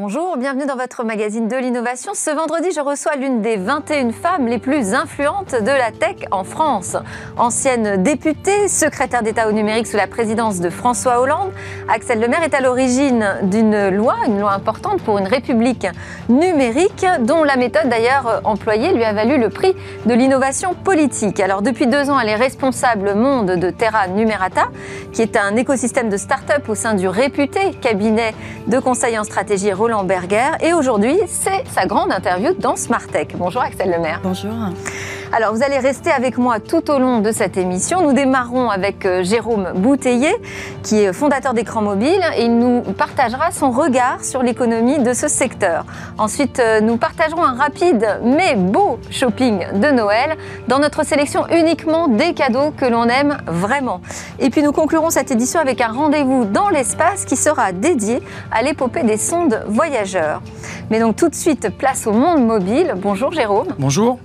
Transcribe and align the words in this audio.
Bonjour, 0.00 0.36
bienvenue 0.36 0.64
dans 0.64 0.76
votre 0.76 1.02
magazine 1.02 1.48
de 1.48 1.56
l'innovation. 1.56 2.12
Ce 2.14 2.30
vendredi, 2.30 2.68
je 2.72 2.78
reçois 2.78 3.16
l'une 3.16 3.42
des 3.42 3.56
21 3.56 4.12
femmes 4.12 4.46
les 4.46 4.60
plus 4.60 4.94
influentes 4.94 5.56
de 5.60 5.72
la 5.72 5.90
tech 5.90 6.18
en 6.30 6.44
France. 6.44 6.96
Ancienne 7.36 8.00
députée, 8.00 8.68
secrétaire 8.68 9.24
d'État 9.24 9.48
au 9.48 9.52
numérique 9.52 9.88
sous 9.88 9.96
la 9.96 10.06
présidence 10.06 10.60
de 10.60 10.70
François 10.70 11.20
Hollande, 11.20 11.50
Axel 11.88 12.20
Lemaire 12.20 12.44
est 12.44 12.54
à 12.54 12.60
l'origine 12.60 13.38
d'une 13.42 13.88
loi, 13.88 14.14
une 14.28 14.38
loi 14.38 14.52
importante 14.52 15.02
pour 15.02 15.18
une 15.18 15.26
république 15.26 15.88
numérique, 16.28 17.04
dont 17.22 17.42
la 17.42 17.56
méthode 17.56 17.88
d'ailleurs 17.88 18.40
employée 18.44 18.92
lui 18.92 19.02
a 19.02 19.12
valu 19.12 19.36
le 19.36 19.50
prix 19.50 19.74
de 20.06 20.14
l'innovation 20.14 20.74
politique. 20.74 21.40
Alors 21.40 21.60
depuis 21.60 21.88
deux 21.88 22.08
ans, 22.08 22.20
elle 22.20 22.28
est 22.28 22.36
responsable 22.36 23.16
monde 23.16 23.50
de 23.56 23.70
Terra 23.70 24.06
Numerata, 24.06 24.68
qui 25.12 25.22
est 25.22 25.36
un 25.36 25.56
écosystème 25.56 26.08
de 26.08 26.16
start-up 26.16 26.68
au 26.68 26.76
sein 26.76 26.94
du 26.94 27.08
réputé 27.08 27.72
cabinet 27.80 28.32
de 28.68 28.78
conseil 28.78 29.18
en 29.18 29.24
stratégie 29.24 29.72
Roland. 29.92 30.06
Et 30.60 30.72
aujourd'hui, 30.74 31.16
c'est 31.26 31.66
sa 31.72 31.86
grande 31.86 32.12
interview 32.12 32.52
dans 32.58 32.76
Smartech. 32.76 33.34
Bonjour 33.36 33.62
Axel 33.62 33.90
Lemaire. 33.90 34.20
Bonjour. 34.22 34.52
Alors, 35.30 35.54
vous 35.54 35.62
allez 35.62 35.78
rester 35.78 36.10
avec 36.10 36.38
moi 36.38 36.58
tout 36.58 36.90
au 36.90 36.98
long 36.98 37.20
de 37.20 37.32
cette 37.32 37.58
émission. 37.58 38.00
Nous 38.00 38.14
démarrons 38.14 38.70
avec 38.70 39.04
euh, 39.04 39.22
Jérôme 39.22 39.72
Bouteiller, 39.74 40.34
qui 40.82 41.00
est 41.00 41.12
fondateur 41.12 41.52
d'Écran 41.52 41.82
Mobile, 41.82 42.20
et 42.34 42.44
il 42.44 42.58
nous 42.58 42.80
partagera 42.80 43.50
son 43.50 43.70
regard 43.70 44.24
sur 44.24 44.42
l'économie 44.42 44.98
de 45.00 45.12
ce 45.12 45.28
secteur. 45.28 45.84
Ensuite, 46.16 46.60
euh, 46.60 46.80
nous 46.80 46.96
partagerons 46.96 47.44
un 47.44 47.52
rapide 47.54 48.20
mais 48.24 48.56
beau 48.56 48.98
shopping 49.10 49.66
de 49.74 49.90
Noël 49.90 50.38
dans 50.66 50.78
notre 50.78 51.04
sélection 51.04 51.46
uniquement 51.52 52.08
des 52.08 52.32
cadeaux 52.32 52.70
que 52.70 52.86
l'on 52.86 53.04
aime 53.04 53.36
vraiment. 53.46 54.00
Et 54.38 54.48
puis, 54.48 54.62
nous 54.62 54.72
conclurons 54.72 55.10
cette 55.10 55.30
édition 55.30 55.60
avec 55.60 55.82
un 55.82 55.92
rendez-vous 55.92 56.46
dans 56.46 56.70
l'espace 56.70 57.26
qui 57.26 57.36
sera 57.36 57.72
dédié 57.72 58.22
à 58.50 58.62
l'épopée 58.62 59.02
des 59.02 59.18
sondes 59.18 59.62
voyageurs. 59.68 60.40
Mais 60.90 61.00
donc, 61.00 61.16
tout 61.16 61.28
de 61.28 61.34
suite, 61.34 61.68
place 61.76 62.06
au 62.06 62.12
monde 62.12 62.46
mobile. 62.46 62.94
Bonjour 62.96 63.30
Jérôme. 63.30 63.68
Bonjour. 63.78 64.18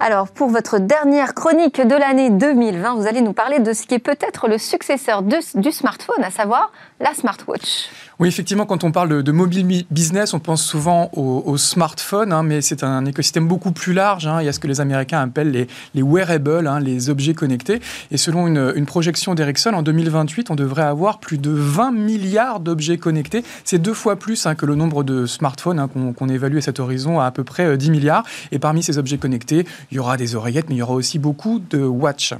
Alors, 0.00 0.28
pour 0.28 0.48
votre 0.48 0.78
dernière 0.78 1.34
chronique 1.34 1.80
de 1.80 1.94
l'année 1.96 2.30
2020, 2.30 2.94
vous 2.94 3.08
allez 3.08 3.20
nous 3.20 3.32
parler 3.32 3.58
de 3.58 3.72
ce 3.72 3.84
qui 3.84 3.94
est 3.94 3.98
peut-être 3.98 4.46
le 4.46 4.56
successeur 4.56 5.22
du 5.22 5.72
smartphone, 5.72 6.22
à 6.22 6.30
savoir 6.30 6.70
la 7.00 7.14
smartwatch. 7.14 7.88
Oui, 8.18 8.26
effectivement, 8.26 8.66
quand 8.66 8.82
on 8.82 8.90
parle 8.90 9.22
de, 9.22 9.32
mobile 9.32 9.84
business, 9.92 10.34
on 10.34 10.40
pense 10.40 10.64
souvent 10.64 11.08
au, 11.12 11.56
smartphone, 11.56 12.32
hein, 12.32 12.42
mais 12.42 12.60
c'est 12.62 12.82
un 12.82 13.04
écosystème 13.04 13.46
beaucoup 13.46 13.70
plus 13.70 13.92
large. 13.92 14.26
Hein. 14.26 14.38
Il 14.40 14.46
y 14.46 14.48
a 14.48 14.52
ce 14.52 14.58
que 14.58 14.66
les 14.66 14.80
Américains 14.80 15.20
appellent 15.20 15.52
les, 15.52 15.68
les 15.94 16.02
wearables, 16.02 16.66
hein, 16.66 16.80
les 16.80 17.10
objets 17.10 17.34
connectés. 17.34 17.80
Et 18.10 18.16
selon 18.16 18.48
une, 18.48 18.86
projection 18.86 19.36
d'Ericsson, 19.36 19.72
en 19.74 19.82
2028, 19.82 20.50
on 20.50 20.56
devrait 20.56 20.82
avoir 20.82 21.20
plus 21.20 21.38
de 21.38 21.50
20 21.50 21.92
milliards 21.92 22.58
d'objets 22.58 22.98
connectés. 22.98 23.44
C'est 23.64 23.78
deux 23.78 23.94
fois 23.94 24.16
plus 24.16 24.48
que 24.56 24.66
le 24.66 24.74
nombre 24.74 25.04
de 25.04 25.26
smartphones 25.26 25.86
qu'on 26.16 26.28
évalue 26.28 26.56
à 26.56 26.62
cet 26.62 26.80
horizon 26.80 27.20
à 27.20 27.26
à 27.26 27.30
peu 27.30 27.44
près 27.44 27.76
10 27.76 27.88
euh, 27.88 27.92
milliards. 27.92 28.24
Et 28.50 28.58
parmi 28.58 28.82
ces 28.82 28.98
objets 28.98 29.18
connectés, 29.18 29.64
il 29.92 29.96
y 29.96 30.00
aura 30.00 30.16
des 30.16 30.34
oreillettes, 30.34 30.70
mais 30.70 30.74
il 30.74 30.78
y 30.78 30.82
aura 30.82 30.94
aussi 30.94 31.18
beaucoup 31.18 31.60
de 31.60 31.78
watch. 31.78 32.34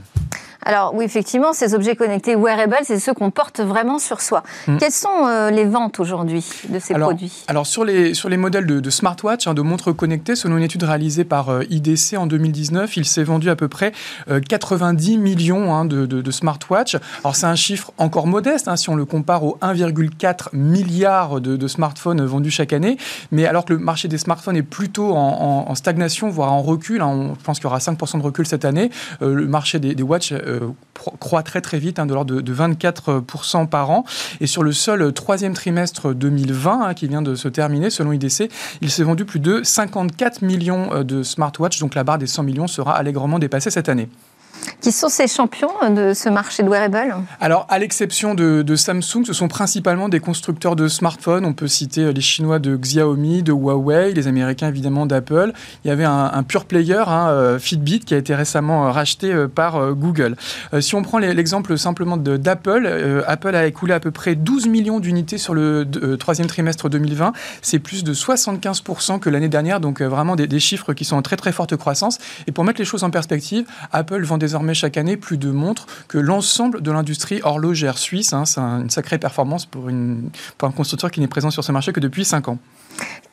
Alors 0.64 0.92
oui, 0.94 1.04
effectivement, 1.04 1.52
ces 1.52 1.74
objets 1.74 1.94
connectés 1.94 2.34
wearables, 2.34 2.76
c'est 2.82 2.98
ceux 2.98 3.14
qu'on 3.14 3.30
porte 3.30 3.60
vraiment 3.60 3.98
sur 3.98 4.20
soi. 4.20 4.42
Hmm. 4.66 4.76
Quelles 4.78 4.92
sont 4.92 5.26
euh, 5.26 5.50
les 5.50 5.64
ventes 5.64 6.00
aujourd'hui 6.00 6.44
de 6.68 6.78
ces 6.78 6.94
produits? 6.94 7.44
Alors 7.46 7.66
sur 7.66 7.84
les, 7.84 8.12
sur 8.14 8.28
les 8.28 8.36
modèles 8.36 8.66
de, 8.66 8.90
smartwatch, 8.90 9.46
hein, 9.46 9.54
de 9.54 9.62
montres 9.62 9.94
connectées, 9.94 10.34
selon 10.34 10.56
une 10.56 10.64
étude 10.64 10.82
réalisée 10.82 11.24
par 11.24 11.50
euh, 11.50 11.62
IDC 11.70 12.14
en 12.16 12.26
2019, 12.26 12.96
il 12.96 13.04
s'est 13.04 13.22
vendu 13.22 13.50
à 13.50 13.56
peu 13.56 13.68
près 13.68 13.92
90 14.48 15.16
euh, 15.16 15.18
millions 15.20 15.74
hein, 15.74 15.84
de, 15.84 16.06
de, 16.06 16.30
smartwatch. 16.30 16.96
Alors 17.22 17.36
c'est 17.36 17.46
un 17.46 17.54
chiffre 17.54 17.92
encore 17.96 18.26
modeste 18.26 18.68
hein, 18.68 18.76
si 18.76 18.90
on 18.90 18.96
le 18.96 19.04
compare 19.04 19.44
aux 19.44 19.58
1,4 19.62 20.48
milliard 20.52 21.40
de, 21.40 21.68
smartphones 21.68 22.24
vendus 22.24 22.50
chaque 22.50 22.72
année. 22.72 22.96
Mais 23.30 23.46
alors 23.46 23.64
que 23.64 23.72
le 23.72 23.78
marché 23.78 24.08
des 24.08 24.18
smartphones 24.18 24.56
est 24.56 24.62
plutôt 24.62 25.12
en, 25.14 25.74
stagnation, 25.74 26.28
voire 26.28 26.52
en 26.52 26.62
recul, 26.62 27.02
on 27.02 27.34
pense 27.44 27.58
qu'il 27.58 27.64
y 27.64 27.66
aura 27.68 27.78
5% 27.78 28.18
de 28.18 28.22
recul 28.22 28.46
cette 28.46 28.64
année, 28.64 28.90
le 29.20 29.46
marché 29.46 29.78
des, 29.78 29.94
des 29.94 30.02
watch 30.02 30.32
euh, 30.48 30.57
croît 31.20 31.42
très 31.42 31.60
très 31.60 31.78
vite, 31.78 31.98
hein, 31.98 32.06
de 32.06 32.14
l'ordre 32.14 32.40
de, 32.40 32.54
24% 32.54 33.68
par 33.68 33.90
an. 33.90 34.04
Et 34.40 34.46
sur 34.46 34.62
le 34.62 34.72
seul 34.72 35.12
troisième 35.12 35.54
trimestre 35.54 36.14
2020, 36.14 36.82
hein, 36.82 36.94
qui 36.94 37.06
vient 37.08 37.22
de 37.22 37.34
se 37.34 37.48
terminer, 37.48 37.90
selon 37.90 38.12
IDC, 38.12 38.50
il 38.80 38.90
s'est 38.90 39.04
vendu 39.04 39.24
plus 39.24 39.40
de 39.40 39.62
54 39.62 40.42
millions 40.42 40.92
euh, 40.92 41.04
de 41.04 41.22
smartwatches, 41.22 41.80
donc 41.80 41.94
la 41.94 42.04
barre 42.04 42.18
des 42.18 42.26
100 42.26 42.42
millions 42.42 42.66
sera 42.66 42.96
allègrement 42.96 43.38
dépassée 43.38 43.70
cette 43.70 43.88
année. 43.88 44.08
Qui 44.80 44.92
sont 44.92 45.08
ces 45.08 45.26
champions 45.26 45.72
de 45.90 46.12
ce 46.14 46.28
marché 46.28 46.62
de 46.62 46.68
wearable 46.68 47.14
Alors, 47.40 47.66
à 47.68 47.78
l'exception 47.78 48.34
de, 48.34 48.76
Samsung, 48.76 49.24
ce 49.26 49.32
sont 49.32 49.48
principalement 49.48 50.08
des 50.08 50.20
constructeurs 50.20 50.76
de 50.76 50.86
smartphones. 50.86 51.44
On 51.44 51.52
peut 51.52 51.66
citer 51.66 52.12
les 52.12 52.20
Chinois 52.20 52.58
de 52.58 52.76
Xiaomi, 52.76 53.42
de 53.42 53.52
Huawei, 53.52 54.12
les 54.12 54.28
Américains 54.28 54.68
évidemment 54.68 55.04
d'Apple. 55.06 55.52
Il 55.84 55.88
y 55.88 55.90
avait 55.90 56.04
un, 56.04 56.42
pure 56.42 56.64
player, 56.64 57.02
hein, 57.06 57.28
euh, 57.28 57.58
Fitbit, 57.58 58.00
qui 58.00 58.14
a 58.14 58.18
été 58.18 58.34
récemment 58.34 58.86
euh, 58.86 58.90
racheté 58.90 59.32
euh, 59.32 59.48
par 59.48 59.94
Google. 59.94 60.36
si 60.80 60.94
on 60.94 61.02
prend 61.02 61.18
l'exemple 61.18 61.76
simplement 61.76 62.16
d'Apple, 62.16 63.22
Apple 63.26 63.54
a 63.54 63.66
écoulé 63.66 63.94
à 63.94 64.00
peu 64.00 64.10
près 64.10 64.34
12 64.34 64.68
millions 64.68 65.00
d'unités 65.00 65.38
sur 65.38 65.54
le 65.54 65.86
troisième 66.18 66.46
trimestre 66.46 66.88
2020. 66.88 67.32
C'est 67.62 67.78
plus 67.78 68.04
de 68.04 68.14
75% 68.14 69.18
que 69.18 69.30
l'année 69.30 69.48
dernière, 69.48 69.80
donc 69.80 70.00
vraiment 70.02 70.36
des, 70.36 70.46
des, 70.46 70.60
chiffres 70.60 70.92
qui 70.92 71.04
sont 71.04 71.16
en 71.16 71.22
très 71.22 71.36
très 71.36 71.52
forte 71.52 71.76
croissance. 71.76 72.18
Et 72.46 72.52
pour 72.52 72.64
mettre 72.64 72.80
les 72.80 72.84
choses 72.84 73.04
en 73.04 73.10
perspective, 73.10 73.66
Apple 73.92 74.22
vend 74.24 74.38
désormais 74.48 74.74
chaque 74.74 74.96
année 74.96 75.18
plus 75.18 75.36
de 75.36 75.50
montres 75.50 75.86
que 76.08 76.16
l'ensemble 76.16 76.80
de 76.80 76.90
l'industrie 76.90 77.40
horlogère 77.42 77.98
suisse. 77.98 78.32
Hein. 78.32 78.46
C'est 78.46 78.60
une 78.60 78.88
sacrée 78.88 79.18
performance 79.18 79.66
pour, 79.66 79.90
pour 80.56 80.68
un 80.68 80.72
constructeur 80.72 81.10
qui 81.10 81.20
n'est 81.20 81.28
présent 81.28 81.50
sur 81.50 81.62
ce 81.62 81.70
marché 81.70 81.92
que 81.92 82.00
depuis 82.00 82.24
5 82.24 82.48
ans. 82.48 82.58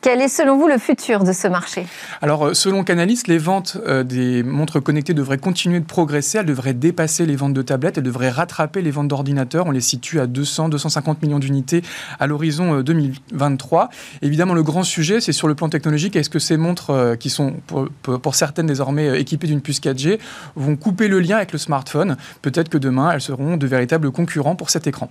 Quel 0.06 0.20
est 0.20 0.28
selon 0.28 0.56
vous 0.56 0.68
le 0.68 0.78
futur 0.78 1.24
de 1.24 1.32
ce 1.32 1.48
marché? 1.48 1.84
Alors 2.22 2.46
euh, 2.46 2.54
selon 2.54 2.84
Canalis, 2.84 3.22
les 3.26 3.38
ventes 3.38 3.76
euh, 3.88 4.04
des 4.04 4.44
montres 4.44 4.80
connectées 4.80 5.14
devraient 5.14 5.36
continuer 5.36 5.80
de 5.80 5.84
progresser, 5.84 6.38
elles 6.38 6.46
devraient 6.46 6.74
dépasser 6.74 7.26
les 7.26 7.34
ventes 7.34 7.54
de 7.54 7.62
tablettes, 7.62 7.98
elles 7.98 8.04
devraient 8.04 8.30
rattraper 8.30 8.82
les 8.82 8.92
ventes 8.92 9.08
d'ordinateurs, 9.08 9.66
on 9.66 9.72
les 9.72 9.80
situe 9.80 10.20
à 10.20 10.28
200-250 10.28 11.16
millions 11.22 11.40
d'unités 11.40 11.82
à 12.20 12.28
l'horizon 12.28 12.82
2023. 12.82 13.82
Euh, 13.82 13.86
Évidemment 14.22 14.54
le 14.54 14.62
grand 14.62 14.84
sujet 14.84 15.20
c'est 15.20 15.32
sur 15.32 15.48
le 15.48 15.56
plan 15.56 15.68
technologique, 15.68 16.14
est-ce 16.14 16.30
que 16.30 16.38
ces 16.38 16.56
montres 16.56 17.16
qui 17.18 17.28
sont 17.28 17.54
pour 17.66 18.34
certaines 18.36 18.66
désormais 18.66 19.20
équipées 19.20 19.48
d'une 19.48 19.60
puce 19.60 19.80
4G 19.80 20.20
vont 20.54 20.76
couper 20.76 21.08
le 21.08 21.18
lien 21.18 21.38
avec 21.38 21.50
le 21.50 21.58
smartphone? 21.58 22.16
Peut-être 22.42 22.68
que 22.68 22.78
demain 22.78 23.10
elles 23.10 23.20
seront 23.20 23.56
de 23.56 23.66
véritables 23.66 24.12
concurrents 24.12 24.54
pour 24.54 24.70
cet 24.70 24.86
écran. 24.86 25.10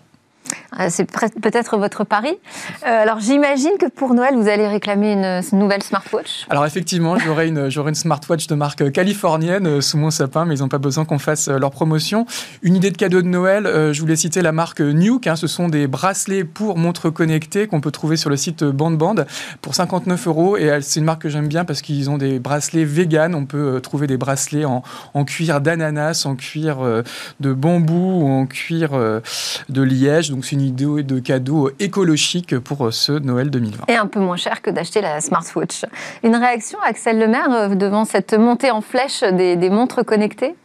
Euh, 0.80 0.88
c'est 0.90 1.06
peut-être 1.06 1.78
votre 1.78 2.04
pari. 2.04 2.38
Euh, 2.86 3.02
alors 3.02 3.20
j'imagine 3.20 3.72
que 3.80 3.88
pour 3.88 4.14
Noël, 4.14 4.36
vous 4.36 4.48
allez 4.48 4.68
réclamer 4.68 5.14
une, 5.14 5.42
nouvelle 5.58 5.84
smartwatch. 5.84 6.46
Alors 6.50 6.66
effectivement, 6.66 7.18
j'aurai 7.18 7.48
une, 7.48 7.96
smartwatch 7.96 8.48
de 8.48 8.56
marque 8.56 8.92
californienne 8.92 9.68
euh, 9.68 9.82
sous 9.82 9.98
mon 9.98 10.12
sapin, 10.12 10.46
mais 10.46 10.56
ils 10.58 10.62
n'ont 10.62 10.68
pas 10.70 10.78
besoin 10.78 11.06
qu'on 11.06 11.20
fasse 11.20 11.48
leur 11.48 11.72
promotion. 11.72 12.26
Une 12.62 12.76
idée 12.76 12.92
de 12.92 12.98
cadeau 12.98 13.22
de 13.22 13.28
Noël, 13.28 13.64
je 13.66 14.00
voulais 14.00 14.16
citer 14.16 14.42
la 14.42 14.52
marque 14.52 14.82
Nuke. 14.82 15.28
Hein, 15.28 15.36
ce 15.36 15.48
sont 15.48 15.70
des 15.70 15.88
bracelets 15.88 16.44
pour 16.44 16.78
montres 16.78 17.12
connectées 17.12 17.68
qu'on 17.68 17.82
peut 17.82 17.92
trouver 17.92 18.18
sur 18.18 18.30
le 18.30 18.38
site 18.38 18.64
BandBand 18.64 19.16
pour 19.62 19.76
59 19.76 20.28
euros. 20.28 20.58
Et 20.58 20.80
c'est 20.82 21.00
une 21.00 21.06
marque 21.06 21.24
que 21.24 21.30
j'aime 21.30 21.48
bien 21.48 21.66
parce 21.66 21.82
qu'ils 21.82 22.10
ont 22.10 22.18
des 22.18 22.40
bracelets 22.40 22.86
vegan. 22.86 23.36
On 23.36 23.46
peut 23.46 23.80
trouver 23.82 24.08
des 24.08 24.18
bracelets 24.18 24.66
en, 24.66 24.84
en 25.14 25.26
cuir 25.26 25.62
d'ananas, 25.62 26.26
en 26.26 26.36
cuir 26.36 26.78
de 27.40 27.54
bambou 27.54 28.24
ou 28.24 28.28
en 28.28 28.46
cuir 28.46 28.92
de 29.70 29.82
liège. 29.82 30.32
Donc 30.36 30.44
c'est 30.44 30.58
une 30.58 30.64
idée 30.64 31.02
de 31.02 31.20
cadeau 31.20 31.70
écologique 31.80 32.60
pour 32.60 32.92
ce 32.92 33.14
Noël 33.14 33.50
2020. 33.50 33.86
Et 33.88 33.96
un 33.96 34.06
peu 34.06 34.20
moins 34.20 34.36
cher 34.36 34.62
que 34.62 34.70
d'acheter 34.70 35.00
la 35.00 35.22
smartwatch. 35.22 35.86
Une 36.24 36.36
réaction, 36.36 36.78
Axel 36.86 37.20
Lemaire, 37.20 37.50
euh, 37.54 37.70
devant 37.70 38.04
cette 38.04 38.34
montée 38.34 38.70
en 38.70 38.82
flèche 38.82 39.22
des, 39.22 39.56
des 39.56 39.70
montres 39.70 40.04
connectées? 40.04 40.56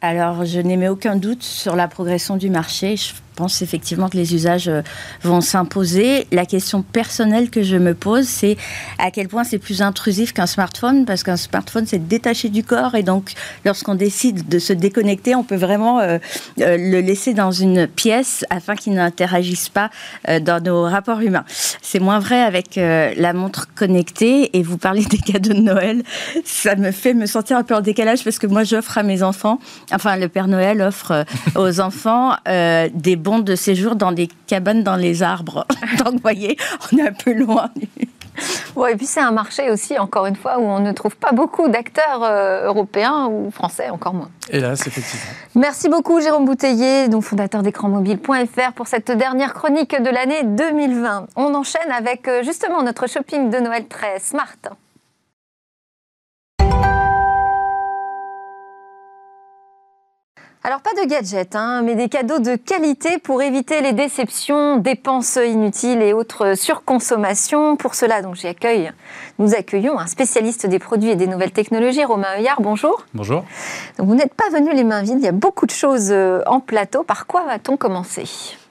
Alors, 0.00 0.46
je 0.46 0.60
n'émets 0.60 0.88
aucun 0.88 1.16
doute 1.16 1.42
sur 1.42 1.76
la 1.76 1.86
progression 1.86 2.38
du 2.38 2.48
marché. 2.48 2.96
Je 2.96 3.12
pense 3.38 3.62
effectivement 3.62 4.08
que 4.08 4.16
les 4.16 4.34
usages 4.34 4.66
euh, 4.66 4.82
vont 5.22 5.40
s'imposer. 5.40 6.26
La 6.32 6.44
question 6.44 6.82
personnelle 6.82 7.50
que 7.50 7.62
je 7.62 7.76
me 7.76 7.94
pose, 7.94 8.26
c'est 8.26 8.56
à 8.98 9.12
quel 9.12 9.28
point 9.28 9.44
c'est 9.44 9.58
plus 9.58 9.80
intrusif 9.80 10.32
qu'un 10.32 10.48
smartphone, 10.48 11.04
parce 11.04 11.22
qu'un 11.22 11.36
smartphone, 11.36 11.86
c'est 11.86 12.08
détaché 12.08 12.48
du 12.48 12.64
corps, 12.64 12.96
et 12.96 13.04
donc 13.04 13.34
lorsqu'on 13.64 13.94
décide 13.94 14.48
de 14.48 14.58
se 14.58 14.72
déconnecter, 14.72 15.36
on 15.36 15.44
peut 15.44 15.56
vraiment 15.56 16.00
euh, 16.00 16.18
euh, 16.60 16.76
le 16.76 17.00
laisser 17.00 17.32
dans 17.32 17.52
une 17.52 17.86
pièce 17.86 18.44
afin 18.50 18.74
qu'il 18.74 18.94
n'interagisse 18.94 19.68
pas 19.68 19.90
dans 20.40 20.60
nos 20.62 20.82
rapports 20.82 21.20
humains. 21.20 21.44
C'est 21.80 22.00
moins 22.00 22.18
vrai 22.18 22.40
avec 22.40 22.74
la 22.76 23.32
montre 23.32 23.68
connectée, 23.74 24.56
et 24.56 24.62
vous 24.62 24.78
parlez 24.78 25.04
des 25.04 25.18
cadeaux 25.18 25.54
de 25.54 25.60
Noël, 25.60 26.02
ça 26.44 26.74
me 26.74 26.90
fait 26.90 27.14
me 27.14 27.26
sentir 27.26 27.56
un 27.56 27.62
peu 27.62 27.76
en 27.76 27.80
décalage, 27.80 28.24
parce 28.24 28.38
que 28.40 28.48
moi, 28.48 28.64
j'offre 28.64 28.98
à 28.98 29.04
mes 29.04 29.22
enfants, 29.22 29.60
enfin, 29.92 30.16
le 30.16 30.28
Père 30.28 30.48
Noël 30.48 30.82
offre 30.82 31.24
aux 31.54 31.80
enfants 31.88 32.34
des 32.46 33.16
de 33.44 33.54
séjour 33.54 33.96
dans 33.96 34.12
des 34.12 34.28
cabanes 34.46 34.82
dans 34.82 34.96
les 34.96 35.22
arbres. 35.22 35.66
Donc, 35.98 36.14
vous 36.14 36.20
voyez, 36.22 36.56
on 36.92 36.98
est 36.98 37.08
un 37.08 37.12
peu 37.12 37.32
loin 37.32 37.70
Ouais, 38.76 38.92
et 38.92 38.96
puis 38.96 39.06
c'est 39.06 39.20
un 39.20 39.32
marché 39.32 39.70
aussi, 39.70 39.98
encore 39.98 40.26
une 40.26 40.36
fois, 40.36 40.58
où 40.58 40.62
on 40.62 40.80
ne 40.80 40.92
trouve 40.92 41.16
pas 41.16 41.32
beaucoup 41.32 41.68
d'acteurs 41.68 42.22
euh, 42.22 42.66
européens 42.66 43.26
ou 43.26 43.50
français, 43.50 43.90
encore 43.90 44.14
moins. 44.14 44.30
Hélas, 44.50 44.86
effectivement. 44.86 45.26
Merci 45.54 45.88
beaucoup 45.88 46.20
Jérôme 46.20 46.44
Bouteiller, 46.44 47.08
donc 47.08 47.24
fondateur 47.24 47.62
d'écranmobile.fr 47.62 48.72
pour 48.74 48.86
cette 48.86 49.10
dernière 49.10 49.54
chronique 49.54 50.00
de 50.00 50.10
l'année 50.10 50.44
2020. 50.44 51.26
On 51.36 51.54
enchaîne 51.54 51.90
avec 51.90 52.28
euh, 52.28 52.42
justement 52.42 52.82
notre 52.82 53.08
shopping 53.08 53.50
de 53.50 53.58
Noël 53.58 53.86
très 53.88 54.20
smart. 54.20 54.56
Alors 60.64 60.80
pas 60.80 60.90
de 61.00 61.08
gadgets, 61.08 61.54
hein, 61.54 61.82
mais 61.84 61.94
des 61.94 62.08
cadeaux 62.08 62.40
de 62.40 62.56
qualité 62.56 63.18
pour 63.18 63.42
éviter 63.42 63.80
les 63.80 63.92
déceptions, 63.92 64.76
dépenses 64.76 65.36
inutiles 65.36 66.02
et 66.02 66.12
autres 66.12 66.58
surconsommations. 66.58 67.76
Pour 67.76 67.94
cela, 67.94 68.22
donc 68.22 68.34
j'accueille, 68.34 68.90
nous 69.38 69.54
accueillons 69.54 70.00
un 70.00 70.08
spécialiste 70.08 70.66
des 70.66 70.80
produits 70.80 71.10
et 71.10 71.16
des 71.16 71.28
nouvelles 71.28 71.52
technologies, 71.52 72.04
Romain 72.04 72.26
Heuillard. 72.36 72.60
Bonjour. 72.60 73.04
Bonjour. 73.14 73.44
Donc 73.98 74.08
vous 74.08 74.16
n'êtes 74.16 74.34
pas 74.34 74.50
venu 74.52 74.74
les 74.74 74.82
mains 74.82 75.02
vides, 75.02 75.18
il 75.20 75.24
y 75.24 75.28
a 75.28 75.32
beaucoup 75.32 75.64
de 75.64 75.70
choses 75.70 76.10
euh, 76.10 76.42
en 76.46 76.58
plateau. 76.58 77.04
Par 77.04 77.28
quoi 77.28 77.44
va-t-on 77.44 77.76
commencer? 77.76 78.24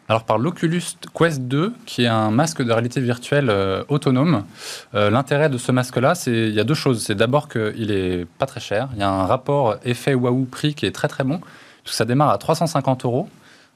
Alors 0.09 0.23
par 0.23 0.37
l'Oculus 0.37 0.83
Quest 1.17 1.41
2, 1.43 1.73
qui 1.85 2.03
est 2.03 2.07
un 2.07 2.31
masque 2.31 2.61
de 2.61 2.71
réalité 2.71 2.99
virtuelle 2.99 3.49
euh, 3.49 3.83
autonome. 3.87 4.43
Euh, 4.93 5.09
l'intérêt 5.09 5.47
de 5.49 5.57
ce 5.57 5.71
masque-là, 5.71 6.15
c'est 6.15 6.31
il 6.31 6.53
y 6.53 6.59
a 6.59 6.65
deux 6.65 6.73
choses. 6.73 7.03
C'est 7.03 7.15
d'abord 7.15 7.47
qu'il 7.47 7.91
est 7.91 8.25
pas 8.37 8.45
très 8.45 8.59
cher. 8.59 8.89
Il 8.93 8.99
y 8.99 9.03
a 9.03 9.09
un 9.09 9.25
rapport 9.25 9.77
effet 9.85 10.13
waouh 10.13 10.45
prix 10.45 10.75
qui 10.75 10.85
est 10.85 10.91
très 10.91 11.07
très 11.07 11.23
bon. 11.23 11.39
Ça 11.87 12.05
démarre 12.05 12.29
à 12.29 12.37
350 12.37 13.05
euros. 13.05 13.29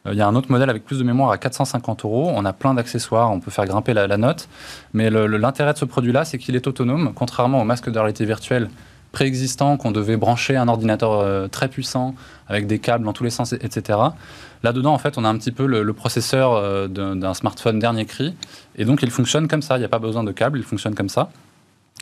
Euh, 0.08 0.14
il 0.14 0.18
y 0.18 0.22
a 0.22 0.28
un 0.28 0.36
autre 0.36 0.52
modèle 0.52 0.70
avec 0.70 0.86
plus 0.86 1.00
de 1.00 1.04
mémoire 1.04 1.32
à 1.32 1.38
450 1.38 2.06
euros. 2.06 2.32
On 2.34 2.46
a 2.46 2.54
plein 2.54 2.74
d'accessoires, 2.74 3.32
on 3.32 3.40
peut 3.40 3.52
faire 3.52 3.66
grimper 3.66 3.94
la, 3.94 4.18
note. 4.18 4.48
Mais 4.94 5.10
l'intérêt 5.10 5.74
de 5.74 5.78
ce 5.78 5.86
produit-là, 5.86 6.26
c'est 6.26 6.38
qu'il 6.38 6.56
est 6.56 6.68
autonome, 6.68 7.14
contrairement 7.14 7.62
au 7.62 7.66
masque 7.66 7.90
de 7.90 7.98
réalité 7.98 8.26
virtuelle 8.26 8.70
préexistant 9.12 9.78
qu'on 9.78 9.92
devait 9.92 10.18
brancher 10.18 10.56
un 10.56 10.68
ordinateur 10.68 11.14
euh, 11.14 11.48
très 11.48 11.68
puissant 11.68 12.16
avec 12.48 12.68
des 12.68 12.80
câbles 12.80 13.04
dans 13.04 13.14
tous 13.14 13.24
les 13.24 13.30
sens, 13.30 13.54
etc. 13.54 14.00
Là-dedans, 14.64 14.94
en 14.94 14.98
fait, 14.98 15.18
on 15.18 15.26
a 15.26 15.30
un 15.30 15.38
petit 15.38 15.52
peu 15.52 15.66
le, 15.66 15.94
processeur 15.94 16.54
euh, 16.54 16.88
d'un 16.88 17.34
smartphone 17.34 17.80
dernier 17.80 18.06
cri. 18.06 18.34
Et 18.78 18.86
donc, 18.86 19.02
il 19.04 19.12
fonctionne 19.12 19.48
comme 19.48 19.62
ça. 19.62 19.76
Il 19.76 19.80
n'y 19.80 19.86
a 19.86 19.90
pas 19.90 20.00
besoin 20.00 20.24
de 20.24 20.32
câbles, 20.32 20.60
il 20.60 20.64
fonctionne 20.64 20.96
comme 20.96 21.10
ça. 21.10 21.30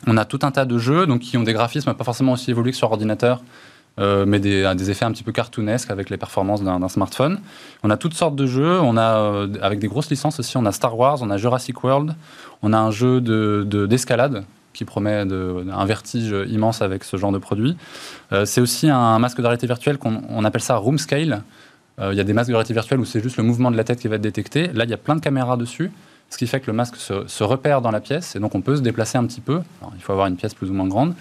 On 0.06 0.16
a 0.16 0.24
tout 0.24 0.38
un 0.42 0.50
tas 0.50 0.64
de 0.64 0.78
jeux 0.78 1.06
donc, 1.06 1.20
qui 1.20 1.36
ont 1.36 1.42
des 1.42 1.52
graphismes 1.52 1.92
pas 1.94 2.04
forcément 2.04 2.32
aussi 2.32 2.50
évolués 2.50 2.70
que 2.70 2.76
sur 2.76 2.90
ordinateur, 2.90 3.42
euh, 3.98 4.24
mais 4.26 4.38
des, 4.38 4.90
effets 4.90 5.04
un 5.04 5.12
petit 5.12 5.24
peu 5.24 5.32
cartoonesques 5.32 5.90
avec 5.90 6.10
les 6.10 6.16
performances 6.16 6.62
d'un 6.62 6.88
smartphone. 6.88 7.40
On 7.82 7.90
a 7.90 7.96
toutes 7.96 8.14
sortes 8.14 8.36
de 8.36 8.46
jeux, 8.46 8.80
on 8.80 8.96
a 8.96 9.16
euh, 9.16 9.48
avec 9.60 9.78
des 9.78 9.88
grosses 9.88 10.10
licences 10.10 10.40
aussi, 10.40 10.56
on 10.56 10.64
a 10.64 10.72
Star 10.72 10.96
Wars, 10.96 11.18
on 11.20 11.30
a 11.30 11.36
Jurassic 11.36 11.82
World, 11.84 12.14
on 12.62 12.72
a 12.72 12.78
un 12.78 12.90
jeu 12.90 13.20
d'escalade 13.20 14.32
de, 14.32 14.42
qui 14.72 14.84
promet 14.84 15.14
un 15.16 15.84
vertige 15.84 16.34
immense 16.48 16.82
avec 16.82 17.04
ce 17.04 17.16
genre 17.16 17.32
de 17.32 17.38
produit. 17.38 17.76
Euh, 18.32 18.44
c'est 18.44 18.60
aussi 18.60 18.88
un 18.88 19.18
masque 19.18 19.38
de 19.38 19.42
réalité 19.42 19.66
virtuelle 19.66 19.98
qu'on 19.98 20.44
appelle 20.44 20.62
ça 20.62 20.76
room 20.76 20.98
scale. 20.98 21.42
Il 22.02 22.16
y 22.16 22.20
a 22.20 22.24
des 22.24 22.32
masques 22.32 22.48
de 22.48 22.54
réalité 22.54 22.72
virtuelle 22.72 22.98
où 22.98 23.04
c'est 23.04 23.22
juste 23.22 23.36
le 23.36 23.42
mouvement 23.42 23.70
de 23.70 23.76
la 23.76 23.84
tête 23.84 24.00
qui 24.00 24.08
va 24.08 24.14
être 24.16 24.22
détecté. 24.22 24.68
Là, 24.68 24.84
il 24.84 24.90
y 24.90 24.94
a 24.94 24.96
plein 24.96 25.16
de 25.16 25.20
caméras 25.20 25.58
dessus, 25.58 25.90
ce 26.30 26.38
qui 26.38 26.46
fait 26.46 26.58
que 26.58 26.68
le 26.68 26.72
masque 26.72 26.96
se 26.96 27.44
repère 27.44 27.82
dans 27.82 27.90
la 27.90 28.00
pièce 28.00 28.36
et 28.36 28.40
donc 28.40 28.54
on 28.54 28.62
peut 28.62 28.76
se 28.76 28.80
déplacer 28.80 29.18
un 29.18 29.26
petit 29.26 29.42
peu. 29.42 29.60
il 29.94 30.00
faut 30.00 30.12
avoir 30.12 30.26
une 30.26 30.36
pièce 30.36 30.54
plus 30.54 30.70
ou 30.70 30.72
moins 30.72 30.86
grande 30.86 31.12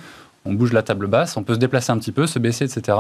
on 0.46 0.54
bouge 0.54 0.74
la 0.74 0.84
table 0.84 1.08
basse, 1.08 1.38
on 1.38 1.44
peut 1.44 1.54
se 1.54 1.60
déplacer 1.60 1.92
un 1.92 1.98
petit 1.98 2.12
peu, 2.12 2.28
se 2.28 2.40
baisser, 2.40 2.66
etc. 2.66 2.98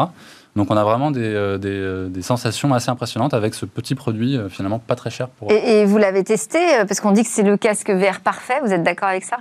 Donc 0.56 0.71
on 0.71 0.77
a 0.77 0.83
vraiment 0.83 1.12
des, 1.12 1.21
euh, 1.21 1.57
euh, 1.63 2.09
des, 2.09 2.21
sensations 2.21 2.74
assez 2.74 2.89
impressionnantes 2.89 3.33
avec 3.33 3.53
ce 3.53 3.65
petit 3.65 3.95
produit 3.95 4.38
euh, 4.38 4.50
finalement 4.50 4.80
pas 4.80 4.95
très 4.95 5.09
cher. 5.09 5.30
Pour... 5.30 5.51
Et, 5.51 5.86
vous 5.86 5.97
l'avez 5.97 6.24
testé 6.24 6.59
parce 6.88 7.00
qu'on 7.00 7.12
dit 7.12 7.24
que 7.24 7.30
c'est 7.30 7.44
le 7.44 7.57
casque 7.57 7.89
VR 7.89 8.19
parfait, 8.19 8.59
vous 8.63 8.74
êtes 8.74 8.83
d'accord 8.83 9.09
avec 9.09 9.24
ça? 9.24 9.38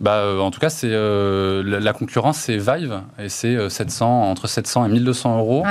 Bah, 0.00 0.24
en 0.40 0.52
tout 0.52 0.60
cas, 0.60 0.70
c'est 0.70 0.90
la, 0.90 1.92
concurrence, 1.92 2.38
c'est 2.38 2.56
Vive, 2.56 3.00
et 3.18 3.28
c'est 3.28 3.68
700 3.68 4.30
entre 4.30 4.46
700 4.46 4.86
et 4.86 4.88
1200 4.90 5.38
euros. 5.38 5.64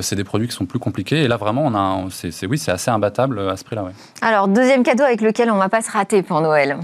c'est 0.00 0.14
des 0.14 0.22
produits 0.22 0.46
qui 0.46 0.54
sont 0.54 0.66
plus 0.66 0.78
compliqués. 0.78 1.24
Et 1.24 1.28
là, 1.28 1.36
vraiment, 1.36 1.64
on 1.64 1.74
a, 1.74 2.04
c'est, 2.10 2.46
oui, 2.46 2.58
c'est 2.58 2.70
assez 2.70 2.92
imbattable 2.92 3.40
à 3.40 3.56
ce 3.56 3.64
prix-là. 3.64 3.86
Alors, 4.22 4.46
deuxième 4.46 4.84
cadeau 4.84 5.02
avec 5.02 5.20
lequel 5.20 5.50
on 5.50 5.54
ne 5.54 5.58
va 5.58 5.68
pas 5.68 5.82
se 5.82 5.90
rater 5.90 6.22
pour 6.22 6.40
Noël. 6.40 6.76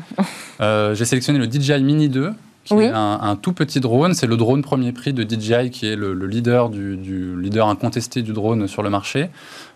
j'ai 0.59 1.05
sélectionné 1.05 1.39
le 1.39 1.49
DJI 1.49 1.85
Mini 1.85 2.09
2 2.09 2.33
oui. 2.71 2.87
un, 2.93 3.37
tout 3.37 3.53
petit 3.53 3.81
drone. 3.81 4.15
C'est 4.15 4.27
le 4.27 4.37
drone 4.37 4.63
premier 4.63 4.93
prix 4.93 5.13
de 5.13 5.23
DJI 5.23 5.71
qui 5.71 5.87
est 5.87 5.97
le, 5.97 6.13
leader, 6.27 6.69
du, 6.69 7.41
leader 7.41 7.69
incontesté 7.69 8.23
du 8.23 8.33
drone 8.33 8.67
sur 8.69 8.83
le 8.83 8.91
marché, 8.91 9.31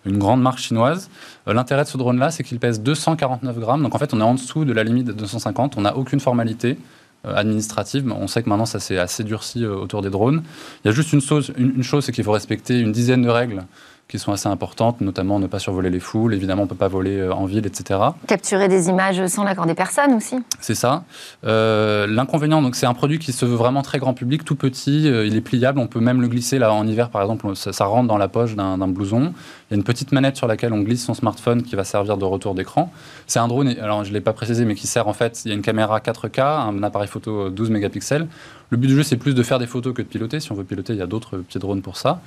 une 0.05 0.19
grande 0.19 0.43
marque 0.43 0.59
chinoise. 0.59 1.11
Euh, 1.49 1.55
l'intérêt 1.55 1.85
de 1.85 1.89
ce 1.89 1.97
drone-là, 1.97 2.31
c'est 2.31 2.43
qu'il 2.43 2.59
pèse 2.59 2.81
249 2.81 3.59
grammes. 3.59 3.83
Donc 3.83 3.95
en 3.95 3.99
fait, 3.99 4.13
on 4.15 4.21
est 4.21 4.25
en 4.25 4.35
dessous 4.35 4.65
de 4.65 4.73
la 4.73 4.85
limite 4.85 5.07
de 5.07 5.13
250. 5.13 5.77
On 5.77 5.83
n'a 5.83 5.97
aucune 5.97 6.21
formalité 6.21 6.79
euh, 7.27 7.35
administrative. 7.35 8.11
On 8.19 8.27
sait 8.27 8.43
que 8.43 8.49
maintenant, 8.49 8.67
ça 8.67 8.81
s'est 8.81 8.99
assez 8.99 9.25
durci 9.25 9.65
euh, 9.65 9.75
autour 9.75 10.03
des 10.03 10.11
drones. 10.11 10.43
Il 10.85 10.89
y 10.89 10.91
a 10.91 10.95
juste 10.95 11.13
une 11.13 11.21
chose, 11.21 11.53
une 11.57 11.83
chose 11.83 12.05
c'est 12.05 12.13
qu'il 12.13 12.25
faut 12.25 12.33
respecter 12.33 12.79
une 12.79 12.93
dizaine 12.93 13.23
de 13.23 13.29
règles 13.29 13.65
qui 14.11 14.19
sont 14.19 14.33
assez 14.33 14.49
importantes, 14.49 15.01
notamment 15.01 15.39
ne 15.39 15.47
pas 15.47 15.61
survoler 15.61 15.89
les 15.89 16.01
foules, 16.01 16.35
évidemment 16.35 16.63
on 16.63 16.65
ne 16.65 16.71
peut 16.71 16.75
pas 16.75 16.89
voler 16.89 17.17
euh, 17.17 17.33
en 17.33 17.47
ville, 17.47 17.65
etc. 17.65 18.01
Capturer 18.27 18.69
des 18.69 18.89
images 18.89 19.25
sans 19.29 19.45
l'accord 19.45 19.67
des 19.67 19.75
personnes 19.75 20.15
aussi. 20.15 20.37
C'est 20.59 20.75
ça. 20.75 21.05
Euh, 21.45 22.07
l'inconvénient, 22.09 22.61
donc 22.61 22.75
c'est 22.75 22.87
un 22.87 22.95
produit 22.95 23.19
qui 23.19 23.33
se 23.33 23.47
veut 23.47 23.55
vraiment 23.55 23.83
très 23.83 23.99
grand 23.99 24.13
public, 24.13 24.45
tout 24.45 24.57
petit, 24.57 25.09
euh, 25.09 25.27
il 25.27 25.37
est 25.37 25.41
pliable, 25.41 25.79
on 25.79 25.87
peut 25.87 26.01
même 26.01 26.21
le 26.21 26.29
glisser 26.29 26.59
là 26.59 26.73
en 26.73 26.87
hiver 26.87 27.11
par 27.11 27.23
exemple, 27.23 27.55
ça, 27.55 27.85
rentre 27.85 28.09
dans 28.09 28.19
la 28.19 28.29
poche 28.29 28.57
d'un 28.57 28.77
blouson. 28.89 29.33
Il 29.71 29.75
y 29.75 29.75
a 29.75 29.77
une 29.77 29.85
petite 29.85 30.11
manette 30.11 30.37
sur 30.37 30.49
laquelle 30.49 30.73
on 30.73 30.81
glisse 30.81 31.05
son 31.05 31.15
smartphone 31.15 31.63
qui 31.63 31.77
va 31.77 31.85
servir 31.85 32.17
de 32.17 32.25
retour 32.25 32.55
d'écran. 32.55 32.93
C'est 33.29 33.39
un 33.39 33.47
drone, 33.47 33.69
alors 33.81 34.03
je 34.03 34.09
ne 34.09 34.15
l'ai 34.15 34.21
pas 34.21 34.33
précisé, 34.33 34.65
mais 34.65 34.75
qui 34.75 34.89
sert 34.89 35.07
en 35.07 35.13
fait, 35.13 35.43
il 35.45 35.49
y 35.49 35.53
a 35.53 35.55
une 35.55 35.63
caméra 35.63 36.01
4K, 36.01 36.41
un 36.41 36.83
appareil 36.83 37.09
photo 37.09 37.49
12 37.49 37.71
mégapixels. 37.71 38.27
Le 38.71 38.77
but 38.77 38.87
du 38.87 38.95
jeu, 38.95 39.03
c'est 39.03 39.17
plus 39.17 39.35
de 39.35 39.43
faire 39.43 39.59
des 39.59 39.67
photos 39.67 39.95
que 39.95 40.03
de 40.03 40.07
piloter. 40.07 40.39
Si 40.39 40.51
on 40.53 40.55
veut 40.55 40.65
piloter, 40.65 40.93
il 40.93 40.99
y 40.99 41.03
a 41.03 41.07
d'autres 41.07 41.39
petits 41.39 41.59
drones 41.59 41.83
pour 41.83 41.97
ça. 41.97 42.21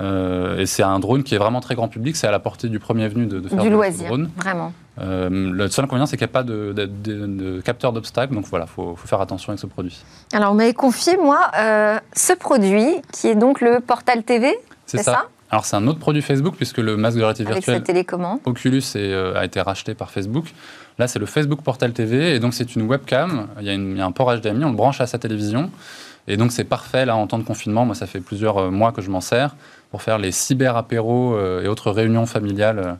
Euh, 0.00 0.58
et 0.58 0.66
c'est 0.66 0.82
un 0.82 0.98
drone 0.98 1.22
qui 1.22 1.34
est 1.34 1.38
vraiment 1.38 1.60
très 1.60 1.74
grand 1.74 1.88
public, 1.88 2.16
c'est 2.16 2.26
à 2.26 2.32
la 2.32 2.40
portée 2.40 2.68
du 2.68 2.80
premier 2.80 3.06
venu 3.08 3.26
de, 3.26 3.38
de 3.38 3.48
faire 3.48 3.62
du 3.62 3.70
loisir, 3.70 4.08
drone. 4.08 4.30
vraiment. 4.36 4.72
Euh, 5.00 5.28
le 5.30 5.68
seul 5.68 5.84
inconvénient, 5.84 6.06
c'est 6.06 6.16
qu'il 6.16 6.26
n'y 6.26 6.30
a 6.30 6.32
pas 6.32 6.42
de, 6.42 6.72
de 6.72 7.60
capteur 7.60 7.92
d'obstacle, 7.92 8.34
donc 8.34 8.46
voilà, 8.46 8.66
il 8.68 8.72
faut, 8.72 8.96
faire 8.96 9.20
attention 9.20 9.50
avec 9.50 9.60
ce 9.60 9.66
produit. 9.66 10.04
Alors, 10.32 10.52
on 10.52 10.54
m'avait 10.54 10.74
confié, 10.74 11.16
moi, 11.16 11.50
euh, 11.58 11.98
ce 12.12 12.32
produit, 12.32 12.88
qui 13.12 13.28
est 13.28 13.34
donc 13.36 13.60
le 13.60 13.80
Portal 13.80 14.24
TV, 14.24 14.52
c'est 14.86 15.02
ça, 15.02 15.28
Alors, 15.50 15.64
c'est 15.64 15.76
un 15.76 15.86
autre 15.86 16.00
produit 16.00 16.22
Facebook, 16.22 16.56
puisque 16.56 16.78
le 16.78 16.96
masque 16.96 17.16
de 17.16 17.22
réalité 17.22 17.44
virtuelle 17.44 17.82
télécommande. 17.82 18.40
Oculus 18.44 18.82
a 18.96 19.44
été 19.44 19.60
racheté 19.60 19.94
par 19.94 20.10
Facebook. 20.10 20.46
Là, 20.98 21.06
c'est 21.06 21.18
le 21.20 21.26
Facebook 21.26 21.62
Portal 21.62 21.92
TV, 21.92 22.34
et 22.34 22.40
donc 22.40 22.54
c'est 22.54 22.74
une 22.74 22.82
webcam, 22.82 23.48
il 23.60 23.66
y, 23.66 23.70
a 23.70 23.74
il 23.74 23.96
y 23.96 24.00
a 24.00 24.06
un 24.06 24.12
port 24.12 24.32
HDMI, 24.36 24.64
on 24.64 24.70
le 24.70 24.76
branche 24.76 25.00
à 25.00 25.06
sa 25.06 25.18
télévision. 25.18 25.70
Et 26.26 26.36
donc 26.36 26.52
c'est 26.52 26.64
parfait 26.64 27.04
là 27.04 27.16
en 27.16 27.26
temps 27.26 27.38
de 27.38 27.44
confinement. 27.44 27.84
Moi, 27.84 27.94
ça 27.94 28.06
fait 28.06 28.20
plusieurs 28.20 28.70
mois 28.70 28.92
que 28.92 29.02
je 29.02 29.10
m'en 29.10 29.20
sers 29.20 29.54
pour 29.94 30.02
faire 30.02 30.18
les 30.18 30.32
cyber-apéros 30.32 31.36
euh, 31.36 31.62
et 31.62 31.68
autres 31.68 31.92
réunions 31.92 32.26
familiales. 32.26 32.80
Euh, 32.80 32.94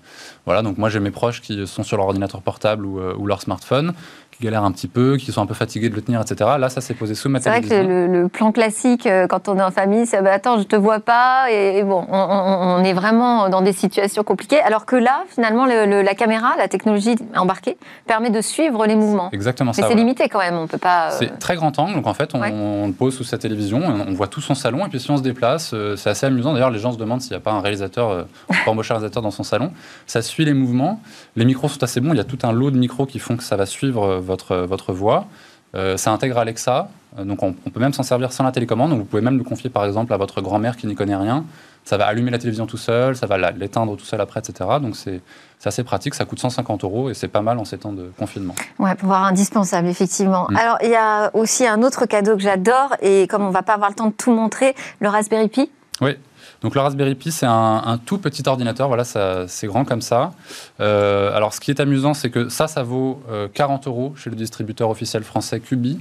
voilà, 0.47 0.62
donc 0.62 0.78
moi 0.78 0.88
j'ai 0.90 1.00
mes 1.00 1.11
proches 1.11 1.40
qui 1.40 1.66
sont 1.66 1.83
sur 1.83 1.97
leur 1.97 2.07
ordinateur 2.07 2.40
portable 2.40 2.87
ou, 2.87 3.00
euh, 3.00 3.16
ou 3.19 3.26
leur 3.26 3.43
smartphone 3.43 3.95
qui 4.37 4.45
galèrent 4.45 4.64
un 4.64 4.73
petit 4.73 4.88
peu, 4.88 5.17
qui 5.17 5.33
sont 5.33 5.43
un 5.43 5.47
peu 5.47 5.55
fatigués 5.55 5.88
de 5.88 5.95
le 5.95 6.03
tenir, 6.03 6.21
etc. 6.21 6.50
Là, 6.59 6.69
ça 6.69 6.81
s'est 6.81 6.95
posé 6.95 7.14
sous 7.14 7.29
ma. 7.29 7.41
C'est 7.41 7.50
vrai 7.50 7.61
que 7.61 7.75
le, 7.75 8.29
plan 8.29 8.53
classique, 8.53 9.07
euh, 9.07 9.26
quand 9.26 9.49
on 9.49 9.59
est 9.59 9.62
en 9.62 9.71
famille, 9.71 10.07
c'est 10.07 10.21
bah, 10.23 10.33
attends, 10.33 10.59
je 10.59 10.64
te 10.64 10.76
vois 10.76 11.00
pas, 11.00 11.50
et, 11.50 11.83
bon, 11.83 12.05
on, 12.11 12.83
est 12.83 12.93
vraiment 12.93 13.49
dans 13.49 13.62
des 13.62 13.73
situations 13.73 14.25
compliquées. 14.25 14.61
Alors 14.61 14.87
que 14.87 14.97
là, 14.97 15.25
finalement, 15.29 15.67
la 15.67 16.14
caméra, 16.14 16.55
la 16.59 16.69
technologie 16.69 17.17
embarquée, 17.37 17.76
permet 18.07 18.31
de 18.31 18.41
suivre 18.41 18.87
les 18.87 18.97
mouvements. 18.97 19.31
Exactement 19.33 19.73
ça. 19.73 19.83
Mais 19.83 19.88
c'est 19.88 19.95
limité 19.95 20.29
quand 20.29 20.41
même, 20.41 20.57
on 20.57 20.67
peut 20.67 20.79
pas. 20.79 21.12
Euh, 21.12 21.17
c'est 21.19 21.38
très 21.38 21.55
grand 21.55 21.79
angle, 21.79 21.95
donc 21.95 22.07
en 22.07 22.14
fait, 22.14 22.35
on, 22.35 22.87
le 22.87 22.93
pose 22.93 23.14
sous 23.14 23.25
sa 23.25 23.38
télévision, 23.38 23.81
on 23.85 24.12
voit 24.12 24.29
tout 24.29 24.41
son 24.41 24.55
salon, 24.55 24.85
et 24.87 24.88
puis 24.88 25.00
si 25.00 25.11
on 25.11 25.17
se 25.17 25.23
déplace, 25.23 25.73
euh, 25.75 25.97
c'est 25.97 26.11
assez 26.11 26.26
amusant. 26.26 26.53
D'ailleurs, 26.53 26.71
les 26.71 26.79
gens 26.79 26.93
se 26.93 26.99
demandent 26.99 27.21
s'il 27.21 27.33
n'y 27.33 27.37
a 27.37 27.41
pas 27.41 27.53
un 27.53 27.61
réalisateur, 27.61 28.26
on 28.49 28.53
peut 28.53 28.71
embaucher 28.71 28.93
un 28.93 28.97
réalisateur 28.97 29.23
dans 29.23 29.31
son 29.31 29.45
salon. 29.45 29.73
Ça 30.07 30.23
suit 30.23 30.45
les 30.45 30.55
mouvements. 30.55 31.00
Les 31.37 31.45
micros 31.45 31.69
sont 31.69 31.83
assez 31.83 32.00
bons. 32.00 32.12
Il 32.12 32.17
y 32.17 32.21
a 32.21 32.25
tout 32.25 32.38
un 32.43 32.53
lot 32.53 32.71
de 32.71 32.79
micros 32.79 33.07
qui 33.07 33.19
font 33.19 33.37
que 33.37 33.43
ça 33.43 33.57
va 33.57 33.67
suivre 33.67 34.21
votre, 34.25 34.57
votre 34.57 34.93
voix. 34.93 35.26
Euh, 35.75 35.97
ça 35.97 36.12
intègre 36.12 36.38
Alexa, 36.38 36.88
euh, 37.19 37.25
donc 37.25 37.43
on, 37.43 37.52
peut 37.52 37.81
même 37.81 37.93
s'en 37.93 38.04
servir 38.04 38.33
sans 38.33 38.45
la 38.45 38.52
télécommande. 38.52 38.90
Donc 38.90 39.00
vous 39.00 39.04
pouvez 39.04 39.23
même 39.23 39.38
le 39.38 39.45
confier 39.45 39.71
par 39.71 39.85
exemple 39.85 40.12
à 40.12 40.16
votre 40.16 40.40
grand-mère 40.40 40.76
qui 40.76 40.87
n'y 40.87 40.95
connaît 40.95 41.16
rien. 41.16 41.45
Ça 41.85 41.99
va 41.99 42.07
allumer 42.07 42.31
la 42.31 42.38
télévision 42.38 42.66
tout 42.66 42.76
seul, 42.76 43.16
ça 43.16 43.26
va 43.26 43.50
l'éteindre 43.50 43.97
tout 43.97 44.04
seul 44.04 44.21
après, 44.21 44.40
etc. 44.40 44.71
Donc 44.81 44.97
c'est 44.97 45.21
assez 45.64 45.83
pratique, 45.83 46.14
ça 46.14 46.25
coûte 46.25 46.38
150 46.38 46.85
euros 46.85 47.11
et 47.11 47.14
c'est 47.14 47.28
pas 47.28 47.43
mal 47.43 47.59
en 47.59 47.64
ces 47.64 47.78
temps 47.78 47.93
de 47.93 48.11
confinement. 48.19 48.54
Ouais, 48.78 48.95
pouvoir 48.95 49.25
indispensable, 49.25 49.88
effectivement. 49.88 50.47
Mm. 50.49 50.57
Alors 50.57 50.78
il 50.83 50.90
y 50.90 50.97
a 50.97 51.31
aussi 51.35 51.66
un 51.66 51.83
autre 51.83 52.07
cadeau 52.07 52.37
que 52.37 52.43
j'adore 52.43 52.95
et 53.02 53.26
comme 53.26 53.43
on 53.43 53.50
va 53.50 53.62
pas 53.62 53.75
avoir 53.75 53.90
le 53.90 53.97
temps 53.97 54.07
de 54.07 54.12
tout 54.12 54.33
montrer, 54.33 54.75
le 55.00 55.09
Raspberry 55.09 55.49
Pi? 55.49 55.71
Oui, 56.00 56.16
donc 56.64 56.75
le 56.75 56.80
Raspberry 56.80 57.14
Pi, 57.14 57.30
c'est 57.30 57.44
un, 57.44 58.00
tout 58.06 58.16
petit 58.16 58.42
ordinateur, 58.47 58.88
voilà, 58.88 59.04
c'est 59.04 59.66
grand 59.66 59.85
comme 59.85 60.00
ça. 60.00 60.33
Euh, 60.80 61.30
alors 61.37 61.52
ce 61.52 61.61
qui 61.61 61.71
est 61.71 61.78
amusant, 61.78 62.14
c'est 62.14 62.30
que 62.30 62.49
ça, 62.49 62.68
ça 62.68 62.83
vaut 62.83 63.23
40 63.52 63.87
euh, 63.87 63.90
euros 63.90 64.14
chez 64.16 64.30
le 64.30 64.37
distributeur 64.37 64.88
officiel 64.88 65.25
français 65.25 65.61
Cubi. 65.61 66.00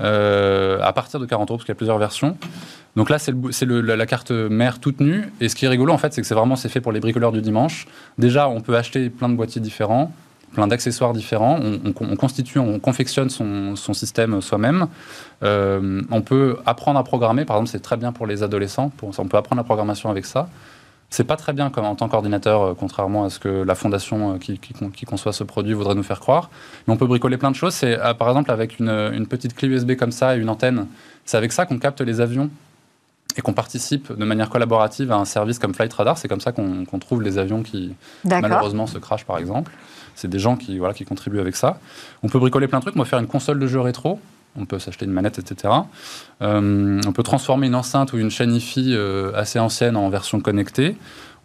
Euh, 0.00 0.78
à 0.82 0.92
partir 0.92 1.20
de 1.20 1.24
40 1.24 1.48
euros, 1.48 1.56
parce 1.56 1.64
qu'il 1.64 1.72
y 1.72 1.76
a 1.76 1.76
plusieurs 1.76 1.96
versions. 1.96 2.36
Donc 2.96 3.08
là, 3.08 3.18
c'est 3.18 3.32
la 3.64 4.06
carte 4.06 4.30
mère 4.30 4.78
toute 4.78 5.00
nue. 5.00 5.32
Et 5.40 5.48
ce 5.48 5.56
qui 5.56 5.64
est 5.64 5.68
rigolo, 5.68 5.94
en 5.94 5.98
fait, 5.98 6.12
c'est 6.12 6.20
que 6.20 6.26
c'est 6.26 6.34
vraiment 6.34 6.56
c'est 6.56 6.68
fait 6.68 6.82
pour 6.82 6.92
les 6.92 7.00
bricoleurs 7.00 7.32
du 7.32 7.40
dimanche. 7.40 7.86
Déjà, 8.18 8.46
on 8.48 8.60
peut 8.60 8.76
acheter 8.76 9.08
plein 9.08 9.30
de 9.30 9.36
boîtiers 9.36 9.62
différents 9.62 10.12
plein 10.54 10.66
d'accessoires 10.66 11.12
différents. 11.12 11.60
On, 11.60 12.16
constitue, 12.16 12.58
on 12.58 12.78
confectionne 12.78 13.28
son, 13.28 13.76
système 13.76 14.40
soi-même. 14.40 14.86
Euh, 15.42 16.00
on 16.10 16.22
peut 16.22 16.56
apprendre 16.64 16.98
à 16.98 17.04
programmer, 17.04 17.44
par 17.44 17.56
exemple, 17.56 17.70
c'est 17.70 17.82
très 17.82 17.98
bien 17.98 18.12
pour 18.12 18.26
les 18.26 18.42
adolescents. 18.42 18.90
on 19.02 19.28
peut 19.28 19.36
apprendre 19.36 19.60
la 19.60 19.64
programmation 19.64 20.10
avec 20.10 20.24
ça. 20.24 20.48
C'est 21.10 21.24
pas 21.24 21.36
très 21.36 21.52
bien 21.52 21.70
comme 21.70 21.84
en 21.84 21.94
tant 21.94 22.08
qu'ordinateur, 22.08 22.62
euh, 22.62 22.74
contrairement 22.78 23.24
à 23.24 23.30
ce 23.30 23.38
que 23.38 23.48
la 23.48 23.74
fondation 23.74 24.34
euh, 24.34 24.38
qui, 24.38 25.04
conçoit 25.04 25.32
ce 25.32 25.44
produit 25.44 25.74
voudrait 25.74 25.94
nous 25.94 26.02
faire 26.02 26.18
croire. 26.18 26.50
Mais 26.86 26.94
on 26.94 26.96
peut 26.96 27.06
bricoler 27.06 27.36
plein 27.36 27.50
de 27.50 27.56
choses. 27.56 27.74
C'est 27.74 27.98
par 28.18 28.28
exemple 28.28 28.50
avec 28.50 28.78
une, 28.78 28.88
une, 28.88 29.26
petite 29.26 29.54
clé 29.54 29.68
USB 29.68 29.96
comme 29.96 30.12
ça 30.12 30.36
et 30.36 30.40
une 30.40 30.48
antenne. 30.48 30.86
C'est 31.24 31.36
avec 31.36 31.52
ça 31.52 31.66
qu'on 31.66 31.78
capte 31.78 32.00
les 32.00 32.20
avions 32.20 32.50
et 33.36 33.42
qu'on 33.42 33.52
participe 33.52 34.12
de 34.12 34.24
manière 34.24 34.48
collaborative 34.48 35.10
à 35.10 35.16
un 35.16 35.24
service 35.24 35.58
comme 35.58 35.74
Flight 35.74 35.92
Radar. 35.92 36.18
C'est 36.18 36.28
comme 36.28 36.40
ça 36.40 36.52
qu'on 36.52 36.98
trouve 36.98 37.22
les 37.22 37.38
avions 37.38 37.62
qui 37.62 37.94
malheureusement 38.24 38.86
se 38.86 38.98
crachent, 38.98 39.24
par 39.24 39.38
exemple. 39.38 39.72
C'est 40.14 40.28
des 40.28 40.38
gens 40.38 40.56
qui, 40.56 40.78
voilà, 40.78 40.94
qui 40.94 41.04
contribuent 41.04 41.40
avec 41.40 41.56
ça. 41.56 41.78
On 42.22 42.28
peut 42.28 42.38
bricoler 42.38 42.68
plein 42.68 42.78
de 42.78 42.84
trucs. 42.84 42.96
On 42.96 43.00
peut 43.00 43.04
faire 43.04 43.18
une 43.18 43.26
console 43.26 43.58
de 43.58 43.66
jeu 43.66 43.80
rétro. 43.80 44.20
On 44.56 44.66
peut 44.66 44.78
s'acheter 44.78 45.04
une 45.04 45.12
manette, 45.12 45.38
etc. 45.38 45.74
Euh, 46.42 47.00
on 47.06 47.12
peut 47.12 47.22
transformer 47.22 47.66
une 47.66 47.74
enceinte 47.74 48.12
ou 48.12 48.18
une 48.18 48.30
chaîne 48.30 48.54
IFI 48.54 48.94
euh, 48.94 49.32
assez 49.34 49.58
ancienne 49.58 49.96
en 49.96 50.08
version 50.10 50.40
connectée 50.40 50.96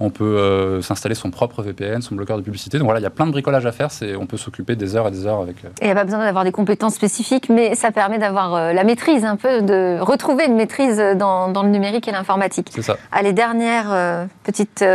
on 0.02 0.12
peut 0.12 0.38
euh, 0.38 0.82
s'installer 0.82 1.14
son 1.14 1.30
propre 1.30 1.62
VPN, 1.62 2.02
son 2.02 2.16
bloqueur 2.16 2.38
de 2.38 2.42
publicité. 2.42 2.78
Donc 2.78 2.86
voilà, 2.86 3.02
il 3.02 3.04
y 3.04 3.06
a 3.06 3.10
plein 3.10 3.26
de 3.26 3.32
bricolage 3.32 3.66
à 3.66 3.74
faire. 3.74 3.90
on 4.18 4.28
peut 4.28 4.38
s'occuper 4.38 4.78
des 4.78 4.96
heures 4.96 5.10
et 5.10 5.12
des 5.12 5.28
heures 5.28 5.42
avec. 5.42 5.58
Et 5.58 5.68
il 5.82 5.86
n'y 5.88 5.92
a 5.92 5.96
pas 5.96 6.06
besoin 6.06 6.20
d'avoir 6.20 6.46
des 6.46 6.54
compétences 6.54 6.94
spécifiques, 6.94 7.50
mais 7.50 7.76
ça 7.76 7.92
permet 7.92 8.18
d'avoir 8.18 8.74
la 8.74 8.84
maîtrise 8.86 9.26
un 9.26 9.36
peu, 9.36 9.62
de 9.62 10.00
retrouver 10.00 10.46
une 10.46 10.56
maîtrise 10.56 11.04
dans, 11.18 11.52
le 11.52 11.68
numérique 11.68 12.08
et 12.08 12.12
l'informatique. 12.12 12.70
C'est 12.74 12.82
ça. 12.82 12.96
Allez, 13.12 13.34
dernière 13.34 14.28
petite 14.46 14.86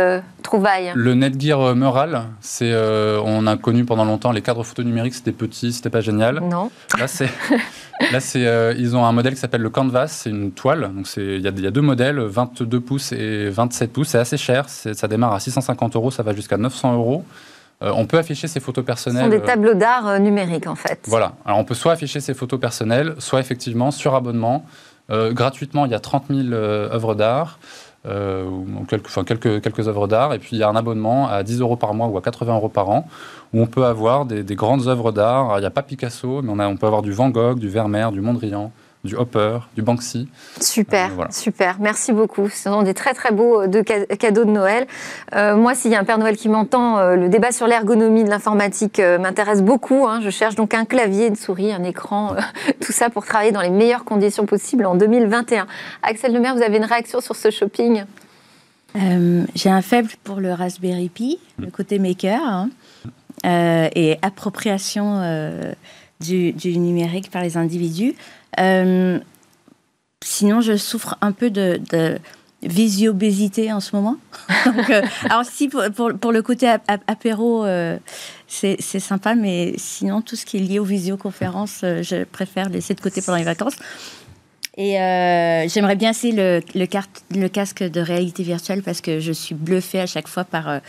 trouvaille. 0.45 0.91
Le 0.95 1.13
Netgear 1.13 1.75
Mural, 1.75 2.23
c'est, 2.39 2.73
on 2.73 3.45
a 3.47 3.57
connu 3.57 3.85
pendant 3.85 4.05
longtemps 4.05 4.31
les 4.31 4.41
cadres 4.41 4.63
photo 4.63 4.83
numériques, 4.83 5.15
c'était 5.15 5.31
petit, 5.31 5.73
c'était 5.73 5.89
pas 5.89 6.01
génial. 6.01 6.39
Non. 6.39 6.71
Là, 6.97 7.07
c'est. 7.07 7.29
Là, 8.11 8.19
c'est, 8.19 8.75
ils 8.77 8.97
ont 8.97 9.05
un 9.05 9.13
modèle 9.13 9.35
qui 9.35 9.39
s'appelle 9.39 9.61
le 9.61 9.69
Canvas, 9.69 10.07
c'est 10.07 10.29
une 10.29 10.51
toile. 10.51 10.91
Donc, 10.93 11.07
il 11.15 11.39
y, 11.39 11.43
y, 11.43 11.67
a 11.67 11.71
deux 11.71 11.81
modèles, 11.81 12.19
22 12.19 12.79
pouces 12.81 13.13
et 13.13 13.49
27 13.49 13.93
pouces. 13.93 14.09
C'est 14.09 14.17
assez 14.17 14.35
cher, 14.35 14.67
ça 14.67 15.07
démarre 15.07 15.33
à 15.33 15.39
650 15.39 15.95
euros, 15.95 16.11
ça 16.11 16.21
va 16.21 16.33
jusqu'à 16.33 16.57
900 16.57 16.95
euros. 16.95 17.23
Euh, 17.83 17.91
on 17.93 18.05
peut 18.05 18.17
afficher 18.17 18.47
ses 18.47 18.59
photos 18.59 18.85
personnelles. 18.85 19.25
Ce 19.25 19.31
sont 19.31 19.37
des 19.37 19.43
euh, 19.43 19.45
tableaux 19.45 19.73
d'art 19.73 20.07
euh, 20.07 20.19
numériques 20.19 20.67
en 20.67 20.75
fait. 20.75 20.99
Voilà. 21.07 21.33
Alors 21.45 21.59
on 21.59 21.65
peut 21.65 21.73
soit 21.73 21.91
afficher 21.91 22.21
ses 22.21 22.33
photos 22.33 22.59
personnelles, 22.59 23.15
soit 23.19 23.39
effectivement 23.39 23.91
sur 23.91 24.15
abonnement. 24.15 24.65
gratuitement, 25.09 25.85
il 25.85 25.91
y 25.91 25.95
a 25.95 25.99
30 25.99 26.25
000 26.29 26.53
œuvres 26.53 27.15
d'art. 27.15 27.59
Quelques, 28.87 29.07
enfin, 29.07 29.23
quelques, 29.23 29.61
quelques 29.61 29.87
œuvres 29.87 30.07
d'art, 30.07 30.33
et 30.33 30.39
puis 30.39 30.49
il 30.53 30.59
y 30.59 30.63
a 30.63 30.69
un 30.69 30.75
abonnement 30.75 31.27
à 31.27 31.43
10 31.43 31.61
euros 31.61 31.75
par 31.75 31.93
mois 31.93 32.07
ou 32.07 32.17
à 32.17 32.21
80 32.21 32.55
euros 32.55 32.69
par 32.69 32.89
an, 32.89 33.07
où 33.53 33.61
on 33.61 33.67
peut 33.67 33.85
avoir 33.85 34.25
des, 34.25 34.43
grandes 34.55 34.87
œuvres 34.87 35.11
d'art. 35.11 35.57
Il 35.57 35.61
n'y 35.61 35.65
a 35.65 35.71
pas 35.71 35.83
Picasso, 35.83 36.41
mais 36.41 36.51
on, 36.51 36.59
a, 36.59 36.67
on 36.67 36.77
peut 36.77 36.87
avoir 36.87 37.01
du 37.01 37.11
Van 37.11 37.29
Gogh, 37.29 37.59
du 37.59 37.69
Vermeer, 37.69 38.11
du 38.11 38.21
Mondrian, 38.21 38.71
du 39.05 39.15
Hopper, 39.15 39.59
du 39.75 39.81
Banksy. 39.81 40.27
Super, 40.59 41.11
euh, 41.19 41.25
super. 41.29 41.77
Merci 41.79 42.11
beaucoup. 42.11 42.49
Ce 42.49 42.63
sont 42.63 42.81
des 42.81 42.93
très 42.93 43.13
très 43.13 43.31
beaux 43.31 43.61
euh, 43.61 43.67
de 43.67 43.81
cadeaux 43.81 44.43
de 44.43 44.49
Noël. 44.49 44.87
Euh, 45.33 45.55
moi, 45.55 45.75
s'il 45.75 45.91
y 45.91 45.95
a 45.95 45.99
un 45.99 46.03
Père 46.03 46.17
Noël 46.17 46.35
qui 46.35 46.49
m'entend, 46.49 47.15
le 47.15 47.29
débat 47.29 47.51
sur 47.51 47.67
l'ergonomie 47.67 48.23
de 48.23 48.29
l'informatique 48.29 48.99
m'intéresse 48.99 49.61
beaucoup. 49.61 50.07
Hein. 50.07 50.19
Je 50.21 50.29
cherche 50.29 50.55
donc 50.55 50.73
un 50.73 50.85
clavier, 50.85 51.27
une 51.27 51.35
souris, 51.35 51.71
un 51.71 51.83
écran, 51.83 52.35
tout 52.81 52.91
ça 52.91 53.09
pour 53.09 53.25
travailler 53.25 53.51
dans 53.51 53.61
les 53.61 53.69
meilleures 53.69 54.03
conditions 54.03 54.45
possibles 54.45 54.85
en 54.85 54.95
2021. 54.95 55.67
Axel 56.03 56.33
Lemaire, 56.33 56.55
vous 56.55 56.63
avez 56.63 56.77
une 56.77 56.85
réaction 56.85 57.21
sur 57.21 57.35
ce 57.35 57.51
shopping? 57.51 58.03
J'ai 59.55 59.69
un 59.69 59.81
faible 59.81 60.09
pour 60.23 60.39
le 60.39 60.53
Raspberry 60.53 61.09
Pi, 61.09 61.39
le 61.59 61.69
côté 61.69 61.99
maker, 61.99 62.41
hein. 62.41 62.69
et 63.43 64.17
appropriation 64.21 65.21
du, 66.21 66.53
du, 66.53 66.77
numérique 66.77 67.29
par 67.29 67.41
les 67.41 67.57
individus. 67.57 68.15
Euh, 68.59 69.19
sinon, 70.23 70.61
je 70.61 70.77
souffre 70.77 71.17
un 71.21 71.31
peu 71.31 71.49
de, 71.49 71.81
de 71.91 72.19
visio-obésité 72.63 73.71
en 73.71 73.79
ce 73.79 73.95
moment. 73.95 74.17
Euh, 74.89 75.01
alors 75.29 75.45
si 75.45 75.69
pour, 75.69 76.31
le 76.31 76.41
côté 76.41 76.67
apéro, 77.07 77.65
euh, 77.65 77.97
c'est 78.47 78.81
sympa, 78.81 79.35
mais 79.35 79.73
sinon 79.77 80.21
tout 80.21 80.35
ce 80.35 80.45
qui 80.45 80.57
est 80.57 80.59
lié 80.59 80.79
aux 80.79 80.83
visioconférences, 80.83 81.81
je 81.81 82.23
préfère 82.23 82.69
laisser 82.69 82.95
de 82.95 83.01
côté 83.01 83.21
pendant 83.21 83.37
les 83.37 83.43
vacances. 83.43 83.75
Et 84.75 84.93
j'aimerais 85.69 85.95
bien 85.95 86.09
essayer 86.11 86.61
le, 86.73 87.47
casque 87.47 87.83
de 87.83 88.01
réalité 88.01 88.43
virtuelle 88.43 88.81
parce 88.81 89.01
que 89.01 89.19
je 89.19 89.31
suis 89.31 89.55
bluffée 89.55 90.01
à 90.01 90.07
chaque 90.07 90.27
fois 90.27 90.43
par 90.43 90.81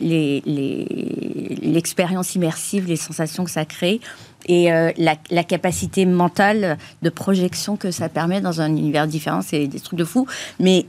l'expérience 0.00 2.34
immersive, 2.34 2.86
les 2.86 2.96
sensations 2.96 3.44
que 3.44 3.50
ça 3.50 3.66
crée 3.66 4.00
et 4.48 4.72
euh, 4.72 4.90
la, 4.96 5.44
capacité 5.44 6.06
mentale 6.06 6.78
de 7.02 7.10
projection 7.10 7.76
que 7.76 7.90
ça 7.90 8.08
permet 8.08 8.40
dans 8.40 8.60
un 8.60 8.68
univers 8.68 9.06
différent, 9.06 9.42
c'est 9.42 9.66
des 9.66 9.78
trucs 9.78 9.98
de 9.98 10.04
fou. 10.04 10.26
Mais 10.58 10.86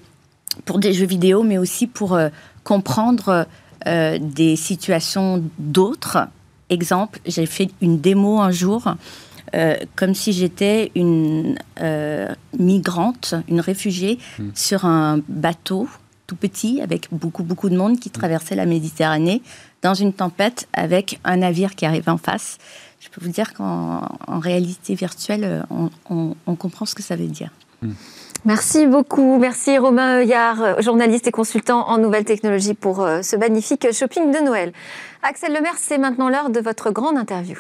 pour 0.66 0.80
des 0.80 0.94
jeux 0.94 1.06
vidéo, 1.06 1.44
mais 1.44 1.58
aussi 1.58 1.86
pour 1.86 2.14
euh, 2.14 2.30
comprendre 2.64 3.46
euh, 3.86 4.18
des 4.20 4.56
situations 4.56 5.44
d'autres. 5.60 6.20
Exemple, 6.70 7.20
j'ai 7.26 7.46
fait 7.46 7.70
une 7.82 8.00
démo 8.00 8.40
un 8.40 8.52
jour. 8.52 8.96
comme 9.96 10.14
si 10.14 10.32
j'étais 10.32 10.92
une 10.94 11.58
migrante, 12.60 13.34
une 13.48 13.60
réfugiée 13.60 14.20
hmm. 14.38 14.50
sur 14.54 14.86
un 14.86 15.22
bateau 15.28 15.88
tout 16.30 16.36
petit 16.36 16.80
avec 16.82 17.08
beaucoup 17.12 17.44
beaucoup 17.44 17.70
de 17.70 17.76
monde 17.76 18.00
qui 18.00 18.12
traversait 18.12 18.56
la 18.56 18.68
Méditerranée 18.68 19.42
dans 19.82 19.96
une 19.96 20.14
tempête 20.14 20.68
avec 20.74 21.20
un 21.24 21.38
navire 21.38 21.74
qui 21.76 21.88
arrivait 21.88 22.12
en 22.12 22.18
face 22.18 22.60
je 23.00 23.08
peux 23.08 23.22
vous 23.24 23.32
dire 23.32 23.54
qu'en 23.54 24.40
réalité 24.40 24.94
virtuelle, 24.94 25.66
on, 26.10 26.56
comprend 26.56 26.86
ce 26.86 26.96
que 26.96 27.02
ça 27.02 27.16
veut 27.16 27.28
dire. 27.28 27.50
Hmm. 27.82 27.92
Merci 28.46 28.88
beaucoup. 28.88 29.38
Merci 29.40 29.78
Romain 29.78 30.20
Heuillard, 30.20 30.82
journaliste 30.82 31.28
et 31.28 31.32
consultant 31.32 31.88
en 31.88 31.98
nouvelles 31.98 32.26
technologies 32.26 32.74
pour 32.74 33.02
euh, 33.02 33.22
ce 33.22 33.36
magnifique 33.36 33.92
shopping 33.94 34.32
de 34.32 34.40
Noël. 34.44 34.74
Axel 35.24 35.54
Lemaire, 35.54 35.76
c'est 35.78 35.98
maintenant 35.98 36.30
l'heure 36.30 36.50
de 36.50 36.60
votre 36.60 36.92
grande 36.92 37.18
interview. 37.18 37.58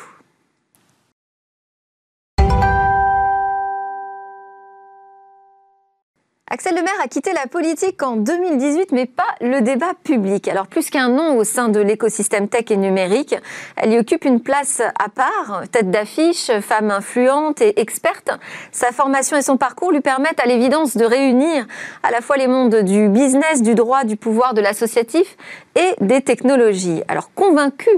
Axel 6.51 6.73
Lemaire 6.73 6.95
a 7.03 7.07
quitté 7.07 7.31
la 7.31 7.45
politique 7.45 8.01
en 8.01 8.15
2018, 8.15 8.91
mais 8.91 9.05
pas 9.05 9.35
le 9.39 9.61
débat 9.61 9.93
public. 10.03 10.47
Alors 10.47 10.65
plus 10.65 10.89
qu'un 10.89 11.07
nom 11.07 11.37
au 11.37 11.43
sein 11.43 11.69
de 11.69 11.79
l'écosystème 11.79 12.47
tech 12.47 12.71
et 12.71 12.75
numérique, 12.75 13.35
elle 13.75 13.93
y 13.93 13.99
occupe 13.99 14.25
une 14.25 14.41
place 14.41 14.81
à 14.81 15.09
part, 15.09 15.61
tête 15.71 15.91
d'affiche, 15.91 16.49
femme 16.61 16.89
influente 16.89 17.61
et 17.61 17.79
experte. 17.79 18.31
Sa 18.71 18.91
formation 18.91 19.37
et 19.37 19.43
son 19.43 19.57
parcours 19.57 19.91
lui 19.91 20.01
permettent 20.01 20.39
à 20.39 20.47
l'évidence 20.47 20.97
de 20.97 21.05
réunir 21.05 21.67
à 22.01 22.09
la 22.09 22.19
fois 22.19 22.35
les 22.35 22.47
mondes 22.47 22.77
du 22.77 23.09
business, 23.09 23.61
du 23.61 23.75
droit, 23.75 24.03
du 24.03 24.15
pouvoir, 24.15 24.55
de 24.55 24.61
l'associatif 24.61 25.37
et 25.75 25.93
des 26.01 26.21
technologies. 26.21 27.03
Alors 27.07 27.31
convaincue 27.35 27.89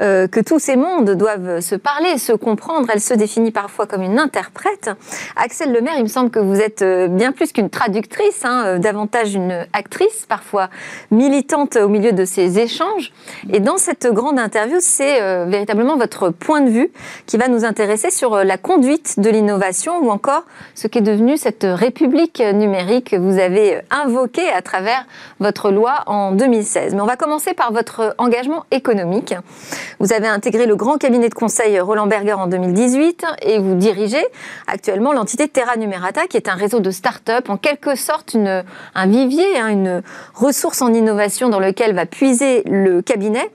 euh, 0.00 0.26
que 0.28 0.40
tous 0.40 0.58
ces 0.58 0.76
mondes 0.76 1.10
doivent 1.10 1.60
se 1.60 1.74
parler, 1.74 2.16
se 2.16 2.32
comprendre, 2.32 2.88
elle 2.90 3.02
se 3.02 3.12
définit 3.12 3.50
parfois 3.50 3.86
comme 3.86 4.02
une 4.02 4.18
interprète. 4.18 4.90
Axel 5.36 5.74
Lemaire, 5.74 5.94
il 5.98 6.04
me 6.04 6.08
semble 6.08 6.30
que 6.30 6.38
vous 6.38 6.58
êtes 6.58 6.80
euh, 6.80 7.06
bien 7.08 7.32
plus 7.32 7.52
qu'une 7.52 7.68
traductrice 7.68 7.97
Hein, 8.44 8.64
euh, 8.66 8.78
davantage 8.78 9.34
une 9.34 9.66
actrice, 9.72 10.26
parfois 10.28 10.68
militante 11.10 11.76
au 11.76 11.88
milieu 11.88 12.12
de 12.12 12.24
ces 12.24 12.58
échanges. 12.58 13.12
Et 13.52 13.60
dans 13.60 13.76
cette 13.76 14.06
grande 14.06 14.38
interview, 14.38 14.78
c'est 14.80 15.20
euh, 15.20 15.46
véritablement 15.46 15.96
votre 15.96 16.30
point 16.30 16.60
de 16.60 16.70
vue 16.70 16.90
qui 17.26 17.36
va 17.36 17.48
nous 17.48 17.64
intéresser 17.64 18.10
sur 18.10 18.34
euh, 18.34 18.44
la 18.44 18.56
conduite 18.56 19.18
de 19.18 19.28
l'innovation 19.30 19.98
ou 19.98 20.10
encore 20.10 20.44
ce 20.74 20.86
qu'est 20.86 21.00
devenu 21.00 21.36
cette 21.36 21.66
république 21.68 22.40
numérique 22.40 23.10
que 23.10 23.16
vous 23.16 23.38
avez 23.38 23.80
invoquée 23.90 24.48
à 24.50 24.62
travers 24.62 25.06
votre 25.40 25.70
loi 25.70 26.04
en 26.06 26.32
2016. 26.32 26.94
Mais 26.94 27.00
on 27.00 27.06
va 27.06 27.16
commencer 27.16 27.54
par 27.54 27.72
votre 27.72 28.14
engagement 28.18 28.64
économique. 28.70 29.34
Vous 29.98 30.12
avez 30.12 30.28
intégré 30.28 30.66
le 30.66 30.76
grand 30.76 30.98
cabinet 30.98 31.28
de 31.28 31.34
conseil 31.34 31.80
Roland 31.80 32.06
Berger 32.06 32.34
en 32.34 32.46
2018 32.46 33.24
et 33.42 33.58
vous 33.58 33.74
dirigez 33.74 34.24
actuellement 34.66 35.12
l'entité 35.12 35.48
Terra 35.48 35.76
Numerata 35.76 36.26
qui 36.26 36.36
est 36.36 36.48
un 36.48 36.54
réseau 36.54 36.80
de 36.80 36.90
start-up 36.90 37.50
en 37.50 37.56
quelque 37.88 38.00
sorte 38.00 38.36
un 38.94 39.06
vivier, 39.06 39.58
hein, 39.58 39.68
une 39.68 40.02
ressource 40.34 40.82
en 40.82 40.92
innovation 40.92 41.48
dans 41.48 41.60
lequel 41.60 41.94
va 41.94 42.06
puiser 42.06 42.62
le 42.66 43.02
cabinet. 43.02 43.50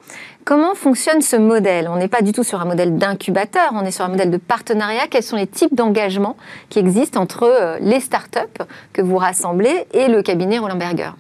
Comment 0.45 0.75
fonctionne 0.75 1.21
ce 1.21 1.35
modèle? 1.35 1.87
On 1.87 1.95
n'est 1.95 2.09
pas 2.09 2.21
du 2.21 2.33
tout 2.33 2.43
sur 2.43 2.59
un 2.59 2.65
modèle 2.65 2.97
d'incubateur, 2.97 3.71
on 3.73 3.85
est 3.85 3.91
sur 3.91 4.03
un 4.03 4.09
modèle 4.09 4.29
de 4.29 4.37
partenariat. 4.37 5.03
Quels 5.09 5.23
sont 5.23 5.37
les 5.37 5.47
types 5.47 5.73
d'engagements 5.73 6.35
qui 6.69 6.79
existent 6.79 7.21
entre 7.21 7.43
euh, 7.43 7.77
les 7.79 8.01
startups 8.01 8.63
que 8.91 9.01
vous 9.01 9.17
rassemblez 9.17 9.85
et 9.93 10.07
le 10.07 10.21
cabinet 10.21 10.57
Roland 10.57 10.75
Berger? 10.75 11.11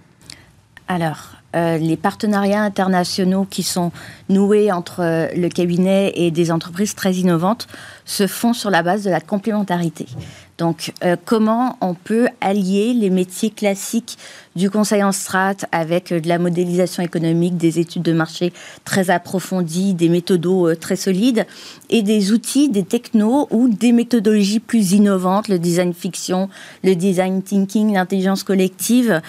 Alors, 0.89 1.33
euh, 1.55 1.77
les 1.77 1.97
partenariats 1.97 2.63
internationaux 2.63 3.45
qui 3.47 3.63
sont 3.63 3.91
noués 4.27 4.71
entre 4.71 5.01
euh, 5.01 5.27
le 5.35 5.47
cabinet 5.49 6.11
et 6.15 6.31
des 6.31 6.51
entreprises 6.51 6.95
très 6.95 7.13
innovantes 7.13 7.67
se 8.05 8.25
font 8.25 8.53
sur 8.53 8.71
la 8.71 8.81
base 8.81 9.03
de 9.03 9.11
la 9.11 9.21
complémentarité. 9.21 10.07
Donc, 10.57 10.91
euh, 11.03 11.15
comment 11.25 11.77
on 11.81 11.93
peut 11.93 12.27
allier 12.41 12.93
les 12.93 13.09
métiers 13.09 13.49
classiques 13.49 14.17
du 14.55 14.69
conseil 14.69 15.03
en 15.03 15.11
strat 15.11 15.55
avec 15.71 16.11
euh, 16.11 16.19
de 16.19 16.27
la 16.27 16.39
modélisation 16.39 17.03
économique, 17.03 17.57
des 17.57 17.79
études 17.79 18.03
de 18.03 18.13
marché 18.13 18.53
très 18.85 19.09
approfondies, 19.09 19.93
des 19.93 20.09
méthodos 20.09 20.69
euh, 20.69 20.75
très 20.75 20.95
solides 20.95 21.45
et 21.89 22.01
des 22.01 22.31
outils, 22.31 22.69
des 22.69 22.83
technos 22.83 23.47
ou 23.51 23.67
des 23.69 23.91
méthodologies 23.91 24.59
plus 24.59 24.93
innovantes, 24.93 25.47
le 25.47 25.59
design 25.59 25.93
fiction, 25.93 26.49
le 26.83 26.95
design 26.95 27.41
thinking, 27.41 27.93
l'intelligence 27.93 28.43
collective, 28.43 29.21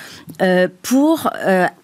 pour 0.82 1.30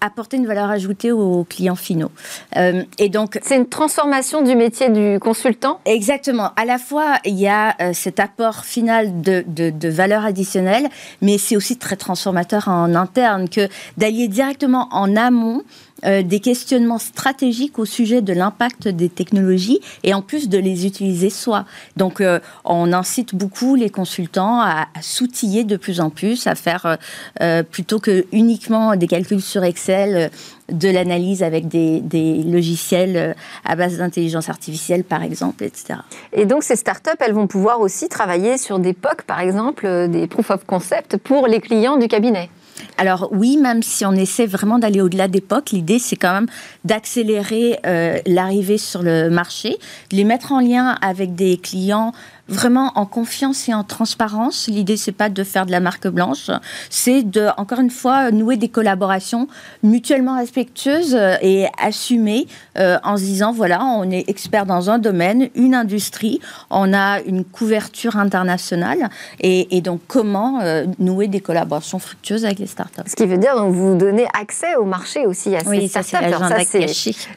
apporter 0.00 0.37
une 0.37 0.47
valeur 0.47 0.70
ajoutée 0.70 1.12
aux 1.12 1.44
clients 1.44 1.76
finaux. 1.76 2.11
et 2.56 3.09
donc, 3.09 3.38
c'est 3.42 3.56
une 3.56 3.68
transformation 3.68 4.42
du 4.42 4.54
métier 4.54 4.88
du 4.88 5.18
consultant? 5.18 5.80
Exactement. 5.85 6.50
À 6.56 6.64
la 6.64 6.78
fois, 6.78 7.16
il 7.25 7.38
y 7.38 7.49
a 7.49 7.76
cet 7.92 8.20
apport 8.20 8.64
final 8.64 9.20
de 9.20 9.44
de, 9.47 9.88
valeur 9.88 10.25
additionnelle, 10.25 10.88
mais 11.23 11.38
c'est 11.38 11.56
aussi 11.56 11.76
très 11.76 11.97
transformateur 11.97 12.68
en 12.68 12.94
interne 12.94 13.30
que 13.51 13.69
d'allier 13.97 14.29
directement 14.29 14.89
en 14.93 15.17
amont 15.17 15.63
euh, 16.05 16.23
des 16.23 16.41
questionnements 16.41 16.99
stratégiques 16.99 17.79
au 17.79 17.85
sujet 17.85 18.23
de 18.23 18.33
l'impact 18.33 18.89
des 18.89 19.11
technologies 19.11 19.81
et 20.03 20.15
en 20.15 20.23
plus 20.23 20.49
de 20.49 20.57
les 20.57 20.87
utiliser 20.87 21.29
soi. 21.29 21.67
Donc 21.97 22.23
euh, 22.23 22.41
on 22.65 22.95
incite 22.95 23.35
beaucoup 23.35 23.75
les 23.75 23.91
consultants 23.91 24.61
à, 24.61 24.87
s'outiller 25.03 25.65
de 25.65 25.77
plus 25.77 26.01
en 26.01 26.09
plus, 26.09 26.47
à 26.47 26.55
faire 26.55 26.97
euh, 27.43 27.63
plutôt 27.63 27.99
que 27.99 28.25
uniquement 28.33 28.97
des 28.97 29.07
calculs 29.07 29.43
sur 29.43 29.63
Excel 29.63 30.31
de 30.73 30.89
l'analyse 30.89 31.43
avec 31.43 31.69
des, 31.69 32.01
des, 32.01 32.45
logiciels 32.45 33.35
à 33.65 33.77
base 33.77 33.99
d'intelligence 33.99 34.49
artificielle, 34.49 35.05
par 35.05 35.23
exemple, 35.23 35.65
etc. 35.65 35.99
Et 36.33 36.47
donc, 36.47 36.63
ces 36.63 36.77
startups, 36.77 37.11
elles 37.19 37.33
vont 37.33 37.49
pouvoir 37.49 37.81
aussi 37.81 38.09
travailler 38.09 38.57
sur 38.57 38.79
des 38.79 38.93
POC, 38.93 39.23
par 39.23 39.41
exemple, 39.41 40.09
des 40.09 40.29
proof 40.29 40.51
of 40.51 40.65
concept 40.67 41.17
pour 41.17 41.49
les 41.49 41.61
clients 41.61 41.97
du 41.97 42.07
cabinet. 42.07 42.51
Alors 42.99 43.29
oui, 43.33 43.57
même 43.57 43.83
si 43.83 44.05
on 44.05 44.13
essaie 44.13 44.47
vraiment 44.47 44.79
d'aller 44.79 45.01
au-delà 45.01 45.29
d'époque, 45.29 45.71
l'idée 45.71 45.99
c'est 45.99 46.17
quand 46.17 46.33
même 46.33 46.49
d'accélérer 46.85 47.79
euh, 47.87 48.19
l'arrivée 48.27 48.79
sur 48.79 49.03
le 49.03 49.31
marché, 49.31 49.79
de 50.11 50.17
les 50.17 50.25
mettre 50.25 50.53
en 50.53 50.61
lien 50.61 50.97
avec 51.01 51.35
des 51.35 51.57
clients 51.57 52.13
vraiment 52.50 52.92
en 52.97 53.07
confiance 53.07 53.69
et 53.69 53.75
en 53.75 53.85
transparence. 53.85 54.69
L'idée, 54.69 54.97
c'est 54.97 55.12
pas 55.12 55.28
de 55.28 55.45
faire 55.45 55.66
de 55.66 55.71
la 55.71 55.80
marque 55.80 56.09
blanche, 56.09 56.50
c'est 56.90 57.23
de, 57.23 57.49
encore 57.57 57.80
une 57.80 57.90
fois, 57.90 58.30
nouer 58.30 58.57
des 58.57 58.69
collaborations 58.69 59.49
mutuellement 59.83 60.37
respectueuses 60.37 61.16
et 61.42 61.66
assumées 61.78 62.47
euh, 62.78 62.99
en 63.04 63.16
se 63.16 63.23
disant, 63.23 63.52
voilà, 63.52 63.85
on 63.85 64.11
est 64.11 64.28
expert 64.28 64.66
dans 64.66 64.90
un 64.90 64.99
domaine, 64.99 65.49
une 65.54 65.75
industrie, 65.75 66.40
on 66.71 66.92
a 66.92 67.21
une 67.21 67.45
couverture 67.45 68.16
internationale 68.16 69.09
et, 69.40 69.80
donc 69.80 70.00
comment 70.09 70.61
euh, 70.61 70.85
nouer 70.99 71.26
des 71.26 71.40
collaborations 71.40 71.99
fructueuses 71.99 72.45
avec 72.45 72.59
les 72.59 72.66
startups? 72.66 73.02
Ce 73.07 73.16
qui 73.16 73.26
veut 73.26 73.38
dire 73.38 73.57
donc 73.57 73.73
vous 73.73 73.97
donnez 73.97 74.26
accès 74.38 74.76
au 74.76 74.85
marché 74.85 75.26
aussi 75.26 75.57
à 75.57 75.61
ces 75.61 75.88
startups. 75.88 76.16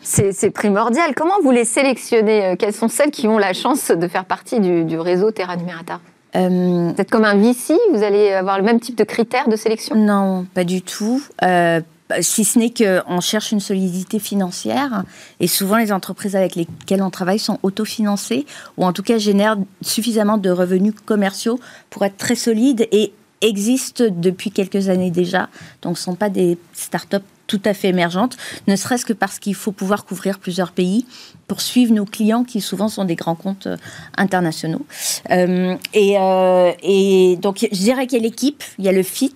c'est 0.01 0.51
primordial. 0.51 1.13
Comment 1.15 1.39
vous 1.41 1.51
les 1.51 1.65
sélectionnez 1.65 2.45
euh, 2.45 2.55
Quelles 2.57 2.73
sont 2.73 2.89
celles 2.89 3.11
qui 3.11 3.27
ont 3.27 3.37
la 3.37 3.53
chance 3.53 3.91
de 3.91 4.07
faire 4.07 4.25
partie 4.25 4.59
du, 4.59 4.83
du 4.83 4.97
réseau 5.03 5.31
Terra 5.31 5.55
Numerata 5.55 5.99
euh, 6.35 6.91
Vous 6.93 7.01
êtes 7.01 7.11
comme 7.11 7.25
un 7.25 7.35
VC 7.35 7.75
Vous 7.93 8.03
allez 8.03 8.31
avoir 8.31 8.57
le 8.57 8.63
même 8.63 8.79
type 8.79 8.97
de 8.97 9.03
critères 9.03 9.47
de 9.47 9.55
sélection? 9.55 9.95
Non, 9.95 10.45
pas 10.53 10.63
du 10.63 10.81
tout. 10.81 11.21
Euh, 11.43 11.81
si 12.21 12.43
ce 12.43 12.59
n'est 12.59 12.71
qu'on 12.71 13.21
cherche 13.21 13.51
une 13.51 13.59
solidité 13.59 14.19
financière, 14.19 15.03
et 15.39 15.47
souvent 15.47 15.77
les 15.77 15.91
entreprises 15.91 16.35
avec 16.35 16.55
lesquelles 16.55 17.01
on 17.01 17.09
travaille 17.09 17.39
sont 17.39 17.59
autofinancées, 17.63 18.45
ou 18.77 18.85
en 18.85 18.93
tout 18.93 19.03
cas 19.03 19.17
génèrent 19.17 19.57
suffisamment 19.81 20.37
de 20.37 20.49
revenus 20.49 20.93
commerciaux 21.05 21.59
pour 21.89 22.03
être 22.05 22.17
très 22.17 22.35
solides 22.35 22.87
et 22.91 23.13
existent 23.41 24.05
depuis 24.09 24.51
quelques 24.51 24.89
années 24.89 25.11
déjà. 25.11 25.49
Donc 25.81 25.97
ce 25.97 26.09
ne 26.09 26.13
sont 26.13 26.15
pas 26.15 26.29
des 26.29 26.57
startups 26.73 27.17
tout 27.53 27.61
à 27.65 27.75
fait 27.75 27.89
émergentes, 27.89 28.35
ne 28.65 28.75
serait-ce 28.75 29.05
que 29.05 29.13
parce 29.13 29.37
qu'il 29.37 29.53
faut 29.53 29.71
pouvoir 29.71 30.05
couvrir 30.05 30.39
plusieurs 30.39 30.71
pays 30.71 31.05
pour 31.47 31.61
suivre 31.61 31.93
nos 31.93 32.05
clients 32.05 32.43
qui 32.43 32.61
souvent 32.61 32.87
sont 32.87 33.05
des 33.05 33.13
grands 33.13 33.35
comptes 33.35 33.67
euh, 33.67 33.77
internationaux. 34.17 34.87
Euh, 35.29 35.75
et, 35.93 36.17
euh, 36.17 36.71
et, 36.81 37.37
donc 37.39 37.59
je 37.59 37.77
dirais 37.77 38.07
qu'il 38.07 38.17
y 38.17 38.21
a 38.21 38.23
l'équipe, 38.23 38.63
il 38.79 38.85
y 38.85 38.89
a 38.89 38.91
le 38.91 39.03
fit, 39.03 39.35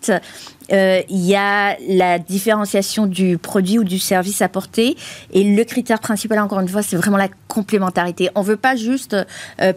il 0.70 1.26
y 1.26 1.36
a 1.36 1.78
la 1.88 2.20
différenciation 2.20 3.06
du 3.06 3.38
produit 3.38 3.80
ou 3.80 3.84
du 3.84 4.00
service 4.00 4.42
apporté. 4.42 4.98
Et 5.32 5.44
le 5.44 5.64
critère 5.64 6.00
principal, 6.00 6.40
encore 6.40 6.60
une 6.60 6.68
fois, 6.68 6.82
c'est 6.82 6.96
vraiment 6.96 7.18
la 7.18 7.30
complémentarité. 7.48 8.30
On 8.36 8.42
ne 8.42 8.46
veut 8.46 8.58
pas 8.58 8.76
juste 8.76 9.16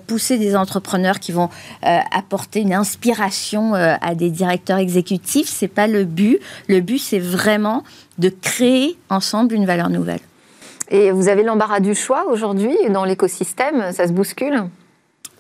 pousser 0.07 0.39
des 0.39 0.57
entrepreneurs 0.57 1.21
qui 1.21 1.33
vont 1.33 1.49
apporter 1.83 2.61
une 2.61 2.73
inspiration 2.73 3.75
à 3.75 4.15
des 4.15 4.31
directeurs 4.31 4.79
exécutifs. 4.79 5.49
C'est 5.49 5.69
pas 5.69 5.87
le 5.87 6.05
but. 6.05 6.39
Le 6.69 6.81
but, 6.81 6.99
c'est 6.99 7.19
vraiment 7.19 7.85
de 8.19 8.29
créer 8.29 8.97
ensemble 9.09 9.55
une 9.55 9.67
valeur 9.67 9.91
nouvelle. 9.91 10.21
Et 10.91 11.13
vous 11.13 11.29
avez 11.29 11.45
l'embarras 11.45 11.79
du 11.79 11.95
choix 11.95 12.27
aujourd'hui 12.29 12.77
dans 12.91 13.05
l'écosystème, 13.05 13.93
ça 13.93 14.09
se 14.09 14.13
bouscule? 14.13 14.65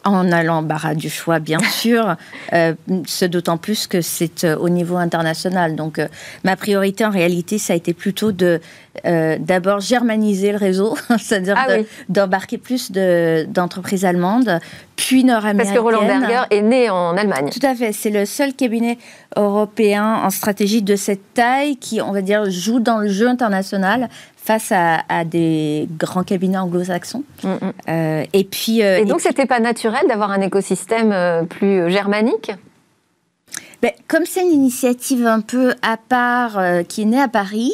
On 0.04 0.32
a 0.32 0.42
l'embarras 0.42 0.94
du 0.94 1.10
choix, 1.10 1.38
bien 1.38 1.58
sûr, 1.70 2.16
euh, 2.52 2.74
ce 3.06 3.24
d'autant 3.24 3.56
plus 3.56 3.86
que 3.86 4.00
c'est 4.00 4.44
euh, 4.44 4.56
au 4.56 4.68
niveau 4.68 4.96
international. 4.96 5.76
Donc, 5.76 5.98
euh, 5.98 6.08
ma 6.44 6.56
priorité 6.56 7.04
en 7.04 7.10
réalité, 7.10 7.58
ça 7.58 7.72
a 7.72 7.76
été 7.76 7.94
plutôt 7.94 8.32
de 8.32 8.60
d'abord 9.38 9.80
germaniser 9.80 10.50
le 10.50 10.58
réseau, 10.58 10.96
c'est-à-dire 11.18 11.54
ah 11.56 11.76
d'embarquer 12.08 12.58
plus 12.58 12.90
d'entreprises 12.90 14.04
allemandes, 14.04 14.58
puis 14.96 15.24
nord-américaines. 15.24 15.74
Parce 15.74 15.90
que 15.90 15.96
Roland 15.96 16.06
Berger 16.06 16.42
est 16.50 16.60
né 16.60 16.90
en 16.90 17.16
Allemagne. 17.16 17.50
Tout 17.50 17.64
à 17.64 17.74
fait. 17.74 17.92
C'est 17.92 18.10
le 18.10 18.26
seul 18.26 18.52
cabinet 18.52 18.98
européen 19.36 20.20
en 20.24 20.30
stratégie 20.30 20.82
de 20.82 20.96
cette 20.96 21.34
taille 21.34 21.76
qui, 21.76 22.02
on 22.02 22.12
va 22.12 22.20
dire, 22.20 22.50
joue 22.50 22.80
dans 22.80 22.98
le 22.98 23.08
jeu 23.08 23.28
international 23.28 24.08
face 24.42 24.72
à, 24.72 25.24
des 25.24 25.86
grands 25.98 26.24
cabinets 26.24 26.58
anglo-saxons. 26.58 27.24
Mm, 27.44 27.48
mm. 27.48 27.72
Euh, 27.88 28.24
et 28.32 28.44
puis. 28.44 28.82
Euh, 28.82 28.98
et 28.98 29.04
donc, 29.04 29.20
c'était 29.20 29.46
pas 29.46 29.60
naturel 29.60 30.06
d'avoir 30.08 30.30
un 30.30 30.40
écosystème 30.40 31.12
euh, 31.12 31.42
plus 31.44 31.90
germanique? 31.90 32.50
Ben, 33.82 33.92
Comme 34.08 34.24
c'est 34.24 34.42
une 34.42 34.52
initiative 34.52 35.26
un 35.26 35.40
peu 35.40 35.74
à 35.82 35.96
part 35.96 36.60
qui 36.88 37.02
est 37.02 37.06
née 37.06 37.20
à 37.20 37.28
Paris, 37.28 37.72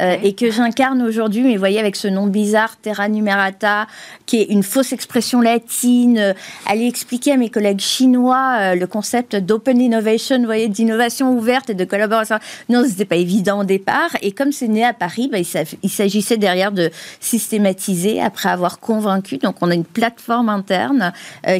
euh, 0.00 0.16
et 0.22 0.34
que 0.34 0.50
j'incarne 0.50 1.02
aujourd'hui, 1.02 1.42
mais 1.42 1.54
vous 1.54 1.58
voyez, 1.58 1.78
avec 1.78 1.96
ce 1.96 2.08
nom 2.08 2.26
bizarre, 2.26 2.76
Terra 2.80 3.08
Numerata, 3.08 3.86
qui 4.26 4.40
est 4.40 4.44
une 4.44 4.62
fausse 4.62 4.92
expression 4.92 5.40
latine, 5.40 6.18
euh, 6.18 6.32
aller 6.66 6.86
expliquer 6.86 7.32
à 7.32 7.36
mes 7.36 7.50
collègues 7.50 7.80
chinois 7.80 8.56
euh, 8.60 8.74
le 8.74 8.86
concept 8.86 9.36
d'open 9.36 9.80
innovation, 9.80 10.38
vous 10.38 10.44
voyez, 10.44 10.68
d'innovation 10.68 11.32
ouverte 11.32 11.70
et 11.70 11.74
de 11.74 11.84
collaboration. 11.84 12.38
Non, 12.68 12.84
c'était 12.86 13.04
pas 13.04 13.16
évident 13.16 13.60
au 13.60 13.64
départ. 13.64 14.10
Et 14.22 14.32
comme 14.32 14.52
c'est 14.52 14.68
né 14.68 14.84
à 14.84 14.92
Paris, 14.92 15.28
bah, 15.30 15.38
il 15.38 15.90
s'agissait 15.90 16.36
derrière 16.36 16.72
de 16.72 16.90
systématiser 17.20 18.20
après 18.20 18.48
avoir 18.48 18.78
convaincu. 18.80 19.38
Donc, 19.38 19.56
on 19.60 19.70
a 19.70 19.74
une 19.74 19.84
plateforme 19.84 20.48
interne 20.48 21.12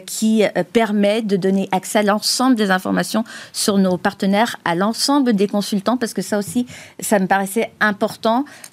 qui 0.06 0.44
permet 0.72 1.22
de 1.22 1.36
donner 1.36 1.68
accès 1.72 2.00
à 2.00 2.02
l'ensemble 2.02 2.56
des 2.56 2.70
informations 2.70 3.24
sur 3.52 3.78
nos 3.78 3.96
partenaires, 3.96 4.56
à 4.64 4.74
l'ensemble 4.74 5.32
des 5.34 5.48
consultants, 5.48 5.96
parce 5.96 6.14
que 6.14 6.22
ça 6.22 6.38
aussi, 6.38 6.66
ça 7.00 7.18
me 7.18 7.26
paraissait 7.26 7.70
important 7.80 8.21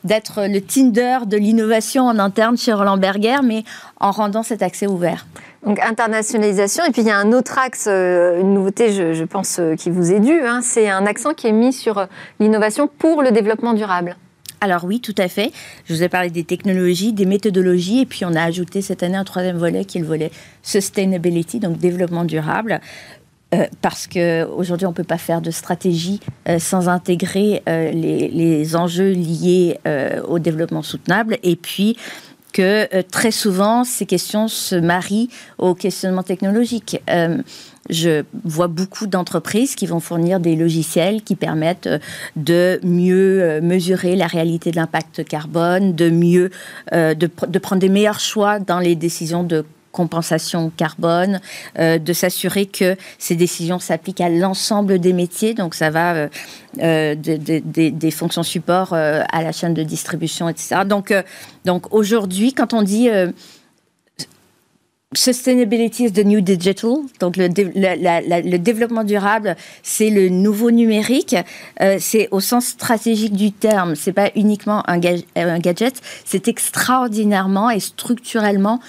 d'être 0.04 0.48
le 0.48 0.62
Tinder 0.62 1.20
de 1.26 1.38
l'innovation 1.38 2.08
en 2.08 2.20
interne 2.20 2.58
chez 2.58 2.74
Roland 2.74 2.98
Berger, 2.98 3.38
mais 3.44 3.64
en 4.00 4.12
rendant 4.12 4.44
cet 4.44 4.62
accès 4.62 4.88
ouvert. 4.88 5.26
Donc 5.66 5.80
internationalisation, 5.82 6.86
et 6.86 6.92
puis 6.92 7.02
il 7.02 7.08
y 7.08 7.12
a 7.12 7.18
un 7.18 7.34
autre 7.34 7.58
axe, 7.60 7.86
euh, 7.88 8.40
une 8.40 8.54
nouveauté, 8.54 8.94
je, 8.94 9.24
pense, 9.26 9.60
euh, 9.60 9.76
qui 9.76 9.90
vous 9.90 10.12
est 10.14 10.22
due, 10.22 10.42
hein, 10.46 10.62
c'est 10.64 10.90
un 10.90 11.06
accent 11.06 11.34
qui 11.34 11.48
est 11.48 11.52
mis 11.52 11.74
sur 11.74 11.98
euh, 11.98 12.06
l'innovation 12.40 12.88
pour 12.88 13.22
le 13.22 13.32
développement 13.32 13.74
durable. 13.74 14.16
Alors 14.62 14.84
oui, 14.84 15.00
tout 15.00 15.16
à 15.18 15.28
fait. 15.28 15.52
Je 15.86 15.94
vous 15.94 16.04
ai 16.04 16.10
parlé 16.10 16.30
des 16.30 16.44
technologies, 16.44 17.14
des 17.14 17.26
méthodologies, 17.26 18.02
et 18.02 18.06
puis 18.06 18.26
on 18.26 18.34
a 18.36 18.42
ajouté 18.42 18.82
cette 18.82 19.04
année 19.04 19.16
un 19.16 19.24
troisième 19.24 19.58
volet 19.58 19.86
qui 19.86 19.98
est 19.98 20.02
le 20.02 20.08
volet 20.08 20.32
sustainability, 20.64 21.60
donc 21.60 21.78
développement 21.78 22.26
durable. 22.26 22.82
Euh, 23.56 23.66
parce 23.82 24.06
qu'aujourd'hui, 24.06 24.86
on 24.86 24.92
ne 24.92 24.96
peut 24.96 25.04
pas 25.04 25.18
faire 25.18 25.42
de 25.42 25.50
stratégie 25.50 26.20
euh, 26.48 26.60
sans 26.60 26.88
intégrer 26.88 27.64
euh, 27.68 27.92
les, 27.92 28.76
enjeux 28.76 29.12
liés 29.12 29.80
au 30.28 30.38
développement 30.38 30.84
soutenable. 30.84 31.38
Et 31.42 31.56
puis, 31.56 31.98
que 32.54 33.02
très 33.04 33.32
souvent, 33.32 33.84
ces 33.84 34.06
questions 34.06 34.48
se 34.48 34.76
marient 34.76 35.30
au 35.58 35.74
questionnement 35.74 36.24
technologique. 36.24 37.02
je 37.90 38.24
vois 38.44 38.68
beaucoup 38.68 39.08
d'entreprises 39.08 39.76
qui 39.76 39.88
vont 39.88 40.00
fournir 40.00 40.40
des 40.40 40.56
logiciels 40.56 41.22
qui 41.24 41.36
permettent 41.36 41.90
de 42.36 42.80
mieux 42.84 43.60
mesurer 43.62 44.16
la 44.16 44.28
réalité 44.28 44.72
de 44.72 44.76
l'impact 44.76 45.24
carbone, 45.26 45.96
de 45.96 46.10
mieux, 46.10 46.52
de, 46.92 47.14
de, 47.16 47.60
prendre 47.60 47.82
des 47.82 47.90
meilleurs 47.90 48.20
choix 48.20 48.60
dans 48.60 48.80
les 48.80 48.96
décisions 48.96 49.44
de 49.44 49.64
compensation 49.91 50.71
carbone, 50.75 51.39
euh, 51.78 51.97
de 51.97 52.13
s'assurer 52.13 52.65
que 52.65 52.95
ces 53.17 53.36
décisions 53.36 53.80
s'appliquent 53.80 54.21
à 54.21 54.30
l'ensemble 54.30 54.99
des 54.99 55.13
métiers. 55.13 55.54
Donc 55.54 55.75
ça 55.75 55.89
va 55.89 56.13
euh, 56.15 56.28
euh, 56.80 57.15
des, 57.15 58.12
fonctions 58.12 58.43
support 58.43 58.93
à 58.93 59.41
la 59.41 59.52
chaîne 59.52 59.73
de 59.73 59.84
distribution, 59.84 60.49
etc. 60.49 60.82
Donc, 60.86 61.13
donc 61.65 61.93
aujourd'hui, 61.93 62.54
quand 62.54 62.73
on 62.73 62.82
dit 62.82 63.10
Sustainability 65.15 66.06
is 66.06 66.12
the 66.12 66.23
new 66.23 66.41
digital. 66.41 66.97
Donc 67.19 67.36
le, 67.36 67.47
développement 68.58 69.04
durable, 69.04 69.56
c'est 69.82 70.10
le 70.12 70.30
nouveau 70.30 70.69
numérique. 70.69 71.36
C'est 71.99 72.28
au 72.32 72.39
sens 72.39 72.65
stratégique 72.65 73.34
du 73.34 73.52
terme. 73.52 73.95
C'est 73.95 74.13
pas 74.13 74.30
uniquement 74.36 74.84
un, 74.88 74.99
un 75.36 75.60
gadget. 75.60 75.99
C'est 76.25 76.47
extraordinairement 76.47 77.71
et 77.71 77.80
structurellement 77.80 78.80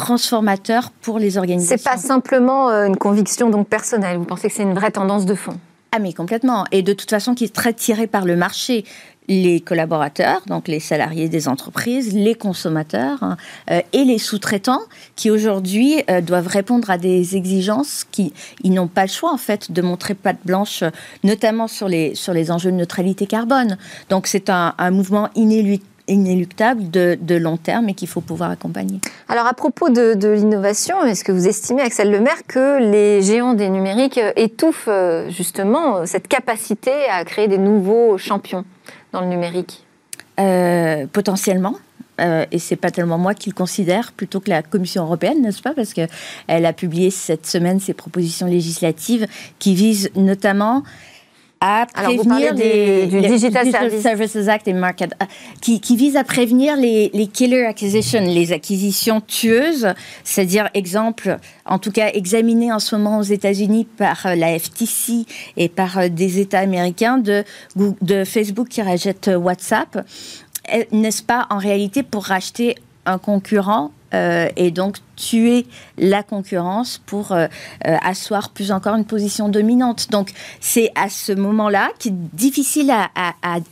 transformateur 0.00 0.90
pour 1.02 1.18
les 1.18 1.36
organisations. 1.36 1.76
C'est 1.76 1.84
pas 1.84 1.98
simplement 1.98 2.70
euh, 2.70 2.86
une 2.86 2.96
conviction 2.96 3.50
donc 3.50 3.68
personnelle. 3.68 4.16
Vous 4.16 4.24
pensez 4.24 4.48
que 4.48 4.54
c'est 4.54 4.62
une 4.62 4.74
vraie 4.74 4.90
tendance 4.90 5.26
de 5.26 5.34
fond? 5.34 5.58
Ah 5.92 5.98
mais 5.98 6.12
complètement. 6.12 6.64
Et 6.72 6.82
de 6.82 6.92
toute 6.92 7.10
façon, 7.10 7.34
qui 7.34 7.44
est 7.44 7.54
très 7.54 7.74
tiré 7.74 8.06
par 8.06 8.24
le 8.24 8.36
marché 8.36 8.84
les 9.30 9.60
collaborateurs, 9.60 10.42
donc 10.46 10.66
les 10.66 10.80
salariés 10.80 11.28
des 11.28 11.46
entreprises, 11.46 12.14
les 12.14 12.34
consommateurs 12.34 13.22
hein, 13.22 13.36
euh, 13.70 13.80
et 13.92 14.04
les 14.04 14.18
sous-traitants 14.18 14.80
qui 15.14 15.30
aujourd'hui 15.30 16.02
euh, 16.10 16.20
doivent 16.20 16.48
répondre 16.48 16.90
à 16.90 16.98
des 16.98 17.36
exigences 17.36 18.04
qui 18.10 18.32
ils 18.64 18.72
n'ont 18.72 18.88
pas 18.88 19.02
le 19.02 19.08
choix 19.08 19.32
en 19.32 19.36
fait 19.36 19.70
de 19.70 19.82
montrer 19.82 20.14
patte 20.14 20.40
blanche, 20.44 20.82
notamment 21.22 21.68
sur 21.68 21.86
les 21.88 22.16
sur 22.16 22.32
les 22.32 22.50
enjeux 22.50 22.72
de 22.72 22.76
neutralité 22.76 23.26
carbone. 23.26 23.78
Donc 24.08 24.26
c'est 24.26 24.50
un, 24.50 24.74
mouvement 24.90 25.28
inéluctable 25.36 25.89
de, 26.16 27.34
long 27.36 27.56
terme 27.56 27.88
et 27.88 27.94
qu'il 27.94 28.08
faut 28.08 28.20
pouvoir 28.20 28.50
accompagner. 28.50 29.00
Alors 29.28 29.46
à 29.46 29.54
propos 29.54 29.88
de, 29.88 30.14
de 30.14 30.28
l'innovation, 30.28 31.04
est-ce 31.04 31.24
que 31.24 31.32
vous 31.32 31.48
estimez, 31.48 31.82
Axel 31.82 32.10
Lemaire, 32.10 32.46
que 32.46 32.78
les 32.80 33.22
géants 33.22 33.54
des 33.54 33.68
numériques 33.68 34.20
étouffent 34.36 34.88
euh, 34.88 35.30
justement 35.30 36.06
cette 36.06 36.28
capacité 36.28 36.92
à 37.10 37.24
créer 37.24 37.48
des 37.48 37.58
nouveaux 37.58 38.18
champions 38.18 38.64
dans 39.12 39.20
le 39.20 39.26
numérique? 39.26 39.84
Euh, 40.38 41.06
Potentiellement. 41.12 41.76
Euh, 42.20 42.44
et 42.52 42.58
c'est 42.58 42.76
pas 42.76 42.90
tellement 42.90 43.18
moi 43.18 43.34
qui 43.34 43.48
le 43.48 43.54
considère, 43.54 44.12
plutôt 44.12 44.40
que 44.40 44.50
la 44.50 44.62
Commission 44.62 45.04
européenne, 45.04 45.40
n'est-ce 45.40 45.62
pas? 45.62 45.72
Parce 45.72 45.94
qu'elle 45.94 46.08
a 46.48 46.72
publié 46.72 47.10
cette 47.10 47.46
semaine 47.46 47.80
ses 47.80 47.94
propositions 47.94 48.46
législatives 48.46 49.26
qui 49.58 49.74
visent 49.74 50.10
notamment 50.16 50.82
à 51.60 51.86
prévenir 51.92 52.54
les, 52.54 53.06
du 53.06 53.20
Digital, 53.20 53.70
Services 54.00 54.48
Act 54.48 54.66
et 54.66 54.72
Market, 54.72 55.12
euh, 55.20 55.26
qui, 55.60 55.80
qui 55.80 55.94
vise 55.94 56.16
à 56.16 56.24
prévenir 56.24 56.74
les, 56.76 57.10
les 57.12 57.26
killer 57.26 57.66
acquisitions, 57.66 58.22
les 58.22 58.52
acquisitions 58.52 59.20
tueuses, 59.20 59.88
c'est-à-dire 60.24 60.70
exemple, 60.72 61.36
en 61.66 61.78
tout 61.78 61.92
cas 61.92 62.08
examiné 62.14 62.72
en 62.72 62.78
ce 62.78 62.96
moment 62.96 63.18
aux 63.18 63.22
États-Unis 63.22 63.84
par 63.84 64.24
euh, 64.24 64.34
la 64.34 64.58
FTC 64.58 65.26
et 65.58 65.68
par 65.68 65.98
euh, 65.98 66.08
des 66.08 66.40
États 66.40 66.60
américains 66.60 67.18
de, 67.18 67.44
de 67.76 68.24
Facebook 68.24 68.68
qui 68.68 68.80
rachète 68.80 69.30
WhatsApp, 69.34 70.06
n'est-ce 70.92 71.22
pas 71.22 71.46
en 71.50 71.58
réalité 71.58 72.02
pour 72.02 72.24
racheter 72.24 72.76
un 73.04 73.18
concurrent 73.18 73.90
euh, 74.12 74.48
et 74.56 74.70
donc 74.70 74.96
tuer 75.16 75.66
la 75.96 76.22
concurrence 76.22 77.00
pour 77.06 77.30
euh, 77.30 77.46
euh, 77.86 77.96
asseoir 78.02 78.50
plus 78.50 78.72
encore 78.72 78.96
une 78.96 79.04
position 79.04 79.48
dominante. 79.48 80.10
Donc 80.10 80.32
c'est 80.60 80.90
à 80.96 81.08
ce 81.08 81.32
moment-là, 81.32 81.90
qui 81.98 82.08
est 82.08 82.14
difficile 82.32 82.90
à, 82.90 83.10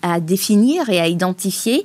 à, 0.02 0.20
définir 0.20 0.88
et 0.90 1.00
à 1.00 1.08
identifier, 1.08 1.84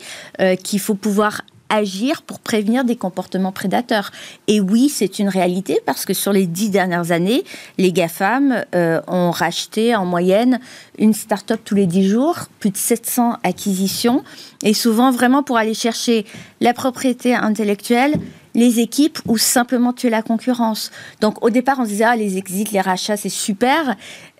qu'il 0.64 0.80
faut 0.80 0.96
pouvoir 0.96 1.42
agir 1.70 2.22
pour 2.22 2.40
prévenir 2.40 2.84
des 2.84 2.96
comportements 2.96 3.52
prédateurs. 3.52 4.12
Et 4.48 4.60
oui, 4.60 4.90
c'est 4.90 5.20
une 5.20 5.30
réalité 5.30 5.80
parce 5.86 6.06
que 6.06 6.14
sur 6.14 6.34
les 6.34 6.46
dix 6.46 6.70
dernières 6.70 7.12
années, 7.12 7.44
les 7.78 7.92
GAFAM 7.92 8.66
ont 8.74 9.32
racheté 9.32 9.96
en 9.96 10.06
moyenne 10.06 10.60
une 10.98 11.14
start-up 11.14 11.62
tous 11.64 11.76
les 11.76 11.88
dix 11.88 12.08
jours, 12.08 12.38
plus 12.60 12.72
de 12.72 12.78
700 12.78 13.38
acquisitions, 13.44 14.24
et 14.64 14.74
souvent 14.74 15.12
vraiment 15.12 15.44
pour 15.44 15.58
aller 15.58 15.74
chercher 15.74 16.26
la 16.62 16.74
propriété 16.74 17.34
intellectuelle 17.34 18.20
les 18.56 18.80
équipes 18.80 19.20
ou 19.28 19.38
simplement 19.38 19.94
tuer 19.94 20.10
la 20.10 20.22
concurrence. 20.22 20.92
Donc 21.22 21.44
au 21.44 21.50
départ, 21.50 21.78
on 21.80 21.86
se 21.86 21.90
disait, 21.90 22.04
ah, 22.04 22.16
les 22.16 22.38
exits, 22.38 22.68
les 22.72 22.82
rachats, 22.82 23.18
c'est 23.18 23.30
super. 23.30 23.96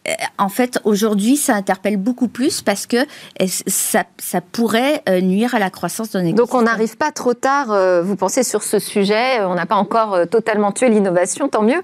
Euh, 0.08 0.12
en 0.38 0.50
fait, 0.50 0.80
aujourd'hui, 0.84 1.38
ça 1.38 1.54
interpelle 1.56 1.98
beaucoup 1.98 2.28
plus 2.28 2.62
parce 2.62 2.86
que 2.86 2.98
euh, 2.98 3.46
ça, 3.48 4.04
ça 4.18 4.42
pourrait 4.42 5.02
euh, 5.08 5.22
nuire 5.22 5.56
à 5.56 5.60
la 5.60 5.70
croissance 5.70 6.12
d'un 6.12 6.20
écosystème. 6.20 6.46
Donc, 6.46 6.54
on 6.54 6.64
n'arrive 6.64 6.98
pas 6.98 7.12
trop 7.12 7.34
tard, 7.34 7.68
vous 8.04 8.16
pensez, 8.16 8.44
sur 8.44 8.64
ce 8.64 8.80
sujet. 8.80 9.42
On 9.44 9.56
n'a 9.56 9.66
pas 9.66 9.76
encore 9.76 10.28
totalement 10.30 10.72
tué 10.72 10.90
l'innovation, 10.90 11.48
tant 11.48 11.62
mieux. 11.62 11.82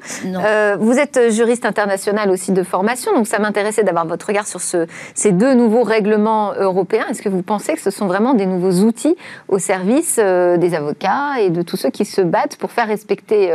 vous 0.80 0.98
êtes 0.98 1.32
juriste 1.32 1.66
international 1.66 2.30
aussi 2.30 2.52
de 2.52 2.64
formation, 2.64 3.14
donc 3.14 3.28
ça 3.28 3.40
m'intéressait 3.40 3.84
d'avoir 3.84 4.06
votre 4.06 4.28
regard 4.28 4.48
sur 4.48 4.62
ce, 4.62 4.88
ces 5.14 5.32
deux 5.32 5.54
nouveaux 5.54 5.84
règlements 5.84 6.54
européens. 6.54 7.06
Est-ce 7.10 7.22
que 7.22 7.30
vous 7.30 7.42
pensez 7.42 7.74
que 7.74 7.82
ce 7.82 7.92
sont 7.92 8.08
vraiment 8.08 8.34
des 8.34 8.46
nouveaux 8.46 8.86
outils 8.86 9.16
au 9.48 9.60
service 9.60 10.18
des 10.18 10.74
avocats 10.74 11.40
et 11.42 11.50
de 11.50 11.62
tous 11.62 11.78
ceux 11.78 11.90
qui 11.90 12.06
se 12.06 12.22
battent 12.22 12.58
pour 12.58 12.72
faire 12.72 12.88
respecter 12.88 13.54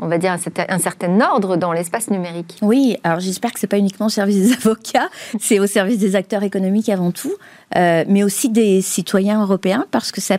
on 0.00 0.08
va 0.08 0.18
dire, 0.18 0.36
un 0.68 0.78
certain 0.78 1.20
ordre 1.20 1.56
dans 1.56 1.72
l'espace 1.72 2.10
numérique. 2.10 2.56
Oui, 2.62 2.96
alors 3.04 3.20
j'espère 3.20 3.52
que 3.52 3.60
ce 3.60 3.66
n'est 3.66 3.68
pas 3.68 3.78
uniquement 3.78 4.06
au 4.06 4.10
service 4.10 4.36
des 4.36 4.52
avocats, 4.52 5.08
c'est 5.40 5.60
au 5.60 5.66
service 5.66 5.98
des 5.98 6.16
acteurs 6.16 6.42
économiques 6.42 6.88
avant 6.88 7.10
tout, 7.10 7.34
euh, 7.76 8.04
mais 8.08 8.22
aussi 8.22 8.48
des 8.48 8.80
citoyens 8.80 9.42
européens, 9.42 9.86
parce 9.90 10.10
que 10.10 10.20
ça 10.20 10.38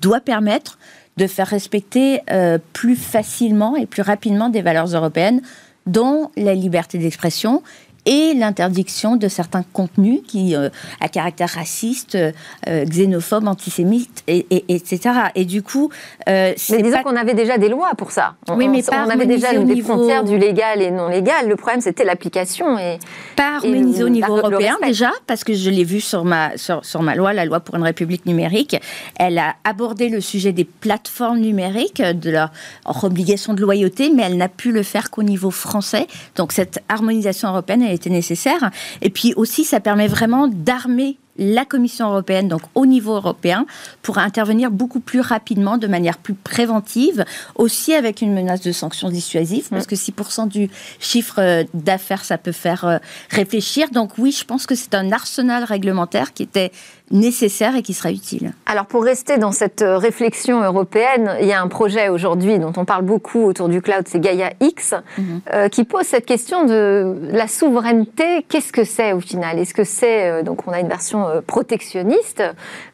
doit 0.00 0.20
permettre 0.20 0.78
de 1.16 1.26
faire 1.26 1.46
respecter 1.46 2.20
euh, 2.30 2.58
plus 2.72 2.96
facilement 2.96 3.76
et 3.76 3.86
plus 3.86 4.02
rapidement 4.02 4.48
des 4.48 4.62
valeurs 4.62 4.86
européennes, 4.86 5.42
dont 5.86 6.30
la 6.36 6.54
liberté 6.54 6.96
d'expression 6.98 7.62
et 8.06 8.34
l'interdiction 8.34 9.16
de 9.16 9.28
certains 9.28 9.62
contenus 9.72 10.20
qui 10.26 10.56
euh, 10.56 10.68
à 11.00 11.08
caractère 11.08 11.50
raciste, 11.50 12.16
euh, 12.16 12.84
xénophobe, 12.84 13.46
antisémite, 13.46 14.24
et, 14.26 14.46
etc. 14.68 15.00
Et 15.34 15.44
du 15.44 15.62
coup, 15.62 15.90
euh, 16.28 16.52
mais 16.70 16.82
disons 16.82 17.02
qu'on 17.02 17.16
avait 17.16 17.34
déjà 17.34 17.58
des 17.58 17.68
lois 17.68 17.92
pour 17.96 18.10
ça. 18.10 18.34
oui, 18.48 18.68
mais 18.68 18.82
on, 18.90 19.10
avait 19.10 19.26
déjà 19.26 19.52
des 19.54 19.82
frontières 19.82 20.24
du 20.24 20.36
légal 20.36 20.82
et 20.82 20.90
non 20.90 21.08
légal. 21.08 21.48
Le 21.48 21.56
problème, 21.56 21.80
c'était 21.80 22.04
l'application 22.04 22.78
et 22.78 22.98
pas 23.36 23.56
harmonisé 23.56 24.02
au 24.02 24.08
niveau 24.08 24.36
européen 24.36 24.76
déjà, 24.82 25.10
parce 25.26 25.44
que 25.44 25.54
je 25.54 25.70
l'ai 25.70 25.84
vu 25.84 26.00
sur 26.00 26.24
ma 26.24 26.56
sur, 26.56 26.84
sur, 26.84 27.02
ma 27.02 27.14
loi, 27.14 27.32
la 27.32 27.44
loi 27.44 27.60
pour 27.60 27.76
une 27.76 27.82
république 27.82 28.26
numérique. 28.26 28.76
Elle 29.16 29.38
a 29.38 29.54
abordé 29.64 30.08
le 30.08 30.20
sujet 30.20 30.52
des 30.52 30.64
plateformes 30.64 31.38
numériques, 31.38 32.02
de 32.02 32.30
leur, 32.30 32.50
leur 32.86 33.04
obligation 33.04 33.54
de 33.54 33.60
loyauté, 33.60 34.10
mais 34.10 34.24
elle 34.24 34.36
n'a 34.36 34.48
pu 34.48 34.72
le 34.72 34.82
faire 34.82 35.10
qu'au 35.10 35.22
niveau 35.22 35.50
français. 35.50 36.06
Donc 36.36 36.52
cette 36.52 36.82
harmonisation 36.88 37.48
européenne 37.48 37.91
nécessaire. 38.06 38.70
Et 39.00 39.10
puis 39.10 39.34
aussi, 39.36 39.64
ça 39.64 39.80
permet 39.80 40.08
vraiment 40.08 40.48
d'armer 40.48 41.18
la 41.38 41.64
Commission 41.64 42.08
européenne, 42.08 42.48
donc 42.48 42.60
au 42.74 42.84
niveau 42.84 43.14
européen, 43.14 43.64
pour 44.02 44.18
intervenir 44.18 44.70
beaucoup 44.70 45.00
plus 45.00 45.20
rapidement, 45.20 45.78
de 45.78 45.86
manière 45.86 46.18
plus 46.18 46.34
préventive, 46.34 47.24
aussi 47.54 47.94
avec 47.94 48.20
une 48.20 48.34
menace 48.34 48.60
de 48.60 48.72
sanctions 48.72 49.08
dissuasives, 49.08 49.68
parce 49.70 49.86
que 49.86 49.94
6% 49.94 50.48
du 50.48 50.68
chiffre 51.00 51.36
euh, 51.38 51.64
d'affaires, 51.72 52.24
ça 52.24 52.36
peut 52.36 52.52
faire 52.52 52.84
euh, 52.84 52.98
réfléchir. 53.30 53.90
Donc 53.90 54.18
oui, 54.18 54.32
je 54.32 54.44
pense 54.44 54.66
que 54.66 54.74
c'est 54.74 54.94
un 54.94 55.10
arsenal 55.10 55.64
réglementaire 55.64 56.34
qui 56.34 56.42
était 56.42 56.70
nécessaire 57.12 57.76
et 57.76 57.82
qui 57.82 57.92
sera 57.92 58.10
utile. 58.10 58.52
Alors 58.66 58.86
pour 58.86 59.04
rester 59.04 59.36
dans 59.38 59.52
cette 59.52 59.82
euh, 59.82 59.98
réflexion 59.98 60.62
européenne, 60.62 61.36
il 61.40 61.46
y 61.46 61.52
a 61.52 61.60
un 61.60 61.68
projet 61.68 62.08
aujourd'hui 62.08 62.58
dont 62.58 62.72
on 62.76 62.84
parle 62.84 63.04
beaucoup 63.04 63.44
autour 63.44 63.68
du 63.68 63.82
cloud, 63.82 64.04
c'est 64.06 64.18
Gaia 64.18 64.52
X, 64.60 64.94
mhm. 65.18 65.40
euh, 65.52 65.68
qui 65.68 65.84
pose 65.84 66.04
cette 66.04 66.24
question 66.24 66.64
de 66.64 67.14
la 67.30 67.46
souveraineté. 67.48 68.44
Qu'est-ce 68.48 68.72
que 68.72 68.84
c'est 68.84 69.12
au 69.12 69.20
final? 69.20 69.58
Est-ce 69.58 69.74
que 69.74 69.84
c'est, 69.84 70.30
euh, 70.30 70.42
donc 70.42 70.66
on 70.66 70.72
a 70.72 70.80
une 70.80 70.88
version 70.88 71.26
protectionniste, 71.46 72.42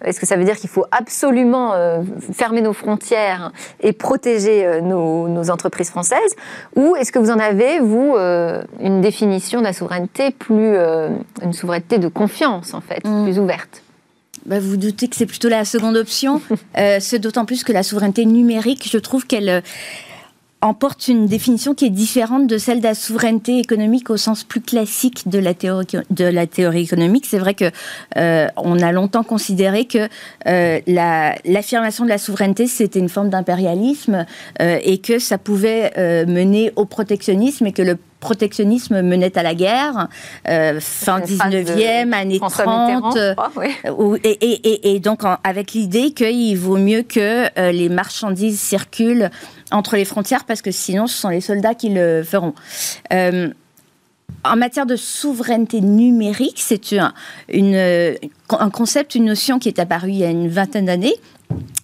est-ce 0.04 0.18
que 0.18 0.26
ça 0.26 0.36
veut 0.36 0.44
dire 0.44 0.56
qu'il 0.56 0.68
faut 0.68 0.84
absolument 0.90 1.74
fermer 2.32 2.60
nos 2.60 2.72
frontières 2.72 3.52
et 3.80 3.92
protéger 3.92 4.80
nos, 4.82 5.28
nos 5.28 5.50
entreprises 5.50 5.90
françaises? 5.90 6.34
Ou 6.76 6.96
est-ce 6.96 7.12
que 7.12 7.18
vous 7.18 7.30
en 7.30 7.38
avez, 7.38 7.78
vous, 7.78 8.16
une 8.80 9.00
définition 9.00 9.60
de 9.60 9.64
la 9.64 9.72
souveraineté 9.72 10.30
plus, 10.30 10.76
une 11.42 11.52
souveraineté 11.52 11.98
de 11.98 12.08
confiance 12.08 12.74
en 12.74 12.80
fait, 12.80 13.04
mhm. 13.06 13.24
plus 13.24 13.38
ouverte? 13.38 13.82
Bah, 14.48 14.60
vous 14.60 14.78
doutez 14.78 15.08
que 15.08 15.16
c'est 15.16 15.26
plutôt 15.26 15.48
la 15.48 15.64
seconde 15.64 15.96
option. 15.96 16.40
Euh, 16.76 16.98
c'est 17.00 17.18
d'autant 17.18 17.44
plus 17.44 17.64
que 17.64 17.72
la 17.72 17.82
souveraineté 17.82 18.24
numérique, 18.24 18.88
je 18.90 18.98
trouve 18.98 19.26
qu'elle 19.26 19.48
euh, 19.48 19.60
emporte 20.60 21.08
une 21.08 21.26
définition 21.26 21.74
qui 21.74 21.86
est 21.86 21.90
différente 21.90 22.46
de 22.46 22.56
celle 22.56 22.78
de 22.78 22.84
la 22.84 22.94
souveraineté 22.94 23.58
économique 23.58 24.10
au 24.10 24.16
sens 24.16 24.44
plus 24.44 24.60
classique 24.60 25.28
de 25.28 25.38
la 25.38 25.54
théorie, 25.54 25.86
de 26.10 26.24
la 26.24 26.46
théorie 26.46 26.82
économique. 26.82 27.26
C'est 27.26 27.38
vrai 27.38 27.54
que 27.54 27.70
euh, 28.16 28.46
on 28.56 28.78
a 28.80 28.92
longtemps 28.92 29.24
considéré 29.24 29.86
que 29.86 30.08
l'affirmation 30.46 32.04
de 32.04 32.10
la 32.10 32.18
souveraineté 32.18 32.66
c'était 32.66 33.00
une 33.00 33.08
forme 33.08 33.30
d'impérialisme 33.30 34.24
et 34.60 34.98
que 34.98 35.18
ça 35.18 35.38
pouvait 35.38 35.92
mener 36.26 36.72
au 36.76 36.84
protectionnisme 36.84 37.66
et 37.66 37.72
que 37.72 37.82
le 37.82 37.98
protectionnisme 38.20 39.02
menait 39.02 39.36
à 39.38 39.42
la 39.42 39.54
guerre, 39.54 40.08
euh, 40.48 40.80
fin 40.80 41.20
19e, 41.20 42.12
années 42.12 42.40
30. 42.40 43.16
Euh, 43.16 43.34
et, 44.24 45.00
donc 45.00 45.20
avec 45.44 45.72
l'idée 45.72 46.12
qu'il 46.12 46.56
vaut 46.56 46.76
mieux 46.76 47.02
que 47.02 47.46
euh, 47.58 47.72
les 47.72 47.88
marchandises 47.88 48.60
circulent 48.60 49.30
entre 49.70 49.96
les 49.96 50.04
frontières 50.04 50.44
parce 50.44 50.62
que 50.62 50.70
sinon 50.70 51.06
ce 51.06 51.16
sont 51.16 51.28
les 51.28 51.40
soldats 51.40 51.74
qui 51.74 51.90
le 51.90 52.22
feront. 52.22 52.54
en 53.10 54.56
matière 54.56 54.86
de 54.86 54.96
souveraineté 54.96 55.80
numérique, 55.80 56.58
c'est 56.58 56.92
un, 56.94 57.12
un 57.52 58.70
concept, 58.70 59.14
une 59.14 59.26
notion 59.26 59.58
qui 59.58 59.68
est 59.68 59.78
apparue 59.78 60.10
il 60.10 60.18
y 60.18 60.24
a 60.24 60.30
une 60.30 60.48
vingtaine 60.48 60.86
d'années, 60.86 61.16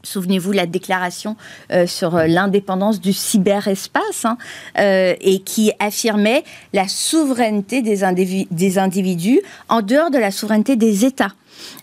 Souvenez-vous 0.05 0.53
la 0.53 0.67
déclaration 0.67 1.37
euh, 1.73 1.87
sur 1.87 2.15
euh, 2.17 2.27
l'indépendance 2.27 3.01
du 3.01 3.13
cyberespace 3.13 4.25
hein, 4.25 4.37
euh, 4.79 5.15
et 5.21 5.41
qui 5.41 5.73
affirmait 5.79 6.45
la 6.73 6.89
souveraineté 6.89 7.83
des, 7.83 8.05
individus 8.79 9.41
en 9.69 9.83
dehors 9.83 10.11
de 10.11 10.19
la 10.19 10.31
souveraineté 10.31 10.77
des 10.77 11.05
États 11.05 11.33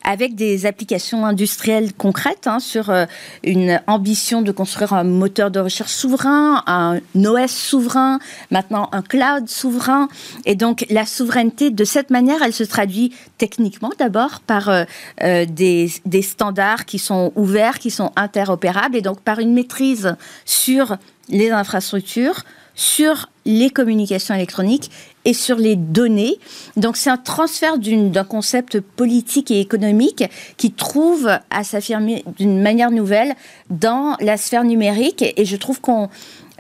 avec 0.04 0.36
des 0.36 0.66
applications 0.66 1.26
industrielles 1.26 1.94
concrètes 1.94 2.48
hein, 2.48 2.60
sur 2.60 2.90
euh, 2.90 3.06
une 3.44 3.82
ambition 3.88 4.42
de 4.42 4.52
construire 4.52 4.94
un 4.94 5.04
moteur 5.04 5.52
de 5.52 5.60
recherche 5.60 5.92
souverain, 5.92 6.64
un 6.68 7.00
OS 7.16 7.52
souverain, 7.52 8.20
maintenant 8.50 8.90
un 8.92 9.02
cloud 9.02 9.48
souverain. 9.48 10.08
Et 10.46 10.56
donc 10.56 10.86
la 10.90 11.06
souveraineté, 11.06 11.70
de 11.70 11.84
cette 11.84 12.10
manière, 12.10 12.42
elle 12.44 12.54
se 12.54 12.64
traduit 12.64 13.14
techniquement 13.38 13.92
d'abord 13.98 14.40
par 14.40 14.70
euh, 14.70 14.84
euh, 15.24 15.46
des, 15.46 15.92
des 16.06 16.22
standards 16.22 16.86
qui 16.86 17.00
sont 17.00 17.32
ouverts, 17.36 17.80
qui 17.80 17.92
sont 17.92 18.12
interopérables, 18.16 18.96
et 18.96 19.02
donc 19.02 19.22
par 19.22 19.40
une 19.40 19.54
maîtrise 19.54 20.16
sur 20.46 20.98
les 21.30 21.52
infrastructures, 21.52 22.44
sur 22.76 23.30
les 23.46 23.70
communications 23.70 24.36
électroniques 24.36 24.92
et 25.26 25.34
sur 25.34 25.58
les 25.58 25.76
données. 25.76 26.38
Donc 26.78 26.98
c'est 26.98 27.10
un 27.10 27.18
transfert 27.18 27.78
d'un 27.78 28.24
concept 28.24 28.80
politique 28.80 29.52
et 29.52 29.60
économique 29.60 30.24
qui 30.58 30.72
trouve 30.72 31.30
à 31.50 31.64
s'affirmer 31.64 32.24
d'une 32.38 32.62
manière 32.62 32.92
nouvelle 32.92 33.34
dans 33.70 34.16
la 34.20 34.38
sphère 34.38 34.64
numérique. 34.64 35.24
Et 35.38 35.46
je 35.46 35.56
trouve 35.56 35.82
qu'on 35.82 36.10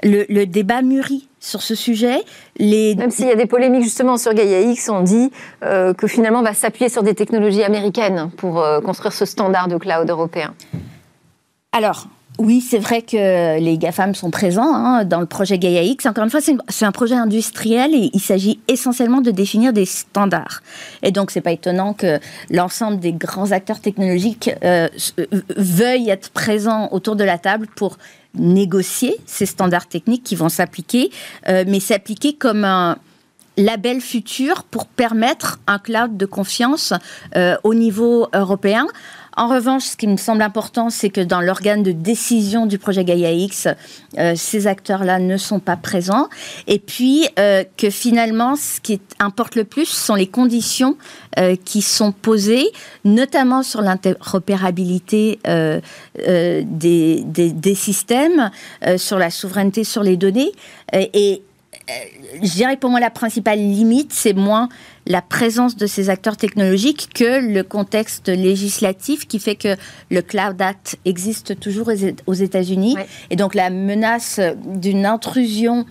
le, 0.04 0.45
débat 0.45 0.82
mûrit 0.82 1.28
sur 1.39 1.62
ce 1.62 1.76
sujet. 1.76 2.24
Les... 2.58 2.95
Même 2.95 3.12
s'il 3.12 3.28
y 3.28 3.32
a 3.32 3.36
des 3.36 3.45
polémiques 3.45 3.84
justement 3.84 4.17
sur 4.17 4.34
Gaia 4.34 4.62
X, 4.62 4.89
on 4.89 5.02
dit 5.02 5.32
euh, 5.63 5.93
que 5.93 6.08
finalement 6.08 6.39
on 6.39 6.43
va 6.43 6.54
s'appuyer 6.54 6.89
sur 6.89 7.04
des 7.04 7.15
technologies 7.15 7.63
américaines 7.63 8.32
pour 8.38 8.62
euh, 8.62 8.82
construire 8.82 9.13
ce 9.13 9.26
standard 9.26 9.67
de 9.67 9.78
cloud 9.78 10.10
européen. 10.10 10.54
Alors, 11.71 12.08
oui, 12.41 12.60
c'est 12.60 12.80
vrai 12.80 13.04
que 13.04 13.60
les 13.60 13.77
GAFAM 13.77 14.15
sont 14.15 14.32
présents 14.32 14.73
hein, 14.73 15.06
dans 15.06 15.19
le 15.19 15.27
projet 15.27 15.60
Gaia 15.60 15.84
X. 15.84 16.08
Encore 16.08 16.23
une 16.23 16.32
fois, 16.32 16.39
c'est 16.41 16.86
un 16.86 16.91
projet 16.91 17.13
industriel 17.13 17.93
et 17.93 18.10
il 18.13 18.19
s'agit 18.19 18.60
essentiellement 18.67 19.21
de 19.21 19.30
définir 19.30 19.73
des 19.73 19.86
standards. 19.86 20.63
Et 21.04 21.12
donc, 21.12 21.30
c'est 21.30 21.41
pas 21.41 21.51
étonnant 21.51 21.93
que 21.93 22.19
l'ensemble 22.49 22.99
des 22.99 23.13
grands 23.13 23.51
acteurs 23.51 23.80
technologiques 23.80 24.49
euh, 24.63 24.88
euh, 25.19 25.25
veuillent 25.56 26.10
être 26.10 26.32
présents 26.32 26.89
autour 26.91 27.15
de 27.15 27.23
la 27.23 27.38
table 27.38 27.67
pour 27.75 27.99
négocier 28.34 29.17
ces 29.27 29.45
standards 29.45 29.88
techniques 29.88 30.23
qui 30.23 30.36
vont 30.36 30.49
s'appliquer, 30.49 31.12
euh, 31.47 31.63
mais 31.67 31.80
s'appliquer 31.80 32.34
comme 32.34 32.65
un 32.65 32.97
label 33.56 34.01
futur 34.01 34.63
pour 34.63 34.88
permettre 34.88 35.60
un 35.67 35.77
cloud 35.77 36.17
de 36.17 36.25
confiance 36.25 36.93
au 37.63 37.73
niveau 37.73 38.30
européen. 38.34 38.88
En 39.38 39.48
revanche, 39.48 39.84
ce 39.84 39.98
qui 39.98 40.08
me 40.08 40.17
semble 40.17 40.41
important, 40.41 40.89
c'est 40.89 41.10
que 41.10 41.22
dans 41.22 41.39
l'organe 41.39 41.84
de 41.84 41.94
décision 41.94 42.65
du 42.65 42.78
projet 42.78 43.06
Gaia 43.06 43.32
X, 43.32 43.67
euh, 44.17 44.34
ces 44.36 44.67
acteurs-là 44.67 45.20
ne 45.20 45.38
sont 45.38 45.60
pas 45.60 45.78
présents. 45.78 46.28
Et 46.67 46.80
puis 46.80 47.28
euh, 47.39 47.63
que 47.78 47.89
finalement, 47.89 48.56
ce 48.58 48.82
qui 48.82 49.00
importe 49.20 49.56
le 49.56 49.63
plus 49.63 49.86
sont 49.86 50.15
les 50.15 50.28
conditions 50.28 50.98
euh, 51.39 51.56
qui 51.63 51.82
sont 51.82 52.12
posées, 52.12 52.67
notamment 53.06 53.63
sur 53.63 53.82
l'interopérabilité 53.82 55.39
des, 55.46 56.63
des, 56.65 57.52
des, 57.52 57.76
systèmes, 57.76 58.52
sur 58.98 59.17
la 59.17 59.30
souveraineté 59.30 59.84
sur 59.84 60.04
les 60.04 60.17
données. 60.17 60.52
et 60.94 61.41
je 62.41 62.51
dirais 62.51 62.77
pour 62.77 62.89
moi 62.89 62.99
la 62.99 63.10
principale 63.10 63.60
limite, 63.60 64.13
c'est 64.13 64.34
moins 64.34 64.69
la 65.08 65.21
présence 65.21 65.75
de 65.75 65.88
ces 65.88 66.10
acteurs 66.10 66.38
technologiques 66.38 67.10
que 67.13 67.39
le 67.39 67.63
contexte 67.63 68.30
législatif 68.30 69.27
qui 69.27 69.39
fait 69.39 69.56
que 69.56 69.75
le 70.10 70.21
Cloud 70.21 70.62
Act 70.62 70.97
existe 71.06 71.60
toujours 71.60 71.89
aux 72.27 72.34
États-Unis. 72.34 72.95
Et 73.30 73.36
donc 73.36 73.56
la 73.56 73.69
menace 73.69 74.39
d'une 74.65 75.06
intrusion 75.06 75.86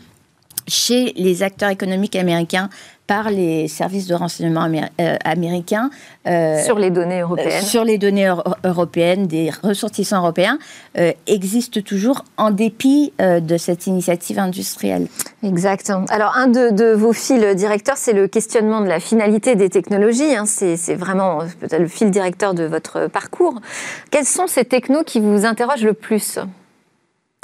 chez 0.68 1.12
les 1.16 1.42
acteurs 1.42 1.70
économiques 1.70 2.16
américains 2.16 2.70
par 3.10 3.28
les 3.28 3.66
services 3.66 4.06
de 4.06 4.14
renseignement 4.14 4.70
euh, 5.00 5.16
américains. 5.24 5.90
Euh, 6.28 6.62
sur 6.62 6.78
les 6.78 6.90
données 6.90 7.22
européennes. 7.22 7.62
sur 7.62 7.82
les 7.82 7.98
données 7.98 8.32
européennes 8.62 9.26
des 9.26 9.50
ressortissants 9.64 10.18
européens, 10.18 10.60
euh, 10.96 11.10
existe 11.26 11.82
toujours 11.82 12.24
en 12.36 12.52
dépit 12.52 13.12
de 13.18 13.56
cette 13.56 13.88
initiative 13.88 14.38
industrielle. 14.38 15.08
Exact. 15.42 15.92
Alors, 16.10 16.36
un 16.36 16.46
de, 16.46 16.92
vos 16.92 17.12
fils 17.12 17.42
directeurs, 17.56 17.96
c'est 17.96 18.12
le 18.12 18.28
questionnement 18.28 18.80
de 18.80 18.86
la 18.86 19.00
finalité 19.00 19.56
des 19.56 19.70
technologies. 19.70 20.36
Hein. 20.36 20.44
C'est 20.46 20.94
vraiment 20.94 21.38
peut-être 21.58 21.80
le 21.80 21.88
fil 21.88 22.12
directeur 22.12 22.54
de 22.54 22.62
votre 22.62 23.08
parcours. 23.08 23.60
Quels 24.12 24.24
sont 24.24 24.46
ces 24.46 24.64
technos 24.64 25.02
qui 25.02 25.18
vous 25.18 25.46
interrogent 25.46 25.82
le 25.82 25.94
plus 25.94 26.38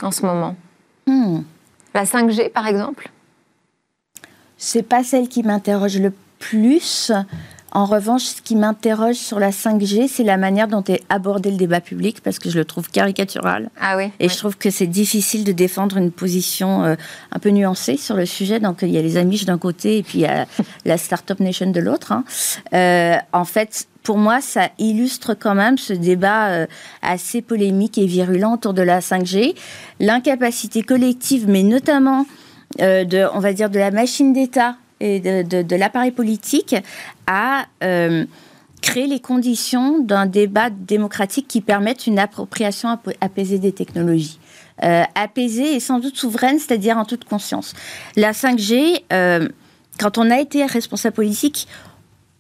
en 0.01 0.13
ce 0.13 0.25
moment? 0.25 0.55
Hmm. 1.09 1.41
La 1.93 2.05
5G, 2.05 2.53
par 2.53 2.69
exemple? 2.69 3.11
C'est 4.59 4.83
pas 4.83 5.05
celle 5.05 5.29
qui 5.29 5.43
m'interroge 5.43 5.99
le 5.99 6.13
plus. 6.39 7.13
En 7.73 7.85
revanche, 7.85 8.23
ce 8.23 8.41
qui 8.41 8.57
m'interroge 8.57 9.17
sur 9.17 9.39
la 9.39 9.51
5G, 9.51 10.09
c'est 10.09 10.25
la 10.25 10.39
manière 10.39 10.67
dont 10.67 10.83
est 10.85 11.03
abordé 11.11 11.51
le 11.51 11.59
débat 11.59 11.83
public, 11.83 12.23
parce 12.23 12.39
que 12.39 12.49
je 12.49 12.57
le 12.57 12.65
trouve 12.65 12.89
caricatural. 12.89 13.69
Ah 13.79 13.99
oui. 13.99 14.11
Et 14.19 14.31
je 14.31 14.37
trouve 14.39 14.57
que 14.57 14.71
c'est 14.71 14.87
difficile 14.87 15.45
de 15.45 15.53
défendre 15.53 15.99
une 15.99 16.11
position 16.11 16.85
euh, 16.85 16.95
un 17.33 17.39
peu 17.39 17.51
nuancée 17.51 17.99
sur 17.99 18.17
le 18.17 18.25
sujet. 18.25 18.61
Donc 18.61 18.79
il 18.81 18.89
y 18.89 18.97
a 18.97 19.03
les 19.03 19.19
Amish 19.19 19.45
d'un 19.45 19.59
côté 19.59 19.99
et 19.99 20.03
puis 20.03 20.21
il 20.21 20.23
y 20.23 20.27
a 20.27 20.47
la 20.87 20.97
Startup 20.97 21.39
Nation 21.39 21.71
de 21.71 21.81
l'autre. 21.81 22.13
Hein. 22.13 22.25
Euh, 22.73 23.17
en 23.35 23.45
fait, 23.45 23.87
pour 24.03 24.17
moi, 24.17 24.41
ça 24.41 24.71
illustre 24.79 25.35
quand 25.35 25.55
même 25.55 25.77
ce 25.77 25.93
débat 25.93 26.49
euh, 26.49 26.67
assez 27.03 27.43
polémique 27.43 27.99
et 27.99 28.07
virulent 28.07 28.55
autour 28.55 28.73
de 28.73 28.83
la 28.83 29.01
5G, 29.01 29.55
l'incapacité 30.01 30.83
collective, 30.83 31.47
mais 31.47 31.63
notamment 31.63 32.25
euh, 32.81 33.05
de, 33.05 33.27
on 33.33 33.39
va 33.39 33.53
dire, 33.53 33.71
de 33.71 33.79
la 33.79 33.91
machine 33.91 34.33
d'État 34.33 34.77
et 35.01 35.21
de, 35.21 35.77
l'appareil 35.77 36.11
politique 36.11 36.75
à 37.27 37.67
euh, 37.85 38.25
créer 38.81 39.07
les 39.07 39.21
conditions 39.21 39.99
d'un 39.99 40.27
débat 40.27 40.71
démocratique 40.71 41.49
qui 41.49 41.61
permette 41.61 42.07
une 42.07 42.19
appropriation 42.19 42.99
apaisée 43.21 43.59
des 43.59 43.73
technologies. 43.73 44.39
Euh, 44.83 45.05
apaisée 45.15 45.75
et 45.75 45.81
sans 45.81 45.99
doute 45.99 46.17
souveraine, 46.17 46.59
c'est-à-dire 46.59 46.99
en 46.99 47.05
toute 47.05 47.25
conscience. 47.25 47.75
La 48.15 48.33
5G, 48.33 49.03
quand 49.99 50.19
on 50.19 50.31
a 50.31 50.39
été 50.39 50.65
responsable 50.65 51.17
politique, 51.17 51.69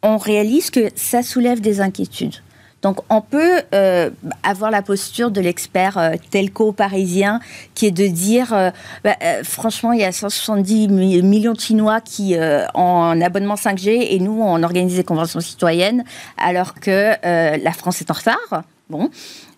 on 0.02 0.18
réalise 0.18 0.70
que 0.70 0.88
ça 0.94 1.22
soulève 1.22 1.60
des 1.60 1.80
inquiétudes. 1.80 2.36
Donc 2.86 3.00
on 3.10 3.20
peut 3.20 3.62
euh, 3.74 4.10
avoir 4.44 4.70
la 4.70 4.80
posture 4.80 5.32
de 5.32 5.40
l'expert 5.40 5.98
euh, 5.98 6.12
telco 6.30 6.70
parisien 6.70 7.40
qui 7.74 7.86
est 7.86 7.90
de 7.90 8.06
dire, 8.06 8.54
euh, 8.54 8.70
bah, 9.02 9.16
franchement, 9.42 9.90
il 9.90 9.98
y 9.98 10.04
a 10.04 10.12
170 10.12 10.86
millions 10.86 11.52
de 11.52 11.58
Chinois 11.58 12.00
qui 12.00 12.36
ont 12.36 13.02
un 13.02 13.20
abonnement 13.20 13.56
5G 13.56 14.06
et 14.08 14.20
nous, 14.20 14.40
on 14.40 14.62
organise 14.62 14.94
des 14.94 15.02
conventions 15.02 15.40
citoyennes 15.40 16.04
alors 16.38 16.74
que 16.74 17.14
la 17.24 17.72
France 17.72 18.00
est 18.00 18.10
en 18.12 18.14
retard. 18.14 18.62
Bon, 18.88 19.10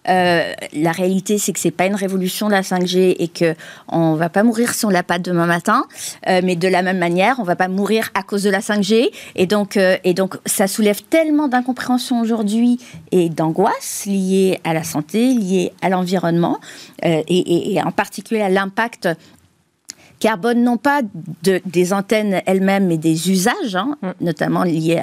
euh, 0.08 0.52
la 0.72 0.92
réalité, 0.92 1.38
c'est 1.38 1.52
que 1.52 1.60
c'est 1.60 1.70
pas 1.70 1.86
une 1.86 1.94
révolution 1.94 2.48
la 2.48 2.62
5G 2.62 3.16
et 3.18 3.28
que 3.28 3.54
on 3.88 4.14
va 4.14 4.28
pas 4.28 4.42
mourir 4.42 4.74
si 4.74 4.84
on 4.84 4.90
l'a 4.90 5.02
pas 5.02 5.18
demain 5.18 5.46
matin. 5.46 5.84
Euh, 6.28 6.40
mais 6.42 6.56
de 6.56 6.68
la 6.68 6.82
même 6.82 6.98
manière, 6.98 7.36
on 7.38 7.42
va 7.42 7.56
pas 7.56 7.68
mourir 7.68 8.10
à 8.14 8.22
cause 8.22 8.42
de 8.42 8.50
la 8.50 8.60
5G. 8.60 9.10
Et 9.36 9.46
donc, 9.46 9.76
euh, 9.76 9.96
et 10.04 10.14
donc, 10.14 10.36
ça 10.46 10.66
soulève 10.66 11.02
tellement 11.02 11.48
d'incompréhension 11.48 12.20
aujourd'hui 12.20 12.80
et 13.12 13.28
d'angoisse 13.28 14.04
liées 14.06 14.60
à 14.64 14.74
la 14.74 14.84
santé, 14.84 15.34
liées 15.34 15.72
à 15.82 15.88
l'environnement 15.88 16.58
et, 17.02 17.80
en 17.84 17.92
particulier 17.92 18.40
à 18.40 18.48
l'impact 18.48 19.08
carbone 20.18 20.62
non 20.62 20.76
pas 20.76 21.02
de, 21.42 21.60
des 21.64 21.92
antennes 21.92 22.40
elles-mêmes, 22.46 22.86
mais 22.86 22.98
des 22.98 23.30
usages, 23.30 23.74
hein, 23.74 23.96
mm. 24.02 24.10
notamment 24.20 24.64
liés 24.64 25.00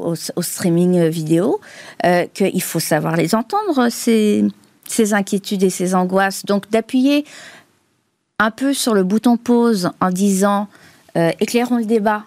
au, 0.00 0.14
streaming 0.42 1.08
vidéo, 1.08 1.60
euh, 2.04 2.26
qu'il 2.32 2.62
faut 2.62 2.80
savoir 2.80 3.16
les 3.16 3.34
entendre, 3.34 3.88
ces, 3.90 4.44
ces 4.86 5.14
inquiétudes 5.14 5.62
et 5.62 5.70
ces 5.70 5.94
angoisses. 5.94 6.44
Donc 6.44 6.70
d'appuyer 6.70 7.24
un 8.38 8.50
peu 8.50 8.72
sur 8.72 8.94
le 8.94 9.04
bouton 9.04 9.36
pause 9.36 9.90
en 10.00 10.10
disant 10.10 10.68
euh, 11.16 11.30
éclairons 11.40 11.78
le 11.78 11.84
débat 11.84 12.24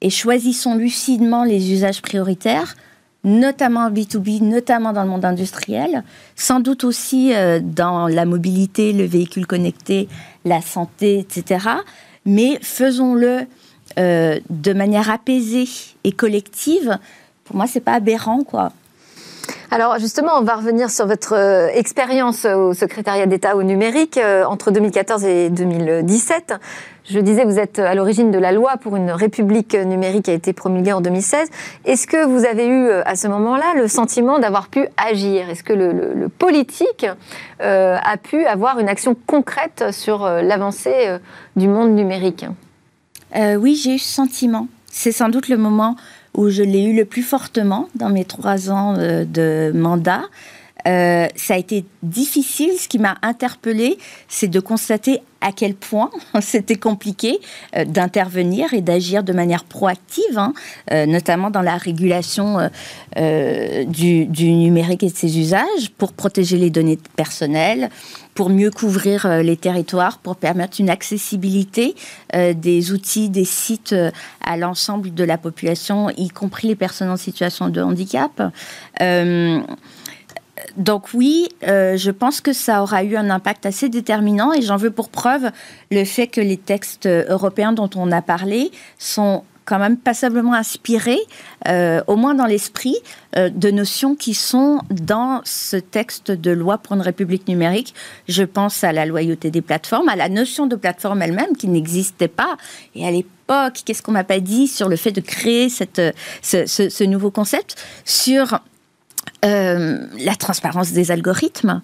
et 0.00 0.10
choisissons 0.10 0.74
lucidement 0.74 1.44
les 1.44 1.72
usages 1.72 2.00
prioritaires 2.00 2.76
notamment 3.24 3.86
en 3.86 3.90
B2B, 3.90 4.42
notamment 4.42 4.92
dans 4.92 5.02
le 5.02 5.08
monde 5.08 5.24
industriel, 5.24 6.04
sans 6.36 6.60
doute 6.60 6.84
aussi 6.84 7.34
euh, 7.34 7.60
dans 7.62 8.06
la 8.06 8.24
mobilité, 8.24 8.92
le 8.92 9.04
véhicule 9.04 9.46
connecté, 9.46 10.08
la 10.44 10.60
santé, 10.60 11.18
etc. 11.18 11.66
Mais 12.24 12.58
faisons-le 12.62 13.40
euh, 13.98 14.38
de 14.50 14.72
manière 14.72 15.10
apaisée 15.10 15.68
et 16.04 16.12
collective. 16.12 16.98
Pour 17.44 17.56
moi, 17.56 17.66
c'est 17.66 17.80
pas 17.80 17.94
aberrant, 17.94 18.44
quoi. 18.44 18.72
Alors 19.70 19.98
justement, 19.98 20.32
on 20.38 20.42
va 20.42 20.56
revenir 20.56 20.90
sur 20.90 21.06
votre 21.06 21.34
euh, 21.34 21.68
expérience 21.74 22.44
au 22.44 22.72
secrétariat 22.72 23.26
d'État 23.26 23.56
au 23.56 23.62
numérique 23.62 24.18
entre 24.46 24.70
2014 24.70 25.24
et 25.24 25.50
2017. 25.50 26.54
Je 27.10 27.20
disais, 27.20 27.44
vous 27.44 27.58
êtes 27.58 27.78
à 27.78 27.94
l'origine 27.94 28.30
de 28.30 28.38
la 28.38 28.52
loi 28.52 28.76
pour 28.76 28.94
une 28.94 29.10
république 29.10 29.74
numérique 29.74 30.26
qui 30.26 30.30
a 30.30 30.34
été 30.34 30.52
promulguée 30.52 30.92
en 30.92 31.00
2016. 31.00 31.48
Est-ce 31.86 32.06
que 32.06 32.26
vous 32.26 32.44
avez 32.44 32.66
eu 32.66 32.90
à 32.90 33.16
ce 33.16 33.28
moment-là 33.28 33.72
le 33.76 33.88
sentiment 33.88 34.38
d'avoir 34.38 34.68
pu 34.68 34.86
agir? 34.98 35.48
Est-ce 35.48 35.62
que 35.62 35.72
le, 35.72 36.28
politique 36.28 37.06
a 37.60 38.16
pu 38.18 38.44
avoir 38.44 38.78
une 38.78 38.90
action 38.90 39.16
concrète 39.26 39.86
sur 39.90 40.26
l'avancée 40.26 41.16
du 41.56 41.66
monde 41.66 41.92
numérique? 41.92 42.44
Oui, 43.34 43.74
j'ai 43.74 43.94
eu 43.94 43.98
ce 43.98 44.12
sentiment. 44.12 44.68
C'est 44.90 45.12
sans 45.12 45.30
doute 45.30 45.48
le 45.48 45.56
moment 45.56 45.96
où 46.34 46.50
je 46.50 46.62
l'ai 46.62 46.84
eu 46.84 46.94
le 46.94 47.06
plus 47.06 47.22
fortement 47.22 47.88
dans 47.94 48.10
mes 48.10 48.26
trois 48.26 48.70
ans 48.70 48.92
de 48.98 49.72
mandat. 49.74 50.24
Euh, 50.88 51.28
ça 51.36 51.54
a 51.54 51.56
été 51.56 51.84
difficile. 52.02 52.72
Ce 52.78 52.88
qui 52.88 52.98
m'a 52.98 53.16
interpellée, 53.22 53.98
c'est 54.28 54.48
de 54.48 54.60
constater 54.60 55.20
à 55.40 55.52
quel 55.52 55.74
point 55.74 56.10
c'était 56.40 56.76
compliqué 56.76 57.38
euh, 57.76 57.84
d'intervenir 57.84 58.72
et 58.74 58.80
d'agir 58.80 59.22
de 59.22 59.32
manière 59.32 59.64
proactive, 59.64 60.36
hein, 60.36 60.52
euh, 60.92 61.06
notamment 61.06 61.50
dans 61.50 61.62
la 61.62 61.76
régulation 61.76 62.70
du, 63.16 64.26
du, 64.26 64.52
numérique 64.52 65.02
et 65.02 65.10
de 65.10 65.16
ses 65.16 65.38
usages, 65.38 65.90
pour 65.98 66.12
protéger 66.12 66.56
les 66.56 66.70
données 66.70 66.98
personnelles, 67.16 67.90
pour 68.34 68.48
mieux 68.48 68.70
couvrir 68.70 69.26
les 69.42 69.56
territoires, 69.56 70.18
pour 70.18 70.36
permettre 70.36 70.80
une 70.80 70.88
accessibilité 70.88 71.94
des 72.32 72.92
outils, 72.92 73.28
des 73.28 73.44
sites 73.44 73.94
à 74.44 74.56
l'ensemble 74.56 75.12
de 75.12 75.24
la 75.24 75.36
population, 75.36 76.10
y 76.10 76.28
compris 76.28 76.68
les 76.68 76.76
personnes 76.76 77.10
en 77.10 77.16
situation 77.16 77.68
de 77.68 77.82
handicap 77.82 78.40
donc 80.76 81.08
oui, 81.14 81.48
euh, 81.66 81.96
je 81.96 82.10
pense 82.10 82.40
que 82.40 82.52
ça 82.52 82.82
aura 82.82 83.04
eu 83.04 83.16
un 83.16 83.30
impact 83.30 83.66
assez 83.66 83.88
déterminant 83.88 84.52
et 84.52 84.62
j'en 84.62 84.76
veux 84.76 84.90
pour 84.90 85.08
preuve 85.08 85.50
le 85.90 86.04
fait 86.04 86.26
que 86.26 86.40
les 86.40 86.56
textes 86.56 87.06
européens 87.06 87.72
dont 87.72 87.90
on 87.96 88.12
a 88.12 88.22
parlé 88.22 88.70
sont 88.98 89.44
quand 89.68 89.78
même 89.78 89.98
passablement 89.98 90.54
inspirés, 90.54 91.20
euh, 91.68 92.00
au 92.06 92.16
moins 92.16 92.34
dans 92.34 92.46
l'esprit, 92.46 92.96
euh, 93.36 93.50
de 93.50 93.70
notions 93.70 94.14
qui 94.14 94.32
sont 94.32 94.80
dans 94.90 95.42
ce 95.44 95.76
texte 95.76 96.30
de 96.30 96.50
loi 96.50 96.78
pour 96.78 96.96
une 96.96 97.02
république 97.02 97.46
numérique. 97.48 97.94
Je 98.28 98.44
pense 98.44 98.82
à 98.82 98.92
la 98.92 99.04
loyauté 99.04 99.50
des 99.50 99.60
plateformes, 99.60 100.08
à 100.08 100.16
la 100.16 100.30
notion 100.30 100.66
de 100.66 100.74
plateforme 100.74 101.20
elle-même 101.20 101.54
qui 101.54 101.68
n'existait 101.68 102.28
pas. 102.28 102.56
Et 102.94 103.06
à 103.06 103.10
l'époque, 103.10 103.82
qu'est-ce 103.84 104.00
qu'on 104.00 104.12
m'a 104.12 104.24
pas 104.24 104.40
dit 104.40 104.68
sur 104.68 104.88
le 104.88 104.96
fait 104.96 105.12
de 105.12 105.20
créer 105.20 105.68
cette, 105.68 106.00
ce, 106.40 106.64
ce 106.66 107.04
nouveau 107.04 107.30
concept? 107.30 107.76
Sur 108.06 108.60
euh, 109.44 110.06
la 110.18 110.34
transparence 110.34 110.92
des 110.92 111.10
algorithmes, 111.10 111.80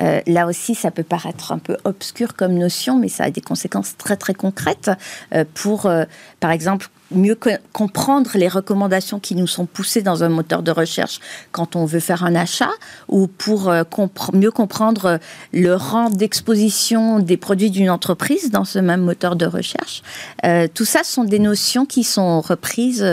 euh, 0.00 0.20
là 0.26 0.46
aussi, 0.46 0.74
ça 0.74 0.90
peut 0.90 1.02
paraître 1.02 1.52
un 1.52 1.58
peu 1.58 1.76
obscur 1.84 2.34
comme 2.34 2.54
notion, 2.54 2.98
mais 2.98 3.08
ça 3.08 3.24
a 3.24 3.30
des 3.30 3.40
conséquences 3.40 3.96
très 3.96 4.16
très 4.16 4.34
concrètes 4.34 4.90
euh, 5.34 5.44
pour, 5.54 5.90
par 6.40 6.50
exemple, 6.50 6.88
mieux 7.10 7.38
comprendre 7.72 8.30
les 8.34 8.48
recommandations 8.48 9.18
qui 9.18 9.34
nous 9.34 9.46
sont 9.46 9.66
poussées 9.66 10.02
dans 10.02 10.24
un 10.24 10.28
moteur 10.28 10.62
de 10.62 10.70
recherche 10.70 11.20
quand 11.52 11.76
on 11.76 11.84
veut 11.84 12.00
faire 12.00 12.24
un 12.24 12.34
achat, 12.34 12.70
ou 13.08 13.26
pour 13.26 13.72
mieux 14.32 14.50
comprendre 14.50 15.18
le 15.52 15.74
rang 15.74 16.10
d'exposition 16.10 17.18
des 17.18 17.36
produits 17.36 17.70
d'une 17.70 17.90
entreprise 17.90 18.50
dans 18.50 18.64
ce 18.64 18.78
même 18.78 19.00
moteur 19.00 19.36
de 19.36 19.46
recherche. 19.46 20.02
tout 20.74 20.84
ça 20.84 21.04
sont 21.04 21.24
des 21.24 21.38
notions 21.38 21.86
qui 21.86 22.04
sont 22.04 22.40
reprises 22.40 23.04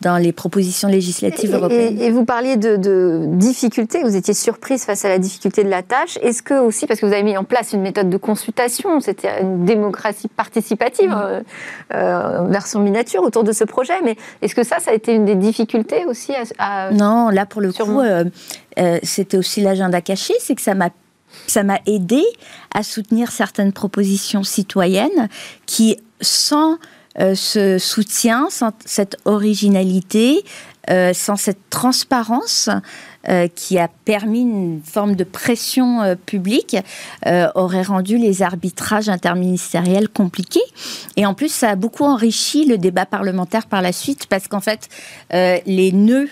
dans 0.00 0.16
les 0.16 0.32
propositions 0.32 0.88
législatives 0.88 1.54
européennes. 1.54 2.00
Et, 2.00 2.10
vous 2.10 2.24
parliez 2.24 2.56
de, 2.56 2.76
de 2.76 3.24
difficultés, 3.26 4.02
vous 4.02 4.16
étiez 4.16 4.34
surprise 4.34 4.84
face 4.84 5.04
à 5.04 5.08
la 5.08 5.18
difficulté 5.18 5.64
de 5.64 5.68
la 5.68 5.82
tâche. 5.82 6.18
Est-ce 6.22 6.42
que 6.42 6.54
aussi, 6.54 6.86
parce 6.86 7.00
que 7.00 7.06
vous 7.06 7.12
avez 7.12 7.22
mis 7.22 7.36
en 7.36 7.44
place 7.44 7.72
une 7.72 7.82
méthode 7.82 8.10
de 8.10 8.16
consultation, 8.16 9.00
c'était 9.00 9.40
une 9.40 9.64
démocratie 9.64 10.28
participative, 10.28 11.10
mmh. 11.10 11.22
euh, 11.22 11.40
euh, 11.94 12.44
version 12.48 12.80
miniature 12.80 13.22
autour 13.22 13.37
de 13.42 13.52
ce 13.52 13.64
projet, 13.64 13.94
mais 14.04 14.16
est-ce 14.42 14.54
que 14.54 14.64
ça, 14.64 14.78
ça 14.80 14.90
a 14.90 14.94
été 14.94 15.14
une 15.14 15.24
des 15.24 15.34
difficultés 15.34 16.04
aussi 16.06 16.32
à, 16.58 16.90
Non, 16.92 17.28
là 17.28 17.46
pour 17.46 17.60
le 17.60 17.72
coup, 17.72 18.00
euh, 18.00 18.24
c'était 19.02 19.36
aussi 19.36 19.60
l'agenda 19.60 20.00
caché, 20.00 20.34
c'est 20.40 20.54
que 20.54 20.62
ça 20.62 20.74
m'a 20.74 20.90
ça 21.46 21.62
m'a 21.62 21.78
aidé 21.86 22.22
à 22.74 22.82
soutenir 22.82 23.30
certaines 23.30 23.72
propositions 23.72 24.42
citoyennes 24.42 25.28
qui, 25.66 25.98
sans 26.22 26.78
ce 27.16 27.78
soutien, 27.78 28.48
sans 28.48 28.70
cette 28.86 29.18
originalité, 29.26 30.42
sans 30.88 31.36
cette 31.36 31.58
transparence, 31.68 32.70
euh, 33.28 33.46
qui 33.46 33.78
a 33.78 33.88
permis 33.88 34.40
une 34.40 34.80
forme 34.82 35.14
de 35.14 35.24
pression 35.24 36.00
euh, 36.00 36.14
publique, 36.14 36.76
euh, 37.26 37.48
aurait 37.54 37.82
rendu 37.82 38.16
les 38.16 38.42
arbitrages 38.42 39.10
interministériels 39.10 40.08
compliqués. 40.08 40.62
Et 41.16 41.26
en 41.26 41.34
plus, 41.34 41.52
ça 41.52 41.70
a 41.70 41.76
beaucoup 41.76 42.04
enrichi 42.04 42.64
le 42.64 42.78
débat 42.78 43.04
parlementaire 43.04 43.66
par 43.66 43.82
la 43.82 43.92
suite, 43.92 44.28
parce 44.28 44.48
qu'en 44.48 44.60
fait, 44.60 44.88
les 45.30 45.92
nœuds 45.92 46.28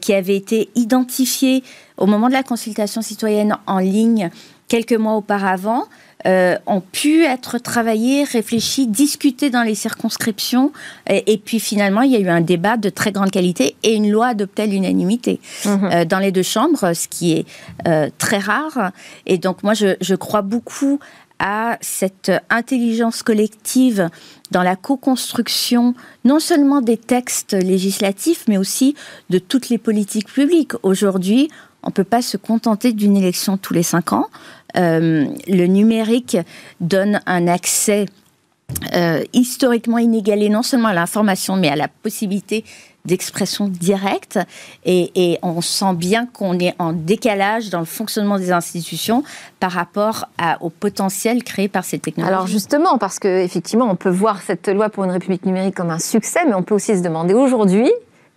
qui 0.00 0.14
avaient 0.14 0.36
été 0.36 0.70
identifiés 0.74 1.62
au 1.96 2.06
moment 2.06 2.28
de 2.28 2.32
la 2.32 2.42
consultation 2.42 3.02
citoyenne 3.02 3.56
en 3.66 3.78
ligne 3.78 4.30
quelques 4.68 4.92
mois 4.92 5.14
auparavant, 5.16 5.86
euh, 6.26 6.56
ont 6.66 6.80
pu 6.80 7.24
être 7.24 7.58
travaillés, 7.58 8.24
réfléchis, 8.24 8.86
discutés 8.86 9.50
dans 9.50 9.62
les 9.62 9.74
circonscriptions. 9.74 10.72
Et, 11.08 11.38
puis 11.38 11.60
finalement, 11.60 12.02
il 12.02 12.12
y 12.12 12.16
a 12.16 12.20
eu 12.20 12.28
un 12.28 12.40
débat 12.40 12.76
de 12.76 12.90
très 12.90 13.12
grande 13.12 13.30
qualité 13.30 13.76
et 13.82 13.94
une 13.94 14.10
loi 14.10 14.28
adoptée 14.28 14.62
à 14.62 14.66
l'unanimité 14.66 15.40
mhm. 15.64 15.84
euh, 15.84 16.04
dans 16.04 16.18
les 16.18 16.32
deux 16.32 16.42
chambres, 16.42 16.92
ce 16.92 17.08
qui 17.08 17.32
est 17.32 17.46
euh, 17.88 18.10
très 18.18 18.38
rare. 18.38 18.92
Et 19.26 19.38
donc 19.38 19.62
moi, 19.62 19.74
je, 19.74 19.96
je 20.00 20.14
crois 20.14 20.42
beaucoup 20.42 21.00
à 21.40 21.78
cette 21.80 22.30
intelligence 22.50 23.22
collective 23.22 24.10
dans 24.50 24.62
la 24.62 24.76
co-construction 24.76 25.94
non 26.24 26.38
seulement 26.38 26.82
des 26.82 26.98
textes 26.98 27.54
législatifs, 27.54 28.44
mais 28.46 28.58
aussi 28.58 28.94
de 29.30 29.38
toutes 29.38 29.70
les 29.70 29.78
politiques 29.78 30.28
publiques. 30.28 30.72
Aujourd'hui, 30.82 31.48
on 31.82 31.88
ne 31.88 31.92
peut 31.92 32.04
pas 32.04 32.22
se 32.22 32.36
contenter 32.36 32.92
d'une 32.92 33.16
élection 33.16 33.56
tous 33.56 33.74
les 33.74 33.82
cinq 33.82 34.12
ans. 34.12 34.26
Euh, 34.76 35.26
le 35.46 35.66
numérique 35.66 36.36
donne 36.80 37.20
un 37.26 37.48
accès 37.48 38.06
euh, 38.94 39.24
historiquement 39.32 39.98
inégalé 39.98 40.48
non 40.48 40.62
seulement 40.62 40.88
à 40.88 40.94
l'information, 40.94 41.56
mais 41.56 41.68
à 41.68 41.76
la 41.76 41.88
possibilité 41.88 42.64
d'expression 43.04 43.68
directe. 43.68 44.38
Et, 44.84 45.38
on 45.42 45.60
sent 45.60 45.94
bien 45.94 46.26
qu'on 46.26 46.58
est 46.58 46.74
en 46.78 46.92
décalage 46.92 47.70
dans 47.70 47.80
le 47.80 47.86
fonctionnement 47.86 48.38
des 48.38 48.52
institutions 48.52 49.22
par 49.58 49.72
rapport 49.72 50.26
au 50.60 50.70
potentiel 50.70 51.42
créé 51.42 51.68
par 51.68 51.84
ces 51.84 51.98
technologies. 51.98 52.34
Alors 52.34 52.46
justement, 52.46 52.98
parce 52.98 53.18
qu'effectivement, 53.18 53.86
on 53.90 53.96
peut 53.96 54.10
voir 54.10 54.42
cette 54.42 54.68
loi 54.68 54.90
pour 54.90 55.04
une 55.04 55.10
république 55.10 55.46
numérique 55.46 55.74
comme 55.74 55.90
un 55.90 55.98
succès, 55.98 56.40
mais 56.46 56.54
on 56.54 56.62
peut 56.62 56.74
aussi 56.74 56.96
se 56.96 57.02
demander 57.02 57.34
aujourd'hui, 57.34 57.90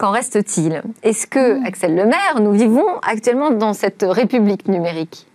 Qu'en 0.03 0.11
reste-t-il? 0.11 0.81
Est-ce 1.01 1.25
que, 1.27 1.61
mmh. 1.61 1.65
Axel 1.65 1.95
Lemaire, 1.95 2.41
nous 2.41 2.51
vivons 2.51 2.85
actuellement 3.07 3.51
dans 3.51 3.71
cette 3.71 4.05
république 4.05 4.67
numérique? 4.67 5.27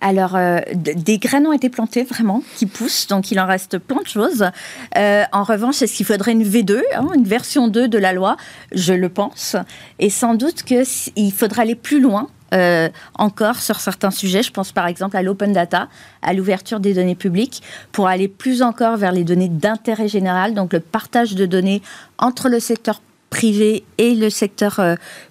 Alors, 0.00 0.36
euh, 0.36 0.60
des 0.74 1.18
graines 1.18 1.44
ont 1.44 1.52
été 1.52 1.70
plantées 1.70 2.04
vraiment, 2.04 2.44
qui 2.54 2.66
poussent, 2.66 3.08
donc 3.08 3.32
il 3.32 3.40
en 3.40 3.46
reste 3.46 3.78
plein 3.78 4.00
de 4.00 4.06
choses. 4.06 4.48
Euh, 4.96 5.24
en 5.32 5.42
revanche, 5.42 5.82
est-ce 5.82 5.96
qu'il 5.96 6.06
faudrait 6.06 6.30
une 6.30 6.44
V2, 6.44 6.82
hein, 6.94 7.08
une 7.16 7.24
version 7.24 7.66
2 7.66 7.88
de 7.88 7.98
la 7.98 8.12
loi? 8.12 8.36
Je 8.70 8.92
le 8.92 9.08
pense. 9.08 9.56
Et 9.98 10.08
sans 10.08 10.36
doute 10.36 10.62
qu'il 10.62 11.32
faudra 11.32 11.62
aller 11.62 11.74
plus 11.74 12.00
loin 12.00 12.28
euh, 12.54 12.88
encore 13.18 13.56
sur 13.56 13.80
certains 13.80 14.12
sujets. 14.12 14.44
Je 14.44 14.52
pense 14.52 14.70
par 14.70 14.86
exemple 14.86 15.16
à 15.16 15.22
l'open 15.22 15.52
data, 15.52 15.88
à 16.22 16.32
l'ouverture 16.32 16.78
des 16.78 16.94
données 16.94 17.16
publiques, 17.16 17.60
pour 17.90 18.06
aller 18.06 18.28
plus 18.28 18.62
encore 18.62 18.96
vers 18.98 19.10
les 19.10 19.24
données 19.24 19.48
d'intérêt 19.48 20.06
général, 20.06 20.54
donc 20.54 20.74
le 20.74 20.78
partage 20.78 21.34
de 21.34 21.44
données 21.44 21.82
entre 22.18 22.48
le 22.48 22.60
secteur 22.60 23.00
privé 23.30 23.84
et 23.98 24.14
le 24.14 24.30
secteur 24.30 24.80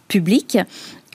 public. 0.08 0.58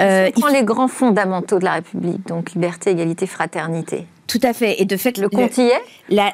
Euh, 0.00 0.30
on 0.36 0.40
prend 0.40 0.48
les 0.48 0.64
grands 0.64 0.88
fondamentaux 0.88 1.58
de 1.58 1.64
la 1.64 1.74
République, 1.74 2.26
donc 2.26 2.52
liberté, 2.52 2.90
égalité, 2.90 3.26
fraternité? 3.26 4.06
Tout 4.26 4.40
à 4.44 4.52
fait. 4.52 4.80
Et 4.80 4.84
de 4.84 4.96
fait, 4.96 5.18
le 5.18 5.28
compte 5.28 5.58
y 5.58 5.62
est? 5.62 5.82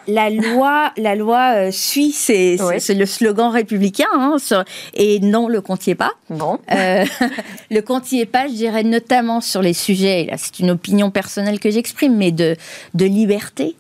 La, 0.07 0.31
loi, 0.31 0.93
la 0.99 1.15
loi 1.15 1.55
euh, 1.57 1.71
suit, 1.71 2.13
c'est 2.13 2.57
le 2.59 3.07
slogan 3.07 3.51
républicain. 3.51 4.05
Hein, 4.15 4.37
et 4.93 5.19
non, 5.21 5.49
le 5.49 5.63
compte 5.63 5.87
y 5.87 5.91
est 5.91 5.95
pas. 5.95 6.13
Bon. 6.29 6.59
Euh, 6.73 7.07
le 7.71 7.81
compte 7.81 8.13
y 8.13 8.21
est 8.21 8.27
pas, 8.27 8.49
je 8.49 8.53
dirais 8.53 8.83
notamment 8.83 9.41
sur 9.41 9.63
les 9.63 9.73
sujets. 9.73 10.27
Là, 10.31 10.37
c'est 10.37 10.59
une 10.59 10.71
opinion 10.71 11.11
personnelle 11.11 11.59
que 11.59 11.71
j'exprime, 11.71 12.17
mais 12.17 12.33
de, 12.33 12.55
de 12.95 13.07
liberté 13.07 13.77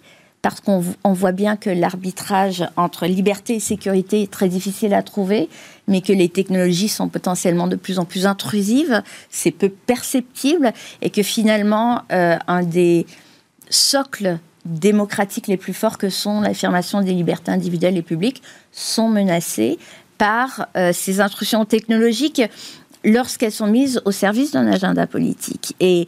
parce 0.47 0.61
qu'on 0.61 1.13
voit 1.13 1.33
bien 1.33 1.57
que 1.57 1.71
l'arbitrage 1.71 2.65
entre 2.77 3.07
liberté 3.07 3.57
et 3.57 3.59
sécurité 3.59 4.23
est 4.23 4.31
très 4.31 4.49
difficile 4.49 4.95
à 4.95 5.03
trouver, 5.03 5.49
mais 5.89 6.01
que 6.01 6.13
les 6.13 6.29
technologies 6.29 6.87
sont 6.87 7.09
potentiellement 7.09 7.67
de 7.67 7.75
plus 7.75 7.99
en 7.99 8.05
plus 8.05 8.27
intrusives, 8.27 9.03
c'est 9.29 9.51
peu 9.51 9.69
perceptible, 9.69 10.73
et 11.03 11.11
que 11.11 11.25
finalement, 11.25 12.03
euh, 12.13 12.37
un 12.47 12.63
des 12.63 13.07
socles 13.71 14.39
démocratiques 14.65 15.49
les 15.49 15.57
plus 15.57 15.75
forts 15.75 15.99
que 15.99 16.11
sont 16.11 16.41
l'affirmation 16.43 17.01
des 17.01 17.13
libertés 17.13 17.51
individuelles 17.51 17.97
et 17.97 18.03
publiques 18.03 18.41
sont 18.71 19.09
menacés 19.09 19.81
par 20.17 20.69
euh, 20.77 20.93
ces 20.93 21.21
intrusions 21.21 21.65
technologiques 21.65 22.41
lorsqu'elles 23.07 23.53
sont 23.53 23.69
mises 23.69 24.03
au 24.05 24.11
service 24.11 24.51
d'un 24.53 24.67
agenda 24.67 25.07
politique. 25.07 25.75
Et, 25.81 26.07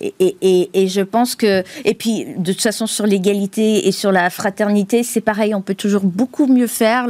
et, 0.00 0.88
je 0.88 1.00
pense 1.00 1.34
que, 1.34 1.62
et 1.84 1.94
puis 1.94 2.26
de 2.36 2.52
toute 2.52 2.62
façon 2.62 2.86
sur 2.86 3.06
l'égalité 3.06 3.86
et 3.86 3.92
sur 3.92 4.12
la 4.12 4.30
fraternité, 4.30 5.02
c'est 5.02 5.20
pareil, 5.20 5.54
on 5.54 5.62
peut 5.62 5.74
toujours 5.74 6.02
beaucoup 6.02 6.46
mieux 6.46 6.66
faire. 6.66 7.06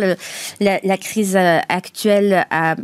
La, 0.61 0.99
crise 0.99 1.36
actuelle 1.36 2.47
a 2.51 2.76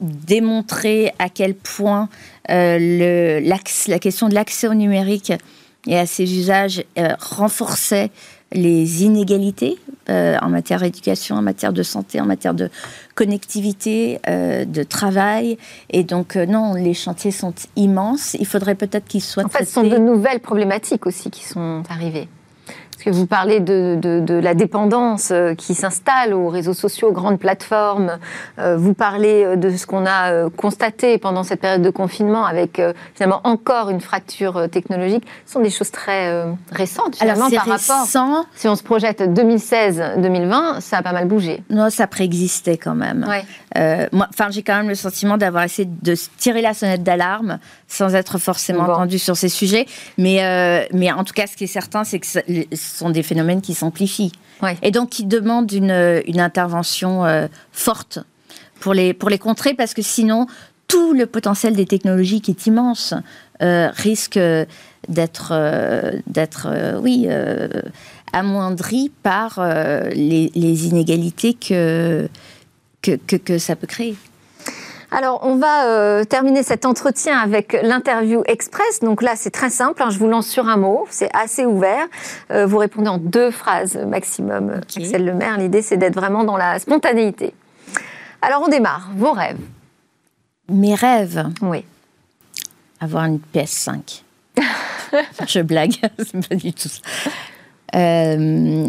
démontré 0.00 1.12
à 1.18 1.28
quel 1.28 1.54
point 1.54 2.08
euh, 2.50 3.40
la 3.40 3.98
question 3.98 4.28
de 4.28 4.34
l'accès 4.34 4.68
au 4.68 4.74
numérique 4.74 5.32
et 5.86 5.98
à 5.98 6.06
ses 6.06 6.36
usages 6.36 6.84
euh, 6.98 7.08
renforçait 7.18 8.10
les 8.54 9.04
inégalités 9.04 9.78
euh, 10.08 10.36
en 10.40 10.48
matière 10.48 10.80
d'éducation, 10.80 11.36
en 11.36 11.42
matière 11.42 11.72
de 11.72 11.82
santé, 11.82 12.20
en 12.20 12.26
matière 12.26 12.54
de 12.54 12.70
connectivité, 13.14 14.20
euh, 14.28 14.64
de 14.64 14.82
travail. 14.82 15.58
Et 15.90 16.04
donc, 16.04 16.36
euh, 16.36 16.46
non, 16.46 16.74
les 16.74 16.94
chantiers 16.94 17.30
sont 17.30 17.54
immenses. 17.76 18.34
Il 18.38 18.46
faudrait 18.46 18.74
peut-être 18.74 19.06
qu'ils 19.06 19.22
soient. 19.22 19.44
En 19.44 19.48
fait, 19.48 19.64
ce 19.64 19.72
sont 19.72 19.82
de 19.82 19.96
nouvelles 19.96 20.40
problématiques 20.40 21.06
aussi 21.06 21.30
qui 21.30 21.44
sont 21.44 21.82
arrivées 21.88 22.28
que 23.04 23.10
vous 23.10 23.26
parlez 23.26 23.60
de, 23.60 23.98
de, 24.00 24.34
la 24.34 24.54
dépendance 24.54 25.30
euh, 25.30 25.54
qui 25.54 25.74
s'installe 25.74 26.32
aux 26.32 26.48
réseaux 26.48 26.72
sociaux, 26.72 27.08
aux 27.08 27.12
grandes 27.12 27.38
plateformes. 27.38 28.18
Euh, 28.58 28.76
vous 28.76 28.94
parlez 28.94 29.44
euh, 29.44 29.56
de 29.56 29.68
ce 29.70 29.86
qu'on 29.86 30.06
a 30.06 30.48
constaté 30.50 31.18
pendant 31.18 31.42
cette 31.42 31.60
période 31.60 31.82
de 31.82 31.90
confinement 31.90 32.46
avec 32.46 32.80
finalement 33.14 33.40
encore 33.44 33.90
une 33.90 34.00
fracture 34.00 34.68
technologique. 34.70 35.24
Ce 35.46 35.52
sont 35.52 35.60
des 35.60 35.70
choses 35.70 35.90
très 35.90 36.44
récentes 36.72 37.16
finalement 37.16 37.50
par 37.50 37.66
rapport. 37.66 38.06
Si 38.54 38.68
on 38.68 38.76
se 38.76 38.82
projette 38.82 39.20
2016-2020, 39.20 40.80
ça 40.80 40.98
a 40.98 41.02
pas 41.02 41.12
mal 41.12 41.26
bougé. 41.26 41.62
Non, 41.70 41.90
ça 41.90 42.06
préexistait 42.06 42.76
quand 42.76 42.94
même. 42.94 43.26
moi, 44.12 44.28
enfin, 44.30 44.50
j'ai 44.50 44.62
quand 44.62 44.76
même 44.76 44.88
le 44.88 44.94
sentiment 44.94 45.36
d'avoir 45.36 45.64
essayé 45.64 45.88
de 46.02 46.14
tirer 46.38 46.62
la 46.62 46.74
sonnette 46.74 47.02
d'alarme 47.02 47.58
sans 47.88 48.14
être 48.14 48.38
forcément 48.38 48.84
entendu 48.84 49.18
sur 49.18 49.36
ces 49.36 49.48
sujets. 49.48 49.86
Mais, 50.18 50.88
mais 50.92 51.12
en 51.12 51.24
tout 51.24 51.34
cas, 51.34 51.46
ce 51.46 51.56
qui 51.56 51.64
est 51.64 51.68
certain, 51.68 52.04
c'est 52.04 52.18
que 52.18 52.26
sont 52.94 53.10
des 53.10 53.22
phénomènes 53.22 53.60
qui 53.60 53.74
s'amplifient. 53.74 54.32
Et 54.82 54.90
donc 54.90 55.10
qui 55.10 55.24
demandent 55.24 55.72
une, 55.72 56.22
une 56.26 56.40
intervention 56.40 57.24
euh, 57.24 57.48
forte 57.72 58.18
pour 58.80 58.94
les, 58.94 59.12
pour 59.12 59.28
les 59.28 59.38
contrer, 59.38 59.74
parce 59.74 59.92
que 59.92 60.02
sinon, 60.02 60.46
tout 60.88 61.12
le 61.12 61.26
potentiel 61.26 61.74
des 61.74 61.86
technologies 61.86 62.40
qui 62.40 62.52
est 62.52 62.66
immense 62.66 63.14
euh, 63.62 63.90
risque 63.94 64.38
d'être, 65.08 65.52
euh, 65.52 66.12
d'être 66.26 66.98
oui, 67.00 67.28
amoindri 68.32 69.10
par 69.22 69.60
les, 70.14 70.50
les, 70.54 70.86
inégalités 70.86 71.54
que, 71.54 72.28
que, 73.02 73.16
que, 73.16 73.36
que 73.36 73.58
ça 73.58 73.76
peut 73.76 73.86
créer. 73.86 74.16
Alors, 75.16 75.38
on 75.44 75.54
va 75.54 75.86
euh, 75.86 76.24
terminer 76.24 76.64
cet 76.64 76.84
entretien 76.84 77.38
avec 77.38 77.78
l'interview 77.84 78.42
express. 78.46 78.98
Donc 78.98 79.22
là, 79.22 79.34
c'est 79.36 79.52
très 79.52 79.70
simple. 79.70 80.02
Hein. 80.02 80.10
je 80.10 80.18
vous 80.18 80.26
lance 80.26 80.48
sur 80.48 80.66
un 80.66 80.76
mot. 80.76 81.06
C'est 81.08 81.30
assez 81.32 81.64
ouvert. 81.64 82.08
Euh, 82.50 82.66
vous 82.66 82.78
répondez 82.78 83.08
en 83.08 83.18
deux 83.18 83.52
phrases 83.52 83.96
maximum. 83.96 84.80
Okay. 84.82 85.04
Axel 85.04 85.24
Lemaire, 85.24 85.56
l'idée, 85.56 85.82
c'est 85.82 85.98
d'être 85.98 86.16
vraiment 86.16 86.42
dans 86.42 86.56
la 86.56 86.80
spontanéité. 86.80 87.54
Alors, 88.42 88.62
on 88.66 88.68
démarre. 88.68 89.08
Vos 89.14 89.30
rêves. 89.30 89.60
Mes 90.68 90.96
rêves 90.96 91.48
Oui. 91.62 91.84
Avoir 93.00 93.26
une 93.26 93.38
PS5. 93.54 94.22
je 95.46 95.60
blague. 95.60 95.94
c'est 96.18 96.48
pas 96.48 96.56
du 96.56 96.72
tout 96.72 96.88
ça. 96.88 97.00
Euh, 97.94 98.86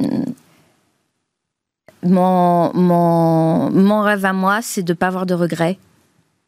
mon, 2.02 2.74
mon, 2.74 3.70
mon 3.70 4.02
rêve 4.02 4.26
à 4.26 4.34
moi, 4.34 4.64
c'est 4.64 4.82
de 4.82 4.94
ne 4.94 4.98
pas 4.98 5.06
avoir 5.06 5.28
de 5.28 5.36
regrets 5.36 5.78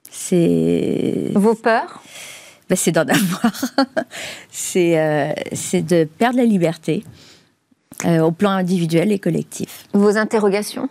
c'est. 0.09 1.31
Vos 1.35 1.55
peurs? 1.55 2.01
Ben, 2.69 2.75
C'est 2.75 2.91
d'en 2.91 3.01
avoir. 3.07 3.53
c'est 4.51 4.99
euh, 4.99 5.33
de 5.73 6.03
perdre 6.03 6.37
la 6.37 6.45
liberté 6.45 7.03
euh, 8.05 8.19
au 8.19 8.31
plan 8.31 8.51
individuel 8.51 9.11
et 9.11 9.19
collectif. 9.19 9.85
Vos 9.93 10.17
interrogations? 10.17 10.89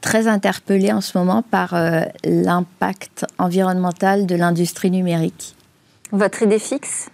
Très 0.00 0.28
interpellée 0.28 0.92
en 0.92 1.00
ce 1.00 1.18
moment 1.18 1.42
par 1.42 1.74
euh, 1.74 2.02
l'impact 2.24 3.26
environnemental 3.38 4.26
de 4.26 4.36
l'industrie 4.36 4.90
numérique. 4.90 5.56
Votre 6.12 6.42
idée 6.44 6.60
fixe? 6.60 7.08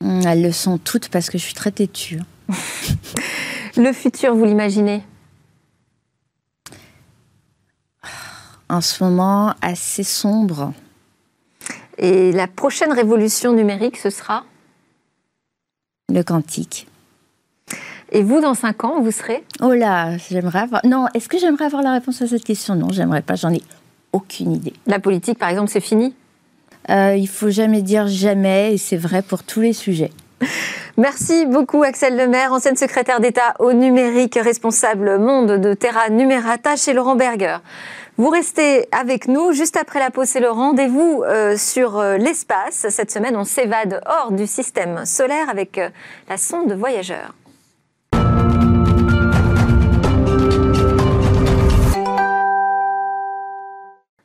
Elles 0.00 0.42
le 0.42 0.52
sont 0.52 0.78
toutes 0.78 1.08
parce 1.08 1.30
que 1.30 1.38
je 1.38 1.44
suis 1.44 1.54
très 1.54 1.70
têtue. 1.70 2.20
le 3.76 3.92
futur, 3.92 4.34
vous 4.34 4.44
l'imaginez? 4.44 5.02
En 8.68 8.80
ce 8.80 9.02
moment 9.02 9.54
assez 9.62 10.02
sombre. 10.02 10.72
Et 11.96 12.32
la 12.32 12.46
prochaine 12.46 12.92
révolution 12.92 13.52
numérique, 13.52 13.96
ce 13.96 14.10
sera? 14.10 14.44
Le 16.12 16.22
quantique. 16.22 16.86
Et 18.10 18.22
vous, 18.22 18.40
dans 18.40 18.54
cinq 18.54 18.84
ans, 18.84 19.00
vous 19.00 19.10
serez? 19.10 19.44
Oh 19.60 19.72
là, 19.72 20.16
j'aimerais 20.16 20.60
avoir. 20.60 20.80
Non, 20.84 21.06
est-ce 21.12 21.28
que 21.28 21.38
j'aimerais 21.38 21.66
avoir 21.66 21.82
la 21.82 21.92
réponse 21.92 22.22
à 22.22 22.26
cette 22.26 22.44
question? 22.44 22.74
Non, 22.74 22.88
j'aimerais 22.90 23.22
pas, 23.22 23.34
j'en 23.34 23.52
ai 23.52 23.62
aucune 24.12 24.52
idée. 24.52 24.72
La 24.86 24.98
politique, 24.98 25.38
par 25.38 25.50
exemple, 25.50 25.70
c'est 25.70 25.80
fini? 25.80 26.14
Euh, 26.88 27.14
Il 27.16 27.28
faut 27.28 27.50
jamais 27.50 27.82
dire 27.82 28.06
jamais, 28.06 28.74
et 28.74 28.78
c'est 28.78 28.96
vrai 28.96 29.20
pour 29.20 29.42
tous 29.42 29.60
les 29.60 29.74
sujets. 29.74 30.12
Merci 30.96 31.46
beaucoup 31.46 31.82
Axel 31.82 32.16
Lemaire, 32.16 32.52
ancienne 32.52 32.76
secrétaire 32.76 33.20
d'État 33.20 33.54
au 33.58 33.72
numérique, 33.72 34.38
responsable 34.40 35.18
monde 35.18 35.60
de 35.60 35.74
Terra 35.74 36.08
Numerata 36.08 36.76
chez 36.76 36.92
Laurent 36.92 37.16
Berger. 37.16 37.58
Vous 38.18 38.30
restez 38.30 38.88
avec 38.90 39.28
nous. 39.28 39.52
Juste 39.52 39.76
après 39.76 40.00
la 40.00 40.10
pause, 40.10 40.26
c'est 40.26 40.40
le 40.40 40.50
rendez-vous 40.50 41.22
euh, 41.24 41.56
sur 41.56 41.98
euh, 41.98 42.16
l'espace. 42.16 42.86
Cette 42.90 43.12
semaine, 43.12 43.36
on 43.36 43.44
s'évade 43.44 44.00
hors 44.06 44.32
du 44.32 44.48
système 44.48 45.06
solaire 45.06 45.48
avec 45.48 45.78
euh, 45.78 45.88
la 46.28 46.36
sonde 46.36 46.72
voyageur. 46.72 47.32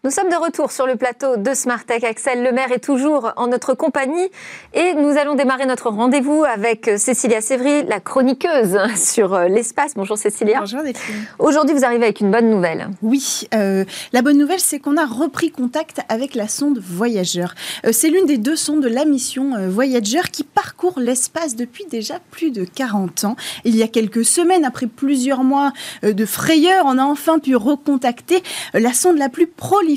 Nous 0.05 0.11
sommes 0.11 0.29
de 0.29 0.35
retour 0.35 0.73
sur 0.73 0.85
le 0.85 0.97
plateau 0.97 1.37
de 1.37 1.53
Smartech. 1.53 2.03
Axel 2.03 2.43
Lemaire 2.43 2.73
est 2.73 2.83
toujours 2.83 3.31
en 3.37 3.47
notre 3.47 3.73
compagnie 3.73 4.29
et 4.73 4.95
nous 4.95 5.17
allons 5.17 5.33
démarrer 5.33 5.65
notre 5.65 5.89
rendez-vous 5.89 6.43
avec 6.43 6.91
Cécilia 6.97 7.39
Sévry, 7.39 7.85
la 7.85 8.01
chroniqueuse 8.01 8.77
sur 8.97 9.33
euh, 9.33 9.47
l'espace. 9.47 9.93
Bonjour 9.95 10.17
Cécilia. 10.17 10.59
Bonjour. 10.59 10.81
Aujourd'hui, 11.39 11.73
vous 11.73 11.85
arrivez 11.85 12.03
avec 12.03 12.19
une 12.19 12.31
bonne 12.31 12.49
nouvelle. 12.49 12.89
Oui, 13.01 13.47
euh, 13.53 13.85
la 14.11 14.21
bonne 14.21 14.37
nouvelle, 14.37 14.59
c'est 14.59 14.79
qu'on 14.79 14.97
a 14.97 15.05
repris 15.05 15.51
contact 15.51 16.01
avec 16.09 16.35
la 16.35 16.49
sonde 16.49 16.79
Voyager. 16.79 17.47
Euh, 17.85 17.93
c'est 17.93 18.09
l'une 18.09 18.25
des 18.25 18.37
deux 18.37 18.57
sondes 18.57 18.83
de 18.83 18.89
la 18.89 19.05
mission 19.05 19.51
Voyager 19.69 20.23
qui 20.33 20.43
parcourt 20.43 20.99
l'espace 20.99 21.55
depuis 21.55 21.85
déjà 21.85 22.19
plus 22.29 22.51
de 22.51 22.65
40 22.65 23.23
ans. 23.23 23.37
Il 23.63 23.77
y 23.77 23.83
a 23.83 23.87
quelques 23.87 24.25
semaines, 24.25 24.65
après 24.65 24.87
plusieurs 24.87 25.45
mois 25.45 25.71
de 26.01 26.25
frayeur, 26.25 26.83
on 26.87 26.97
a 26.97 27.05
enfin 27.05 27.39
pu 27.39 27.55
recontacter 27.55 28.43
la 28.73 28.91
sonde 28.91 29.17
la 29.17 29.29
plus 29.29 29.47
prolifique 29.47 29.92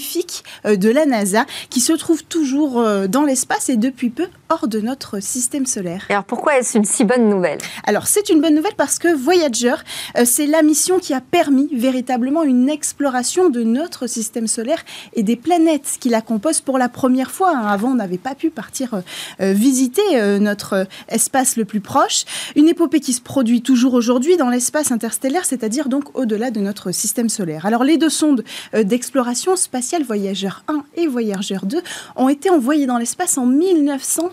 euh, 0.66 0.76
de 0.76 0.88
la 0.88 1.06
NASA 1.06 1.46
qui 1.70 1.80
se 1.80 1.92
trouve 1.92 2.24
toujours 2.24 2.80
euh, 2.80 3.06
dans 3.06 3.22
l'espace 3.22 3.68
et 3.68 3.76
depuis 3.76 4.10
peu 4.10 4.28
hors 4.48 4.68
de 4.68 4.80
notre 4.80 5.20
système 5.20 5.66
solaire. 5.66 6.06
alors 6.08 6.24
pourquoi 6.24 6.58
est-ce 6.58 6.76
une 6.76 6.84
si 6.84 7.04
bonne 7.04 7.28
nouvelle? 7.28 7.58
Alors 7.84 8.06
c'est 8.06 8.28
une 8.28 8.40
bonne 8.40 8.54
nouvelle 8.54 8.74
parce 8.76 8.98
que 8.98 9.14
Voyager, 9.14 9.74
euh, 10.16 10.24
c'est 10.24 10.46
la 10.46 10.62
mission 10.62 10.98
qui 10.98 11.14
a 11.14 11.20
permis 11.20 11.68
véritablement 11.72 12.42
une 12.42 12.68
exploration 12.68 13.48
de 13.48 13.62
notre 13.62 14.06
système 14.06 14.46
solaire 14.46 14.84
et 15.14 15.22
des 15.22 15.36
planètes 15.36 15.96
qui 16.00 16.08
la 16.08 16.20
composent 16.20 16.60
pour 16.60 16.78
la 16.78 16.88
première 16.88 17.30
fois. 17.30 17.56
Hein. 17.56 17.66
Avant, 17.66 17.90
on 17.90 17.94
n'avait 17.94 18.18
pas 18.18 18.34
pu 18.34 18.50
partir 18.50 19.02
visiter 19.38 20.02
notre 20.40 20.86
espace 21.08 21.56
le 21.56 21.64
plus 21.64 21.80
proche. 21.80 22.24
Une 22.54 22.68
épopée 22.68 23.00
qui 23.00 23.12
se 23.12 23.20
produit 23.20 23.62
toujours 23.62 23.94
aujourd'hui 23.94 24.36
dans 24.36 24.48
l'espace 24.48 24.92
interstellaire, 24.92 25.44
c'est-à-dire 25.44 25.88
donc 25.88 26.16
au-delà 26.16 26.50
de 26.50 26.60
notre 26.60 26.92
système 26.92 27.28
solaire. 27.28 27.66
Alors 27.66 27.84
les 27.84 27.98
deux 27.98 28.10
sondes 28.10 28.44
d'exploration 28.72 29.56
spatiale 29.56 30.02
Voyageur 30.02 30.62
1 30.68 30.84
et 30.96 31.06
Voyageur 31.06 31.66
2 31.66 31.82
ont 32.16 32.28
été 32.28 32.50
envoyés 32.50 32.86
dans 32.86 32.98
l'espace 32.98 33.38
en 33.38 33.46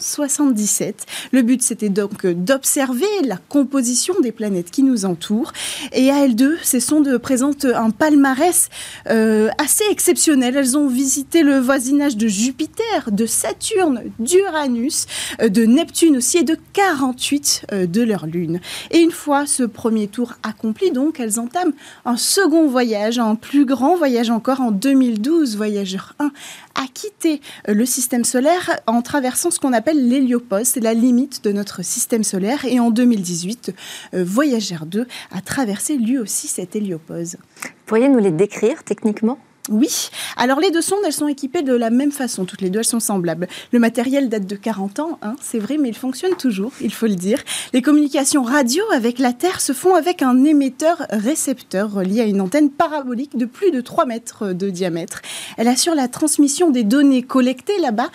1977. 0.03 1.05
Le 1.31 1.41
but, 1.41 1.61
c'était 1.61 1.89
donc 1.89 2.25
d'observer 2.27 3.05
la 3.23 3.37
composition 3.37 4.19
des 4.21 4.31
planètes 4.31 4.69
qui 4.69 4.83
nous 4.83 5.05
entourent. 5.05 5.53
Et 5.93 6.11
à 6.11 6.27
L2, 6.27 6.55
ces 6.61 6.79
sondes 6.79 7.17
présentent 7.17 7.65
un 7.65 7.89
palmarès 7.89 8.69
euh, 9.09 9.49
assez 9.57 9.85
exceptionnel. 9.89 10.57
Elles 10.57 10.77
ont 10.77 10.87
visité 10.87 11.43
le 11.43 11.57
voisinage 11.59 12.17
de 12.17 12.27
Jupiter, 12.27 13.11
de 13.11 13.25
Saturne, 13.25 14.03
d'Uranus, 14.19 15.05
euh, 15.41 15.49
de 15.49 15.65
Neptune 15.65 16.17
aussi 16.17 16.39
et 16.39 16.43
de 16.43 16.57
48 16.73 17.65
euh, 17.71 17.87
de 17.87 18.01
leur 18.01 18.25
lune. 18.25 18.59
Et 18.91 18.99
une 18.99 19.11
fois 19.11 19.45
ce 19.45 19.63
premier 19.63 20.07
tour 20.07 20.33
accompli, 20.43 20.91
donc, 20.91 21.19
elles 21.19 21.39
entament 21.39 21.73
un 22.05 22.17
second 22.17 22.67
voyage, 22.67 23.19
un 23.19 23.35
plus 23.35 23.65
grand 23.65 23.95
voyage 23.95 24.29
encore 24.29 24.61
en 24.61 24.71
2012 24.71 25.55
Voyageur 25.55 26.15
1 26.19 26.31
a 26.75 26.87
quitté 26.93 27.41
euh, 27.67 27.73
le 27.73 27.85
système 27.85 28.23
solaire 28.23 28.79
en 28.87 29.01
traversant 29.01 29.51
ce 29.51 29.59
qu'on 29.59 29.73
appelle 29.73 29.92
l'héliopause, 29.93 30.67
c'est 30.67 30.79
la 30.79 30.93
limite 30.93 31.43
de 31.43 31.51
notre 31.51 31.83
système 31.83 32.23
solaire. 32.23 32.65
Et 32.65 32.79
en 32.79 32.91
2018, 32.91 33.73
euh, 34.13 34.23
Voyageur 34.23 34.85
2 34.85 35.05
a 35.31 35.41
traversé 35.41 35.97
lui 35.97 36.17
aussi 36.17 36.47
cette 36.47 36.75
héliopause. 36.75 37.37
Vous 37.63 37.69
pourriez 37.85 38.09
nous 38.09 38.19
les 38.19 38.31
décrire 38.31 38.83
techniquement? 38.83 39.37
Oui. 39.69 40.09
Alors 40.35 40.59
les 40.59 40.71
deux 40.71 40.81
sondes, 40.81 40.99
elles 41.05 41.13
sont 41.13 41.29
équipées 41.29 41.61
de 41.61 41.73
la 41.73 41.89
même 41.89 42.11
façon. 42.11 42.43
Toutes 42.43 42.59
les 42.59 42.69
deux, 42.69 42.79
elles 42.79 42.85
sont 42.85 42.99
semblables. 42.99 43.47
Le 43.71 43.79
matériel 43.79 44.27
date 44.27 44.45
de 44.45 44.57
40 44.57 44.99
ans, 44.99 45.19
hein, 45.21 45.37
c'est 45.41 45.57
vrai, 45.57 45.77
mais 45.77 45.87
il 45.87 45.95
fonctionne 45.95 46.35
toujours, 46.35 46.73
il 46.81 46.93
faut 46.93 47.05
le 47.05 47.15
dire. 47.15 47.41
Les 47.71 47.81
communications 47.81 48.43
radio 48.43 48.83
avec 48.91 49.19
la 49.19 49.31
Terre 49.31 49.61
se 49.61 49.71
font 49.71 49.95
avec 49.95 50.21
un 50.21 50.43
émetteur-récepteur 50.43 51.93
relié 51.93 52.19
à 52.19 52.25
une 52.25 52.41
antenne 52.41 52.71
parabolique 52.71 53.37
de 53.37 53.45
plus 53.45 53.71
de 53.71 53.79
3 53.79 54.05
mètres 54.05 54.51
de 54.51 54.69
diamètre. 54.69 55.21
Elle 55.55 55.69
assure 55.69 55.95
la 55.95 56.09
transmission 56.09 56.69
des 56.69 56.83
données 56.83 57.23
collectées 57.23 57.79
là-bas, 57.79 58.09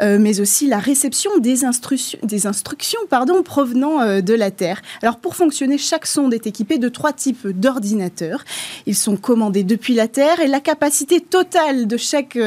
euh, 0.00 0.18
mais 0.18 0.40
aussi 0.40 0.66
la 0.66 0.78
réception 0.78 1.38
des, 1.38 1.64
instructions, 1.64 2.18
des 2.24 2.48
instructions 2.48 3.00
pardon, 3.08 3.44
provenant 3.44 4.00
euh, 4.00 4.20
de 4.20 4.34
la 4.34 4.50
Terre. 4.50 4.82
Alors 5.02 5.18
pour 5.18 5.36
fonctionner, 5.36 5.78
chaque 5.78 6.06
sonde 6.06 6.34
est 6.34 6.48
équipée 6.48 6.78
de 6.78 6.88
trois 6.88 7.12
types 7.12 7.46
d'ordinateurs. 7.46 8.44
Ils 8.86 8.96
sont 8.96 9.16
commandés 9.16 9.62
depuis 9.62 9.94
la 9.94 10.08
Terre 10.08 10.40
et 10.40 10.48
la 10.48 10.58
capacité 10.58 10.87
capacité 10.88 11.20
totale 11.20 11.86
de 11.86 11.98
chaque, 11.98 12.38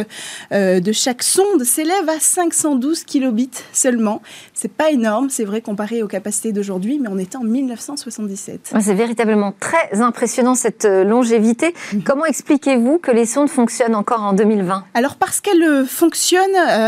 euh, 0.51 0.79
de 0.79 0.91
chaque 0.91 1.21
sonde 1.21 1.63
s'élève 1.63 2.09
à 2.09 2.19
512 2.19 3.03
kilobits 3.03 3.51
seulement. 3.71 4.23
C'est 4.55 4.71
pas 4.73 4.89
énorme, 4.89 5.29
c'est 5.29 5.45
vrai, 5.45 5.61
comparé 5.61 6.01
aux 6.01 6.07
capacités 6.07 6.51
d'aujourd'hui, 6.51 6.97
mais 6.97 7.07
on 7.07 7.19
était 7.19 7.37
en 7.37 7.43
1977. 7.43 8.73
C'est 8.79 8.95
véritablement 8.95 9.53
très 9.59 10.01
impressionnant 10.01 10.55
cette 10.55 10.85
euh, 10.85 11.03
longévité. 11.03 11.75
Mhm. 11.93 12.01
Comment 12.01 12.25
expliquez-vous 12.25 12.97
que 12.97 13.11
les 13.11 13.27
sondes 13.27 13.47
fonctionnent 13.47 13.93
encore 13.93 14.23
en 14.23 14.33
2020 14.33 14.85
Alors 14.95 15.17
parce 15.17 15.39
qu'elles 15.39 15.61
euh, 15.61 15.85
fonctionnent 15.85 16.41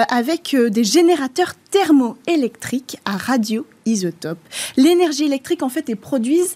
avec 0.10 0.56
des 0.56 0.84
générateurs 0.84 1.54
thermoélectriques 1.74 3.00
à 3.04 3.18
radio 3.18 3.66
isotope. 3.88 4.38
L'énergie 4.78 5.24
électrique 5.24 5.64
en 5.64 5.70
fait 5.70 5.90
est 5.90 5.96
produite, 5.96 6.56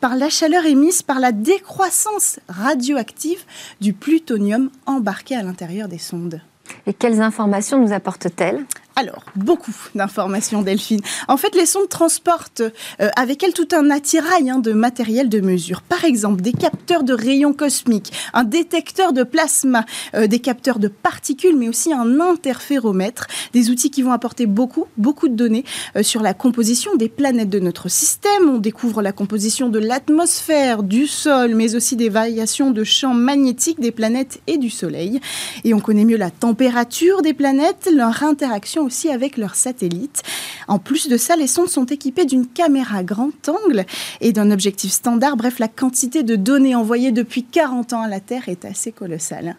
par 0.00 0.16
la 0.16 0.28
chaleur 0.28 0.66
émise 0.66 1.02
par 1.02 1.20
la 1.20 1.30
décroissance 1.30 2.40
radioactive 2.48 3.44
du 3.80 3.92
plutonium 3.92 4.70
embarqué 4.86 5.36
à 5.36 5.42
l'intérieur 5.44 5.86
des 5.86 5.98
sondes. 5.98 6.40
Et 6.88 6.92
quelles 6.92 7.20
informations 7.20 7.78
nous 7.80 7.92
apportent-elles 7.92 8.64
alors, 8.96 9.24
beaucoup 9.34 9.74
d'informations, 9.96 10.62
Delphine. 10.62 11.00
En 11.26 11.36
fait, 11.36 11.56
les 11.56 11.66
sondes 11.66 11.88
transportent 11.88 12.62
euh, 13.00 13.08
avec 13.16 13.42
elles 13.42 13.52
tout 13.52 13.66
un 13.72 13.90
attirail 13.90 14.48
hein, 14.50 14.60
de 14.60 14.72
matériel 14.72 15.28
de 15.28 15.40
mesure. 15.40 15.82
Par 15.82 16.04
exemple, 16.04 16.42
des 16.42 16.52
capteurs 16.52 17.02
de 17.02 17.12
rayons 17.12 17.52
cosmiques, 17.54 18.12
un 18.34 18.44
détecteur 18.44 19.12
de 19.12 19.24
plasma, 19.24 19.84
euh, 20.14 20.28
des 20.28 20.38
capteurs 20.38 20.78
de 20.78 20.86
particules, 20.86 21.56
mais 21.56 21.68
aussi 21.68 21.92
un 21.92 22.20
interféromètre. 22.20 23.26
Des 23.52 23.68
outils 23.68 23.90
qui 23.90 24.02
vont 24.02 24.12
apporter 24.12 24.46
beaucoup, 24.46 24.86
beaucoup 24.96 25.28
de 25.28 25.34
données 25.34 25.64
euh, 25.96 26.04
sur 26.04 26.22
la 26.22 26.32
composition 26.32 26.94
des 26.94 27.08
planètes 27.08 27.50
de 27.50 27.58
notre 27.58 27.88
système. 27.88 28.48
On 28.48 28.58
découvre 28.58 29.02
la 29.02 29.12
composition 29.12 29.68
de 29.70 29.80
l'atmosphère, 29.80 30.84
du 30.84 31.08
sol, 31.08 31.56
mais 31.56 31.74
aussi 31.74 31.96
des 31.96 32.10
variations 32.10 32.70
de 32.70 32.84
champs 32.84 33.14
magnétiques 33.14 33.80
des 33.80 33.90
planètes 33.90 34.40
et 34.46 34.56
du 34.56 34.70
Soleil. 34.70 35.20
Et 35.64 35.74
on 35.74 35.80
connaît 35.80 36.04
mieux 36.04 36.16
la 36.16 36.30
température 36.30 37.22
des 37.22 37.34
planètes, 37.34 37.90
leur 37.92 38.22
interaction 38.22 38.83
aussi 38.84 39.10
avec 39.10 39.36
leurs 39.36 39.54
satellites. 39.54 40.22
En 40.68 40.78
plus 40.78 41.08
de 41.08 41.16
ça, 41.16 41.36
les 41.36 41.46
sondes 41.46 41.68
sont 41.68 41.86
équipées 41.86 42.24
d'une 42.24 42.46
caméra 42.46 43.02
grand 43.02 43.48
angle 43.48 43.84
et 44.20 44.32
d'un 44.32 44.50
objectif 44.50 44.92
standard. 44.92 45.36
Bref, 45.36 45.58
la 45.58 45.68
quantité 45.68 46.22
de 46.22 46.36
données 46.36 46.74
envoyées 46.74 47.12
depuis 47.12 47.44
40 47.44 47.92
ans 47.92 48.02
à 48.02 48.08
la 48.08 48.20
Terre 48.20 48.48
est 48.48 48.64
assez 48.64 48.92
colossale. 48.92 49.56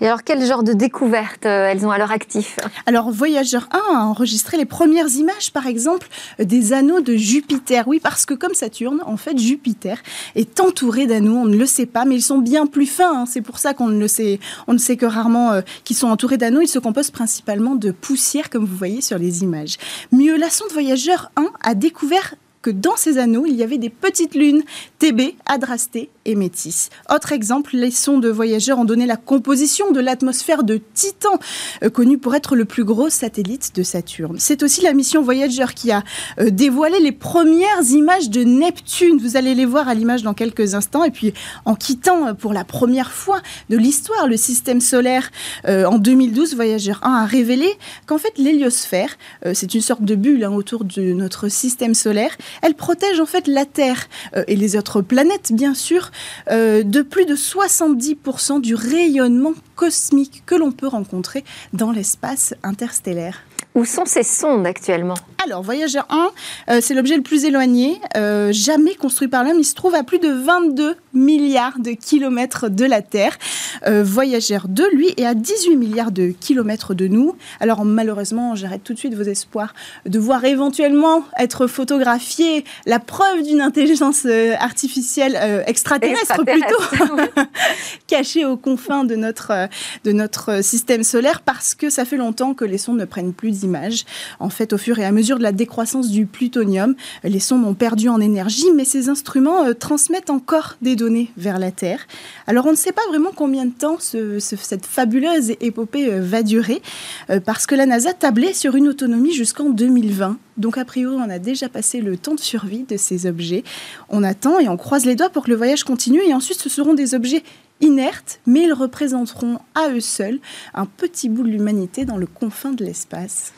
Et 0.00 0.06
alors, 0.06 0.24
quel 0.24 0.44
genre 0.44 0.62
de 0.62 0.72
découvertes 0.72 1.44
euh, 1.44 1.68
elles 1.68 1.84
ont 1.84 1.90
à 1.90 1.98
leur 1.98 2.10
actif 2.10 2.58
Alors, 2.86 3.10
Voyageur 3.10 3.68
1 3.70 3.96
a 3.96 4.04
enregistré 4.04 4.56
les 4.56 4.64
premières 4.64 5.08
images, 5.08 5.52
par 5.52 5.66
exemple, 5.66 6.08
des 6.38 6.72
anneaux 6.72 7.00
de 7.00 7.16
Jupiter. 7.16 7.86
Oui, 7.86 8.00
parce 8.00 8.24
que 8.24 8.32
comme 8.32 8.54
Saturne, 8.54 9.02
en 9.04 9.16
fait, 9.16 9.36
Jupiter 9.38 9.98
est 10.36 10.58
entouré 10.60 11.06
d'anneaux. 11.06 11.36
On 11.36 11.44
ne 11.44 11.56
le 11.56 11.66
sait 11.66 11.86
pas, 11.86 12.06
mais 12.06 12.16
ils 12.16 12.22
sont 12.22 12.38
bien 12.38 12.66
plus 12.66 12.86
fins. 12.86 13.22
Hein. 13.22 13.26
C'est 13.26 13.42
pour 13.42 13.58
ça 13.58 13.74
qu'on 13.74 13.88
ne 13.88 14.06
sait, 14.06 14.40
ne 14.68 14.78
sait 14.78 14.96
que 14.96 15.06
rarement 15.06 15.52
euh, 15.52 15.60
qu'ils 15.84 15.96
sont 15.96 16.08
entourés 16.08 16.38
d'anneaux. 16.38 16.62
Ils 16.62 16.68
se 16.68 16.78
composent 16.78 17.10
principalement 17.10 17.74
de 17.74 17.90
poussière, 17.90 18.48
comme 18.48 18.64
vous 18.64 18.76
voyez 18.76 19.02
sur 19.02 19.18
les 19.18 19.42
images. 19.42 19.76
Mieux, 20.12 20.36
sonde 20.50 20.72
Voyageur 20.72 21.30
1 21.36 21.46
a 21.62 21.74
découvert 21.74 22.34
que 22.62 22.70
dans 22.70 22.96
ces 22.96 23.18
anneaux, 23.18 23.46
il 23.46 23.54
y 23.54 23.62
avait 23.62 23.78
des 23.78 23.88
petites 23.88 24.34
lunes, 24.34 24.62
TB, 24.98 25.34
Adrasté 25.46 26.10
et 26.26 26.34
Métis. 26.34 26.90
Autre 27.12 27.32
exemple, 27.32 27.70
les 27.74 27.90
sondes 27.90 28.22
de 28.22 28.28
voyageurs 28.28 28.78
ont 28.78 28.84
donné 28.84 29.06
la 29.06 29.16
composition 29.16 29.92
de 29.92 30.00
l'atmosphère 30.00 30.62
de 30.62 30.80
Titan, 30.94 31.38
euh, 31.82 31.88
connu 31.88 32.18
pour 32.18 32.34
être 32.34 32.56
le 32.56 32.66
plus 32.66 32.84
gros 32.84 33.08
satellite 33.08 33.74
de 33.74 33.82
Saturne. 33.82 34.36
C'est 34.38 34.62
aussi 34.62 34.82
la 34.82 34.92
mission 34.92 35.22
Voyageur 35.22 35.74
qui 35.74 35.90
a 35.90 36.02
euh, 36.38 36.50
dévoilé 36.50 37.00
les 37.00 37.12
premières 37.12 37.82
images 37.90 38.28
de 38.28 38.44
Neptune. 38.44 39.18
Vous 39.18 39.36
allez 39.36 39.54
les 39.54 39.64
voir 39.64 39.88
à 39.88 39.94
l'image 39.94 40.22
dans 40.22 40.34
quelques 40.34 40.74
instants. 40.74 41.04
Et 41.04 41.10
puis, 41.10 41.32
en 41.64 41.74
quittant 41.74 42.28
euh, 42.28 42.34
pour 42.34 42.52
la 42.52 42.64
première 42.64 43.12
fois 43.12 43.40
de 43.70 43.78
l'histoire 43.78 44.26
le 44.26 44.36
système 44.36 44.80
solaire 44.80 45.30
en 45.66 45.98
2012, 45.98 46.54
Voyageur 46.54 47.00
1 47.02 47.12
a 47.12 47.26
révélé 47.26 47.70
qu'en 48.06 48.18
fait, 48.18 48.32
l'héliosphère, 48.36 49.16
c'est 49.54 49.74
une 49.74 49.80
sorte 49.80 50.02
de 50.02 50.14
bulle 50.14 50.44
hein, 50.44 50.52
autour 50.52 50.84
de 50.84 51.12
notre 51.12 51.48
système 51.48 51.94
solaire, 51.94 52.36
elle 52.62 52.74
protège 52.74 53.20
en 53.20 53.26
fait 53.26 53.46
la 53.46 53.66
Terre 53.66 54.08
euh, 54.36 54.44
et 54.46 54.56
les 54.56 54.76
autres 54.76 55.02
planètes, 55.02 55.52
bien 55.52 55.74
sûr, 55.74 56.10
euh, 56.50 56.82
de 56.82 57.02
plus 57.02 57.26
de 57.26 57.34
70% 57.34 58.60
du 58.60 58.74
rayonnement 58.74 59.54
cosmique 59.76 60.42
que 60.46 60.54
l'on 60.54 60.72
peut 60.72 60.88
rencontrer 60.88 61.44
dans 61.72 61.92
l'espace 61.92 62.54
interstellaire. 62.62 63.42
Où 63.76 63.84
sont 63.84 64.04
ces 64.04 64.24
sondes 64.24 64.66
actuellement 64.66 65.14
Alors, 65.44 65.62
Voyageur 65.62 66.04
1, 66.10 66.30
euh, 66.70 66.78
c'est 66.82 66.92
l'objet 66.92 67.16
le 67.16 67.22
plus 67.22 67.44
éloigné, 67.44 68.00
euh, 68.16 68.50
jamais 68.52 68.96
construit 68.96 69.28
par 69.28 69.44
l'homme. 69.44 69.58
Il 69.60 69.64
se 69.64 69.76
trouve 69.76 69.94
à 69.94 70.02
plus 70.02 70.18
de 70.18 70.28
22 70.28 70.96
milliards 71.14 71.78
de 71.78 71.92
kilomètres 71.92 72.68
de 72.68 72.84
la 72.84 73.00
Terre. 73.00 73.38
Euh, 73.86 74.02
Voyageur 74.02 74.66
2, 74.66 74.90
lui, 74.92 75.14
est 75.16 75.24
à 75.24 75.34
18 75.34 75.76
milliards 75.76 76.10
de 76.10 76.30
kilomètres 76.30 76.94
de 76.94 77.06
nous. 77.06 77.36
Alors, 77.60 77.84
malheureusement, 77.84 78.56
j'arrête 78.56 78.82
tout 78.82 78.92
de 78.92 78.98
suite 78.98 79.14
vos 79.14 79.22
espoirs 79.22 79.72
de 80.04 80.18
voir 80.18 80.44
éventuellement 80.44 81.22
être 81.38 81.68
photographié 81.68 82.64
la 82.86 82.98
preuve 82.98 83.44
d'une 83.44 83.60
intelligence 83.60 84.26
artificielle 84.58 85.38
extraterrestre, 85.68 86.42
plutôt, 86.44 87.40
cachée 88.08 88.44
aux 88.44 88.56
confins 88.56 89.04
de 89.04 89.14
notre, 89.14 89.68
de 90.02 90.10
notre 90.10 90.62
système 90.64 91.04
solaire, 91.04 91.42
parce 91.42 91.76
que 91.76 91.88
ça 91.88 92.04
fait 92.04 92.16
longtemps 92.16 92.52
que 92.52 92.64
les 92.64 92.78
sondes 92.78 92.98
ne 92.98 93.04
prennent 93.04 93.32
plus 93.32 93.59
images. 93.62 94.04
En 94.38 94.50
fait, 94.50 94.72
au 94.72 94.78
fur 94.78 94.98
et 94.98 95.04
à 95.04 95.12
mesure 95.12 95.38
de 95.38 95.42
la 95.42 95.52
décroissance 95.52 96.08
du 96.08 96.26
plutonium, 96.26 96.94
les 97.24 97.40
sondes 97.40 97.64
ont 97.64 97.74
perdu 97.74 98.08
en 98.08 98.20
énergie, 98.20 98.70
mais 98.74 98.84
ces 98.84 99.08
instruments 99.08 99.64
euh, 99.64 99.74
transmettent 99.74 100.30
encore 100.30 100.76
des 100.82 100.96
données 100.96 101.30
vers 101.36 101.58
la 101.58 101.70
Terre. 101.70 102.06
Alors, 102.46 102.66
on 102.66 102.70
ne 102.70 102.76
sait 102.76 102.92
pas 102.92 103.06
vraiment 103.08 103.30
combien 103.34 103.66
de 103.66 103.72
temps 103.72 103.98
cette 103.98 104.86
fabuleuse 104.86 105.52
épopée 105.60 106.12
euh, 106.12 106.20
va 106.20 106.42
durer, 106.42 106.82
euh, 107.30 107.40
parce 107.40 107.66
que 107.66 107.74
la 107.74 107.86
NASA 107.86 108.12
tablait 108.12 108.54
sur 108.54 108.76
une 108.76 108.88
autonomie 108.88 109.32
jusqu'en 109.32 109.70
2020. 109.70 110.38
Donc, 110.56 110.78
a 110.78 110.84
priori, 110.84 111.16
on 111.16 111.30
a 111.30 111.38
déjà 111.38 111.68
passé 111.68 112.00
le 112.00 112.16
temps 112.16 112.34
de 112.34 112.40
survie 112.40 112.84
de 112.88 112.96
ces 112.96 113.26
objets. 113.26 113.64
On 114.08 114.22
attend 114.22 114.58
et 114.58 114.68
on 114.68 114.76
croise 114.76 115.04
les 115.04 115.16
doigts 115.16 115.30
pour 115.30 115.44
que 115.44 115.50
le 115.50 115.56
voyage 115.56 115.84
continue, 115.84 116.20
et 116.26 116.34
ensuite, 116.34 116.58
ce 116.58 116.68
seront 116.68 116.94
des 116.94 117.14
objets 117.14 117.42
inertes, 117.80 118.40
mais 118.46 118.62
ils 118.62 118.72
représenteront 118.72 119.58
à 119.74 119.88
eux 119.88 120.00
seuls 120.00 120.38
un 120.74 120.86
petit 120.86 121.28
bout 121.28 121.42
de 121.42 121.48
l'humanité 121.48 122.04
dans 122.04 122.16
le 122.16 122.26
confin 122.26 122.72
de 122.72 122.84
l'espace. 122.84 123.52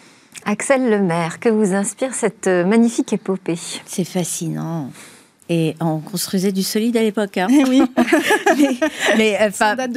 Axel 0.45 0.91
Lemaire, 0.91 1.39
que 1.39 1.49
vous 1.49 1.75
inspire 1.75 2.15
cette 2.15 2.49
euh, 2.49 2.65
magnifique 2.65 3.13
épopée? 3.13 3.59
C'est 3.87 4.05
fascinant. 4.05 4.91
Et 5.49 5.75
on 5.81 5.99
construisait 5.99 6.53
du 6.53 6.63
solide 6.63 6.97
à 6.97 7.03
l'époque. 7.03 7.37
Hein. 7.37 7.49
Oui. 7.51 7.83
mais, 9.19 9.51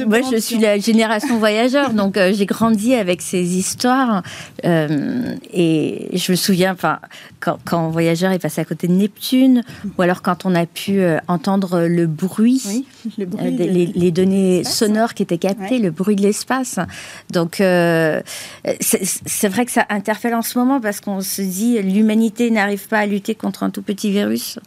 moi, 0.06 0.18
je 0.30 0.36
suis 0.38 0.58
la 0.58 0.78
génération 0.78 1.38
voyageur, 1.38 1.92
donc 1.92 2.16
euh, 2.16 2.32
j'ai 2.34 2.46
grandi 2.46 2.94
avec 2.94 3.22
ces 3.22 3.56
histoires. 3.56 4.22
Euh, 4.64 5.34
et 5.52 6.08
je 6.12 6.32
me 6.32 6.36
souviens, 6.36 6.72
enfin, 6.72 6.98
quand, 7.40 7.58
quand, 7.64 7.88
Voyageur 7.90 8.32
est 8.32 8.38
passé 8.40 8.60
à 8.60 8.64
côté 8.64 8.88
de 8.88 8.92
Neptune, 8.92 9.62
ou 9.96 10.02
alors 10.02 10.20
quand 10.20 10.44
on 10.44 10.54
a 10.54 10.66
pu 10.66 10.98
euh, 10.98 11.18
entendre 11.28 11.86
le 11.86 12.06
bruit, 12.06 12.84
les, 13.16 14.10
données 14.10 14.64
sonores 14.64 15.14
qui 15.14 15.22
étaient 15.22 15.38
captées, 15.38 15.78
le 15.78 15.90
bruit 15.90 16.16
de 16.16 16.22
l'espace. 16.22 16.80
Donc, 17.30 17.56
c'est 17.56 19.48
vrai 19.48 19.64
que 19.64 19.72
ça 19.72 19.86
interpelle 19.90 20.34
en 20.34 20.42
ce 20.42 20.58
moment 20.58 20.80
parce 20.80 21.00
qu'on 21.00 21.20
se 21.20 21.40
dit 21.40 21.80
l'humanité 21.80 22.50
n'arrive 22.50 22.88
pas 22.88 22.98
à 22.98 23.06
lutter 23.06 23.34
contre 23.34 23.62
un 23.62 23.70
tout 23.70 23.82
petit 23.82 24.10
virus. 24.10 24.58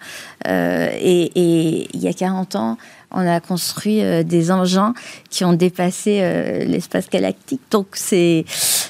Euh, 0.47 0.68
et, 0.99 1.88
il 1.93 1.99
y 1.99 2.07
a 2.07 2.13
40 2.13 2.55
ans, 2.55 2.78
on 3.11 3.26
a 3.26 3.39
construit 3.39 4.03
euh, 4.03 4.24
des 4.24 4.51
engins 4.51 4.93
qui 5.30 5.43
ont 5.43 5.53
dépassé 5.53 6.20
euh, 6.22 6.65
l'espace 6.65 7.09
galactique. 7.09 7.61
Donc 7.72 7.88
c'est, 7.93 8.45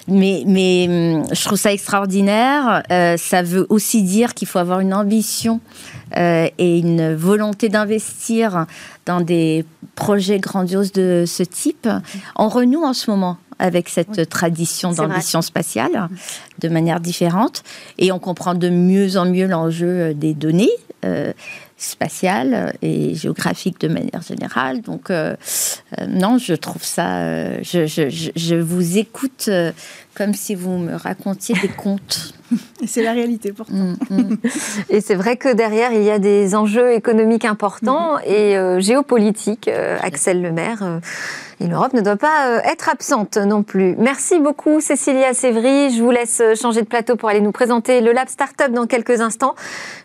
mais, 0.07 0.43
mais 0.45 0.87
hum, 0.89 1.25
je 1.33 1.45
trouve 1.45 1.57
ça 1.57 1.71
extraordinaire. 1.71 2.83
ça 3.17 3.41
veut 3.43 3.65
aussi 3.69 4.03
dire 4.03 4.33
qu'il 4.33 4.47
faut 4.47 4.59
avoir 4.59 4.79
une 4.79 4.93
ambition 4.93 5.59
et 6.15 6.79
une 6.79 7.13
volonté 7.13 7.69
d'investir 7.69 8.65
dans 9.05 9.21
des 9.21 9.63
projets 9.95 10.39
grandioses 10.39 10.91
de 10.91 11.25
ce 11.27 11.43
type. 11.43 11.87
On 12.35 12.49
renoue 12.49 12.83
en 12.83 12.93
ce 12.93 13.11
moment 13.11 13.37
avec 13.59 13.89
cette 13.89 14.27
tradition 14.29 14.91
d'ambition 14.91 15.41
spatiale 15.41 16.09
de 16.59 16.69
manière 16.69 16.99
différente 16.99 17.63
et 17.97 18.11
on 18.11 18.17
comprend 18.17 18.55
de 18.55 18.69
mieux 18.69 19.17
en 19.17 19.25
mieux 19.25 19.45
l'enjeu 19.45 20.13
des 20.13 20.33
données 20.33 20.71
spatiale 21.81 22.73
et 22.81 23.15
géographique 23.15 23.79
de 23.79 23.87
manière 23.87 24.21
générale. 24.21 24.81
Donc, 24.81 25.11
non, 26.07 26.37
je 26.37 26.53
trouve 26.53 26.83
ça. 26.83 27.61
Je, 27.61 27.85
je, 27.85 28.29
je, 28.35 28.55
vous 28.55 28.97
écoute 28.97 29.49
comme 30.19 30.33
si 30.33 30.53
vous 30.53 30.77
me 30.77 30.95
racontiez 30.95 31.55
des 31.61 31.67
contes. 31.83 32.33
Et 32.81 32.87
c'est 32.87 33.03
la 33.03 33.13
réalité 33.13 33.53
pourtant. 33.53 33.73
Mm, 33.73 33.95
mm. 34.09 34.37
Et 34.89 35.01
c'est 35.01 35.15
vrai 35.15 35.37
que 35.37 35.53
derrière, 35.53 35.93
il 35.93 36.03
y 36.03 36.11
a 36.11 36.19
des 36.19 36.55
enjeux 36.55 36.91
économiques 36.93 37.45
importants 37.45 38.17
mm-hmm. 38.17 38.27
et 38.27 38.57
euh, 38.57 38.79
géopolitiques. 38.79 39.69
Euh, 39.69 39.97
Axel 40.01 40.41
Lemaire. 40.41 40.79
Euh, 40.81 40.99
et 41.61 41.67
l'Europe 41.67 41.91
ne 41.91 41.99
doit 41.99 42.15
pas 42.15 42.61
être 42.63 42.87
absente 42.87 43.35
non 43.35 43.63
plus. 43.63 43.93
Merci 43.97 44.39
beaucoup 44.39 44.79
Cécilia 44.79 45.33
Sévry. 45.33 45.93
Je 45.93 46.01
vous 46.01 46.09
laisse 46.09 46.41
changer 46.55 46.79
de 46.81 46.87
plateau 46.87 47.17
pour 47.17 47.27
aller 47.27 47.41
nous 47.41 47.51
présenter 47.51 47.99
le 47.99 48.13
Lab 48.13 48.29
Startup 48.29 48.71
dans 48.71 48.87
quelques 48.87 49.19
instants. 49.19 49.55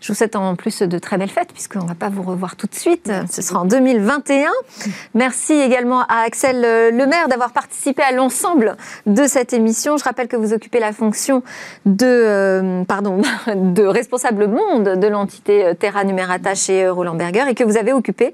Je 0.01 0.09
vous 0.09 0.15
souhaite 0.15 0.35
en 0.35 0.57
plus 0.57 0.79
de 0.79 0.99
très 0.99 1.17
belles 1.17 1.29
fêtes 1.29 1.53
puisqu'on 1.53 1.83
ne 1.83 1.87
va 1.87 1.95
pas 1.95 2.09
vous 2.09 2.23
revoir 2.23 2.57
tout 2.57 2.67
de 2.67 2.75
suite. 2.75 3.09
Ce 3.31 3.41
sera 3.41 3.61
en 3.61 3.65
2021. 3.65 4.51
Merci 5.13 5.53
également 5.53 6.01
à 6.01 6.25
Axel 6.25 6.59
Lemaire 6.93 7.29
d'avoir 7.29 7.51
participé 7.51 8.03
à 8.03 8.11
l'ensemble 8.11 8.75
de 9.05 9.25
cette 9.25 9.53
émission. 9.53 9.95
Je 9.95 10.03
rappelle 10.05 10.27
que 10.27 10.37
vous 10.37 10.53
occupez 10.53 10.79
la 10.79 10.93
fonction 10.93 11.43
de 11.85 12.05
euh, 12.05 12.83
pardon, 12.83 13.21
de 13.47 13.83
responsable 13.83 14.47
monde 14.47 14.99
de 14.99 15.07
l'entité 15.07 15.65
euh, 15.65 15.73
Terra 15.73 16.03
Numerata 16.03 16.55
chez 16.55 16.85
euh, 16.85 16.93
Roland 16.93 17.15
Berger 17.15 17.45
et 17.49 17.55
que 17.55 17.63
vous 17.63 17.77
avez 17.77 17.93
occupé 17.93 18.33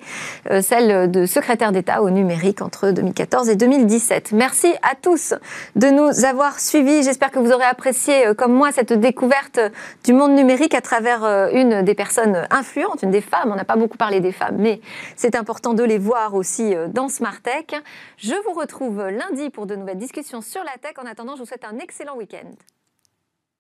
celle 0.62 1.10
de 1.10 1.26
secrétaire 1.26 1.72
d'État 1.72 2.02
au 2.02 2.10
numérique 2.10 2.62
entre 2.62 2.92
2014 2.92 3.50
et 3.50 3.56
2017. 3.56 4.32
Merci 4.34 4.74
à 4.82 4.96
tous 5.02 5.34
de 5.76 5.88
nous 5.88 6.26
avoir 6.26 6.60
suivis. 6.60 7.04
J'espère 7.04 7.32
que 7.32 7.40
vous 7.40 7.52
aurez 7.52 7.66
apprécié, 7.66 8.34
comme 8.38 8.54
moi, 8.54 8.72
cette 8.72 8.94
découverte 8.94 9.60
du 10.04 10.14
monde 10.14 10.34
numérique 10.34 10.74
à 10.74 10.82
travers 10.82 11.24
une 11.54 11.84
des 11.84 11.96
personnes 11.96 12.48
influentes, 12.50 13.04
une 13.04 13.12
des 13.12 13.22
femmes. 13.22 13.52
On 13.52 13.56
n'a 13.56 13.66
pas 13.66 13.76
beaucoup 13.76 13.98
parlé 13.98 14.20
des 14.20 14.32
femmes, 14.32 14.58
mais 14.58 14.82
c'est 15.16 15.36
important 15.36 15.74
de 15.74 15.84
les 15.84 15.98
voir 15.98 16.34
aussi 16.34 16.74
dans 16.90 17.10
Smart 17.10 17.40
Tech. 17.42 17.80
Je 18.18 18.36
vous 18.46 18.54
retrouve 18.54 19.02
lundi 19.08 19.50
pour 19.50 19.66
de 19.66 19.76
nouvelles 19.76 19.98
discussions 19.98 20.42
sur 20.42 20.64
la 20.64 20.78
tech. 20.82 20.94
En 21.02 21.10
attendant, 21.10 21.36
je 21.36 21.42
vous 21.42 21.46
un 21.64 21.80
excellent 21.80 22.16
week-end. 22.16 22.56